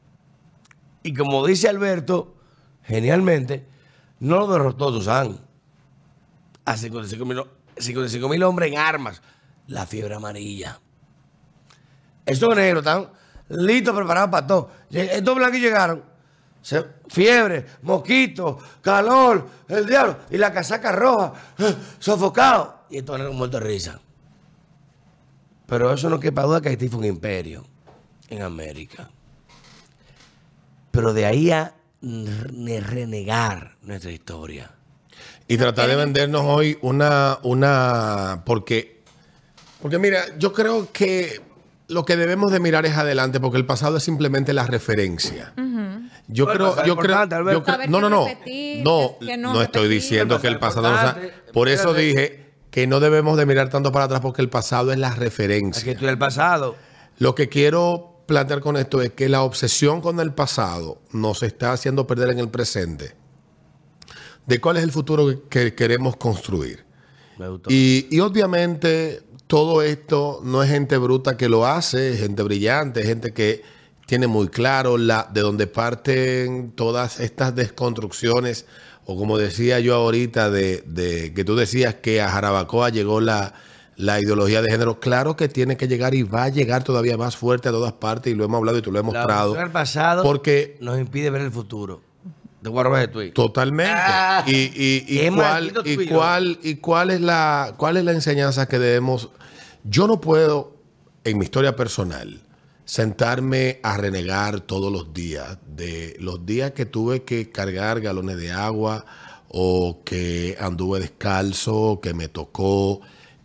Y 1.03 1.15
como 1.15 1.47
dice 1.47 1.69
Alberto, 1.69 2.37
genialmente, 2.83 3.67
no 4.21 4.41
lo 4.41 4.47
derrotó 4.53 4.93
Susán. 4.93 5.39
A 6.65 6.77
55 6.77 7.25
mil 7.25 7.43
55 7.77 8.29
mil 8.29 8.43
hombres 8.43 8.73
en 8.73 8.79
armas. 8.79 9.23
La 9.67 9.87
fiebre 9.87 10.15
amarilla. 10.15 10.79
Estos 12.27 12.55
negros 12.55 12.85
están 12.85 13.09
listos, 13.49 13.95
preparados 13.95 14.31
para 14.31 14.47
todo. 14.47 14.71
Estos 14.91 15.35
blancos 15.35 15.61
llegaron. 15.61 16.05
fiebre, 17.09 17.67
mosquito, 17.83 18.59
calor, 18.83 19.47
el 19.69 19.87
diablo. 19.87 20.19
Y 20.31 20.37
la 20.37 20.53
casaca 20.53 20.93
roja, 20.93 21.33
eh, 21.59 21.75
sofocado. 21.99 22.81
Y 22.91 22.99
estos 22.99 23.17
negros 23.19 23.35
muertos 23.35 23.61
de 23.61 23.67
risa. 23.67 24.01
Pero 25.67 25.93
eso 25.93 26.11
no 26.11 26.19
quepa 26.19 26.43
duda 26.43 26.61
que 26.61 26.69
Haití 26.69 26.89
fue 26.89 26.99
un 26.99 27.07
imperio. 27.07 27.65
en 28.29 28.43
América. 28.43 29.11
Pero 30.91 31.13
de 31.13 31.27
ahí 31.27 31.51
a 31.51 31.75
renegar 32.81 33.77
nuestra 33.83 34.11
historia. 34.11 34.71
Y 35.49 35.57
tratar 35.57 35.89
de 35.89 35.97
vendernos 35.97 36.43
hoy 36.45 36.79
una, 36.81 37.39
una, 37.43 38.43
porque, 38.47 39.03
porque 39.83 39.99
mira, 39.99 40.23
yo 40.39 40.53
creo 40.53 40.89
que 40.93 41.41
lo 41.89 42.05
que 42.05 42.17
debemos 42.17 42.53
de 42.53 42.61
mirar 42.61 42.87
es 42.87 42.97
adelante, 42.97 43.41
porque 43.41 43.59
el 43.59 43.67
pasado 43.67 43.97
es 43.97 44.05
simplemente 44.05 44.53
la 44.53 44.67
referencia. 44.67 45.53
Creo, 46.47 46.69
pasado 46.71 46.87
yo 46.87 46.93
es 46.95 46.99
creo, 47.01 47.53
yo 47.53 47.65
creo- 47.65 47.89
no, 47.89 48.01
no, 48.01 48.09
no, 48.09 48.25
repetir, 48.27 48.85
no, 48.85 49.17
no, 49.21 49.53
no 49.55 49.63
estoy 49.63 49.89
diciendo 49.89 50.37
El 50.37 50.41
que 50.41 50.47
el 50.47 50.59
pasado 50.61 50.83
pasado, 50.85 51.09
es 51.21 51.25
no 51.25 51.29
sea- 51.31 51.53
por 51.53 51.69
eso 51.69 51.93
dije 51.93 52.51
que 52.71 52.87
no 52.87 53.01
debemos 53.01 53.37
de 53.37 53.47
mirar 53.47 53.69
tanto 53.71 53.91
para 53.91 54.05
atrás, 54.05 54.21
porque 54.21 54.41
el 54.41 54.49
pasado 54.49 54.93
es 54.93 54.99
la 55.01 55.09
Hay 55.09 55.15
que 55.15 55.21
referencia. 55.21 55.91
estudiar 55.91 56.13
el 56.13 56.19
pasado. 56.19 56.77
Lo 57.19 57.35
que 57.35 57.49
quiero 57.49 58.10
plantear 58.31 58.61
con 58.61 58.77
esto 58.77 59.03
es 59.03 59.11
que 59.11 59.29
la 59.29 59.43
obsesión 59.43 60.01
con 60.01 60.21
el 60.21 60.33
pasado 60.33 61.03
nos 61.11 61.43
está 61.43 61.73
haciendo 61.73 62.07
perder 62.07 62.31
en 62.31 62.39
el 62.39 62.49
presente 62.49 63.17
de 64.47 64.61
cuál 64.61 64.77
es 64.77 64.85
el 64.85 64.93
futuro 64.93 65.49
que 65.49 65.75
queremos 65.75 66.17
construir. 66.17 66.85
Y, 67.67 68.07
y 68.09 68.21
obviamente 68.21 69.25
todo 69.49 69.83
esto 69.83 70.43
no 70.45 70.63
es 70.63 70.71
gente 70.71 70.97
bruta 70.97 71.37
que 71.37 71.49
lo 71.49 71.67
hace, 71.67 72.13
es 72.13 72.21
gente 72.21 72.45
brillante, 72.45 73.01
es 73.01 73.07
gente 73.07 73.33
que 73.33 73.65
tiene 74.07 74.29
muy 74.29 74.47
claro 74.47 74.97
la, 74.97 75.29
de 75.35 75.41
dónde 75.41 75.67
parten 75.67 76.71
todas 76.71 77.19
estas 77.19 77.57
desconstrucciones, 77.57 78.65
o 79.07 79.17
como 79.17 79.39
decía 79.39 79.81
yo 79.81 79.97
ahorita, 79.97 80.51
de, 80.51 80.85
de 80.87 81.35
que 81.35 81.43
tú 81.43 81.57
decías 81.57 81.97
que 81.97 82.21
a 82.21 82.31
Jarabacoa 82.31 82.91
llegó 82.91 83.21
la, 83.21 83.55
la 84.01 84.21
ideología 84.21 84.63
de 84.63 84.71
género. 84.71 84.99
Claro 85.01 85.37
que 85.37 85.49
tiene 85.49 85.77
que 85.77 85.89
llegar 85.89 86.15
y 86.15 86.23
va 86.23 86.45
a 86.45 86.49
llegar 86.49 86.85
todavía 86.85 87.17
más 87.17 87.37
fuerte 87.37 87.69
a 87.69 87.73
todas 87.73 87.93
partes, 87.93 88.33
y 88.33 88.37
lo 88.37 88.45
hemos 88.45 88.59
hablado 88.59 88.79
y 88.79 88.83
tú 88.83 88.91
lo 88.91 88.99
La 88.99 89.03
mostrado. 89.03 89.59
al 89.59 89.71
pasado 89.71 90.23
Porque 90.23 90.77
nos 90.81 90.99
impide 90.99 91.31
ver 91.31 91.43
el 91.43 91.51
futuro. 91.51 92.03
El 92.63 93.11
tweet. 93.11 93.31
Totalmente. 93.33 93.93
Ah, 93.97 94.45
y, 94.47 94.53
y, 94.53 95.05
y 95.09 95.31
cuál, 95.31 95.73
y, 95.85 96.07
cuál, 96.07 96.59
y 96.63 96.75
cuál 96.77 97.11
es 97.11 97.21
la 97.23 97.73
cuál 97.79 97.97
es 97.97 98.05
la 98.05 98.13
enseñanza 98.13 98.67
que 98.67 98.79
debemos. 98.79 99.31
Yo 99.85 100.07
no 100.07 100.21
puedo, 100.21 100.75
en 101.25 101.39
mi 101.39 101.45
historia 101.45 101.75
personal, 101.75 102.43
sentarme 102.85 103.81
a 103.83 103.97
renegar 103.97 104.61
todos 104.61 104.93
los 104.93 105.15
días. 105.15 105.57
De 105.67 106.17
los 106.21 106.45
días 106.45 106.73
que 106.73 106.85
tuve 106.85 107.23
que 107.23 107.51
cargar 107.51 108.03
galones 108.03 108.37
de 108.37 108.53
agua, 108.53 109.07
o 109.49 110.03
que 110.05 110.57
anduve 110.61 111.01
descalzo, 111.01 112.01
que 112.03 112.13
me 112.13 112.29
tocó 112.29 113.01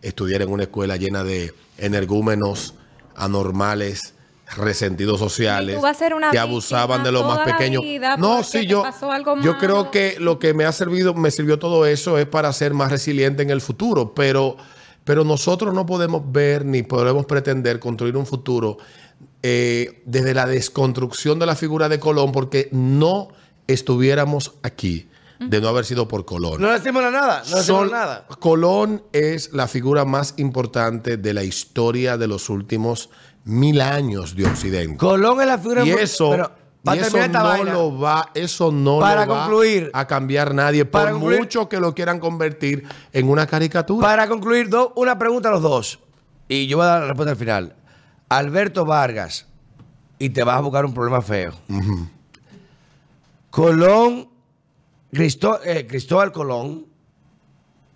estudiar 0.06 0.42
en 0.42 0.50
una 0.50 0.64
escuela 0.64 0.96
llena 0.96 1.24
de 1.24 1.52
energúmenos 1.78 2.74
anormales, 3.14 4.14
resentidos 4.56 5.18
sociales, 5.18 5.78
que 6.30 6.38
abusaban 6.38 7.02
de 7.02 7.10
los 7.10 7.26
más 7.26 7.40
pequeños. 7.40 7.82
No, 8.18 8.44
sí, 8.44 8.66
yo, 8.66 8.84
yo 9.42 9.58
creo 9.58 9.90
que 9.90 10.16
lo 10.20 10.38
que 10.38 10.54
me 10.54 10.64
ha 10.64 10.72
servido, 10.72 11.14
me 11.14 11.30
sirvió 11.30 11.58
todo 11.58 11.86
eso 11.86 12.18
es 12.18 12.26
para 12.26 12.52
ser 12.52 12.72
más 12.72 12.92
resiliente 12.92 13.42
en 13.42 13.50
el 13.50 13.60
futuro, 13.60 14.14
pero, 14.14 14.56
pero 15.04 15.24
nosotros 15.24 15.74
no 15.74 15.84
podemos 15.84 16.22
ver 16.30 16.64
ni 16.64 16.82
podemos 16.82 17.26
pretender 17.26 17.80
construir 17.80 18.16
un 18.16 18.26
futuro 18.26 18.78
eh, 19.42 20.02
desde 20.04 20.34
la 20.34 20.46
desconstrucción 20.46 21.38
de 21.38 21.46
la 21.46 21.56
figura 21.56 21.88
de 21.88 21.98
Colón, 21.98 22.30
porque 22.30 22.68
no 22.70 23.28
estuviéramos 23.66 24.54
aquí 24.62 25.08
de 25.38 25.60
no 25.60 25.68
haber 25.68 25.84
sido 25.84 26.08
por 26.08 26.24
Colón. 26.24 26.60
No 26.60 26.70
decimos 26.70 27.02
nada, 27.02 27.42
no 27.50 27.56
decimos 27.56 27.64
Sol- 27.64 27.90
nada. 27.90 28.26
Colón 28.40 29.02
es 29.12 29.52
la 29.52 29.68
figura 29.68 30.04
más 30.04 30.34
importante 30.38 31.16
de 31.16 31.34
la 31.34 31.42
historia 31.44 32.16
de 32.16 32.26
los 32.26 32.48
últimos 32.48 33.10
mil 33.44 33.80
años 33.80 34.34
de 34.34 34.46
Occidente. 34.46 34.96
Colón 34.96 35.40
es 35.40 35.46
la 35.46 35.58
figura 35.58 35.84
Y 35.84 35.90
eso, 35.90 36.30
pero, 36.30 36.52
y 36.94 36.98
eso 36.98 37.16
no 37.28 37.42
vaina, 37.44 37.72
lo 37.72 37.98
va, 37.98 38.30
eso 38.34 38.72
no 38.72 38.98
Para 38.98 39.26
lo 39.26 39.32
va 39.32 39.38
concluir. 39.44 39.90
a 39.92 40.06
cambiar 40.06 40.54
nadie, 40.54 40.84
por 40.84 41.00
Para 41.00 41.12
concluir. 41.12 41.38
mucho 41.40 41.68
que 41.68 41.78
lo 41.80 41.94
quieran 41.94 42.18
convertir 42.18 42.84
en 43.12 43.28
una 43.28 43.46
caricatura. 43.46 44.06
Para 44.06 44.26
concluir, 44.28 44.68
do- 44.68 44.92
una 44.96 45.18
pregunta 45.18 45.48
a 45.48 45.52
los 45.52 45.62
dos. 45.62 45.98
Y 46.48 46.66
yo 46.66 46.76
voy 46.78 46.86
a 46.86 46.88
dar 46.90 47.00
la 47.02 47.06
respuesta 47.08 47.32
al 47.32 47.36
final. 47.36 47.76
Alberto 48.28 48.84
Vargas, 48.84 49.46
y 50.18 50.30
te 50.30 50.42
vas 50.44 50.56
a 50.56 50.60
buscar 50.60 50.84
un 50.86 50.94
problema 50.94 51.20
feo. 51.22 51.52
Colón, 53.50 54.28
Cristó- 55.12 55.60
eh, 55.64 55.86
Cristóbal 55.86 56.32
Colón, 56.32 56.86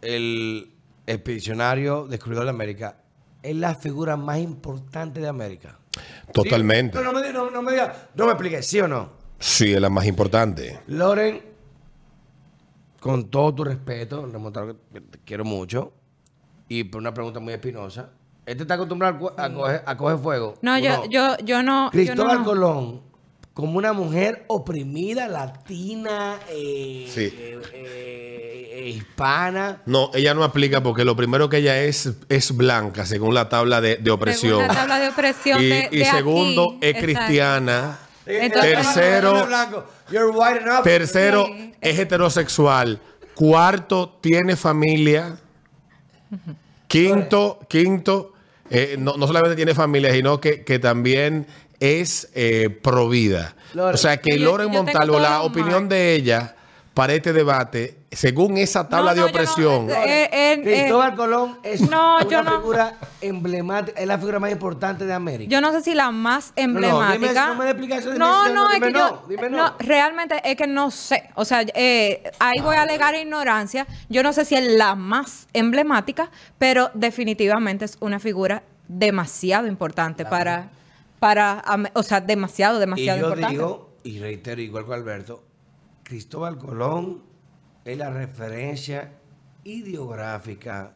el 0.00 0.72
expedicionario 1.06 2.06
descubridor 2.06 2.44
de 2.44 2.50
América, 2.50 2.96
es 3.42 3.56
la 3.56 3.74
figura 3.74 4.16
más 4.16 4.38
importante 4.38 5.20
de 5.20 5.28
América. 5.28 5.78
Totalmente. 6.32 6.96
No, 7.02 7.12
no 7.12 7.20
me, 7.20 7.32
no, 7.32 7.50
no 7.50 7.62
me 7.62 7.72
diga, 7.72 8.10
no 8.14 8.26
me 8.26 8.32
expliques, 8.32 8.66
¿sí 8.66 8.80
o 8.80 8.88
no? 8.88 9.10
Sí, 9.38 9.72
es 9.72 9.80
la 9.80 9.88
más 9.90 10.06
importante. 10.06 10.80
Loren, 10.86 11.42
con 13.00 13.28
todo 13.30 13.54
tu 13.54 13.64
respeto, 13.64 14.26
remontado 14.26 14.76
que 14.92 15.00
te 15.00 15.18
quiero 15.24 15.44
mucho, 15.44 15.92
y 16.68 16.84
por 16.84 17.00
una 17.00 17.12
pregunta 17.12 17.40
muy 17.40 17.54
espinosa, 17.54 18.10
¿este 18.46 18.62
está 18.62 18.74
acostumbrado 18.74 19.16
a 19.16 19.18
co- 19.18 19.34
a 19.36 19.52
coger, 19.52 19.82
a 19.86 19.96
coger 19.96 20.18
fuego? 20.18 20.54
No, 20.62 20.74
¿O 20.74 20.78
yo, 20.78 21.04
yo, 21.06 21.36
yo 21.38 21.62
no. 21.62 21.86
yo 21.86 21.90
Cristóbal 21.90 22.38
no- 22.40 22.44
Colón, 22.44 23.02
como 23.54 23.76
una 23.78 23.92
mujer 23.92 24.44
oprimida, 24.46 25.28
latina, 25.28 26.36
eh, 26.48 27.10
Sí. 27.12 27.22
eh, 27.36 27.58
eh, 27.72 28.68
eh, 28.72 28.88
hispana. 28.90 29.82
No, 29.86 30.10
ella 30.14 30.32
no 30.34 30.44
aplica 30.44 30.82
porque 30.82 31.04
lo 31.04 31.14
primero 31.16 31.48
que 31.48 31.58
ella 31.58 31.82
es 31.82 32.10
es 32.28 32.56
blanca, 32.56 33.04
según 33.06 33.34
la 33.34 33.48
tabla 33.48 33.80
de, 33.80 33.96
de 33.96 34.10
opresión. 34.10 34.60
Según 34.60 34.68
la 34.68 34.74
tabla 34.74 34.98
de 35.00 35.08
opresión 35.08 35.60
y 35.62 35.66
de- 35.68 35.88
y 35.90 35.98
de 35.98 36.04
segundo, 36.06 36.76
aquí. 36.78 36.86
es 36.88 36.96
cristiana. 37.02 37.98
Entonces- 38.26 38.72
Tercero, 38.76 39.46
Blanco, 39.46 39.84
you're 40.10 40.30
white 40.30 40.60
enough. 40.62 40.82
tercero, 40.84 41.46
Sí. 41.46 41.74
es 41.80 41.98
heterosexual. 41.98 43.00
Cuarto, 43.34 44.18
tiene 44.20 44.54
familia. 44.56 45.36
Quinto, 46.86 47.60
quinto, 47.68 48.32
eh, 48.68 48.96
no, 48.98 49.16
no 49.16 49.26
solamente 49.26 49.56
tiene 49.56 49.74
familia, 49.74 50.12
sino 50.12 50.40
que, 50.40 50.64
que 50.64 50.78
también 50.78 51.46
es 51.80 52.28
eh, 52.34 52.68
provida. 52.82 53.54
O 53.76 53.96
sea 53.96 54.16
que 54.18 54.38
Yo- 54.38 54.44
Loren 54.44 54.70
Montalvo, 54.70 55.18
la 55.18 55.42
opinión 55.42 55.88
de 55.88 56.14
ella 56.14 56.54
para 56.94 57.14
este 57.14 57.32
debate, 57.32 57.96
según 58.10 58.58
esa 58.58 58.88
tabla 58.88 59.14
No, 59.14 59.20
no, 59.20 59.26
de 59.26 59.32
no- 59.32 59.38
opresión, 59.38 59.90
eh, 59.90 59.94
eh, 60.24 60.28
eh, 60.32 60.60
Cristóbal 60.62 61.14
Colón 61.14 61.58
es 61.62 61.80
no, 61.88 62.18
una 62.18 62.50
figura 62.58 62.94
emblemática, 63.20 63.98
es 64.00 64.06
la 64.08 64.18
figura 64.18 64.40
más 64.40 64.50
importante 64.50 65.06
de 65.06 65.12
América. 65.12 65.48
Yo 65.50 65.60
no 65.60 65.70
sé 65.72 65.82
si 65.82 65.94
la 65.94 66.10
más 66.10 66.52
emblemática. 66.56 67.54
no 67.54 67.62
dime 67.62 68.18
No, 68.18 68.70
es 68.70 68.80
que 68.80 68.90
no, 68.90 68.98
yo. 68.98 69.24
dime 69.28 69.48
no. 69.50 69.56
no, 69.56 69.74
realmente 69.78 70.40
es 70.44 70.56
que 70.56 70.66
no 70.66 70.90
sé. 70.90 71.30
O 71.36 71.44
sea, 71.44 71.62
eh, 71.74 72.24
ahí 72.40 72.60
voy 72.60 72.74
a 72.76 72.82
alegar 72.82 73.14
ignorancia. 73.14 73.86
Yo 74.08 74.22
no 74.24 74.32
sé 74.32 74.44
si 74.44 74.56
es 74.56 74.66
la 74.72 74.96
más 74.96 75.46
emblemática, 75.52 76.30
pero 76.58 76.90
definitivamente 76.94 77.84
es 77.84 77.96
una 78.00 78.18
figura 78.18 78.64
demasiado 78.88 79.68
importante 79.68 80.24
para. 80.24 80.68
Para 81.20 81.62
o 81.94 82.02
sea, 82.02 82.20
demasiado, 82.20 82.78
Y 82.78 82.80
demasiado 82.80 83.20
yo 83.20 83.26
importante. 83.26 83.52
digo, 83.56 83.96
y 84.02 84.18
reitero 84.18 84.60
igual 84.60 84.86
que 84.86 84.94
Alberto, 84.94 85.44
Cristóbal 86.02 86.58
Colón 86.58 87.22
es 87.84 87.96
la 87.98 88.10
referencia 88.10 89.12
ideográfica, 89.62 90.94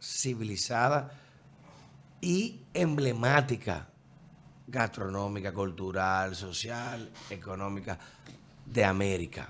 civilizada 0.00 1.10
y 2.20 2.62
emblemática, 2.72 3.88
gastronómica, 4.68 5.52
cultural, 5.52 6.34
social, 6.36 7.10
económica 7.30 7.98
de 8.64 8.84
América. 8.84 9.48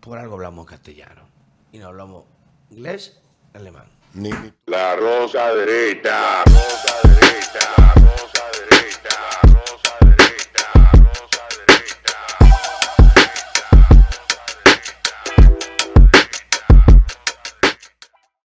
Por 0.00 0.18
algo 0.18 0.34
hablamos 0.34 0.66
castellano 0.66 1.22
y 1.72 1.78
no 1.78 1.88
hablamos 1.88 2.24
inglés, 2.70 3.20
alemán. 3.54 3.86
ni- 4.14 4.30
ni- 4.30 4.52
La 4.66 4.96
rosa 4.96 5.52
derecha. 5.54 6.44
down. 9.04 9.37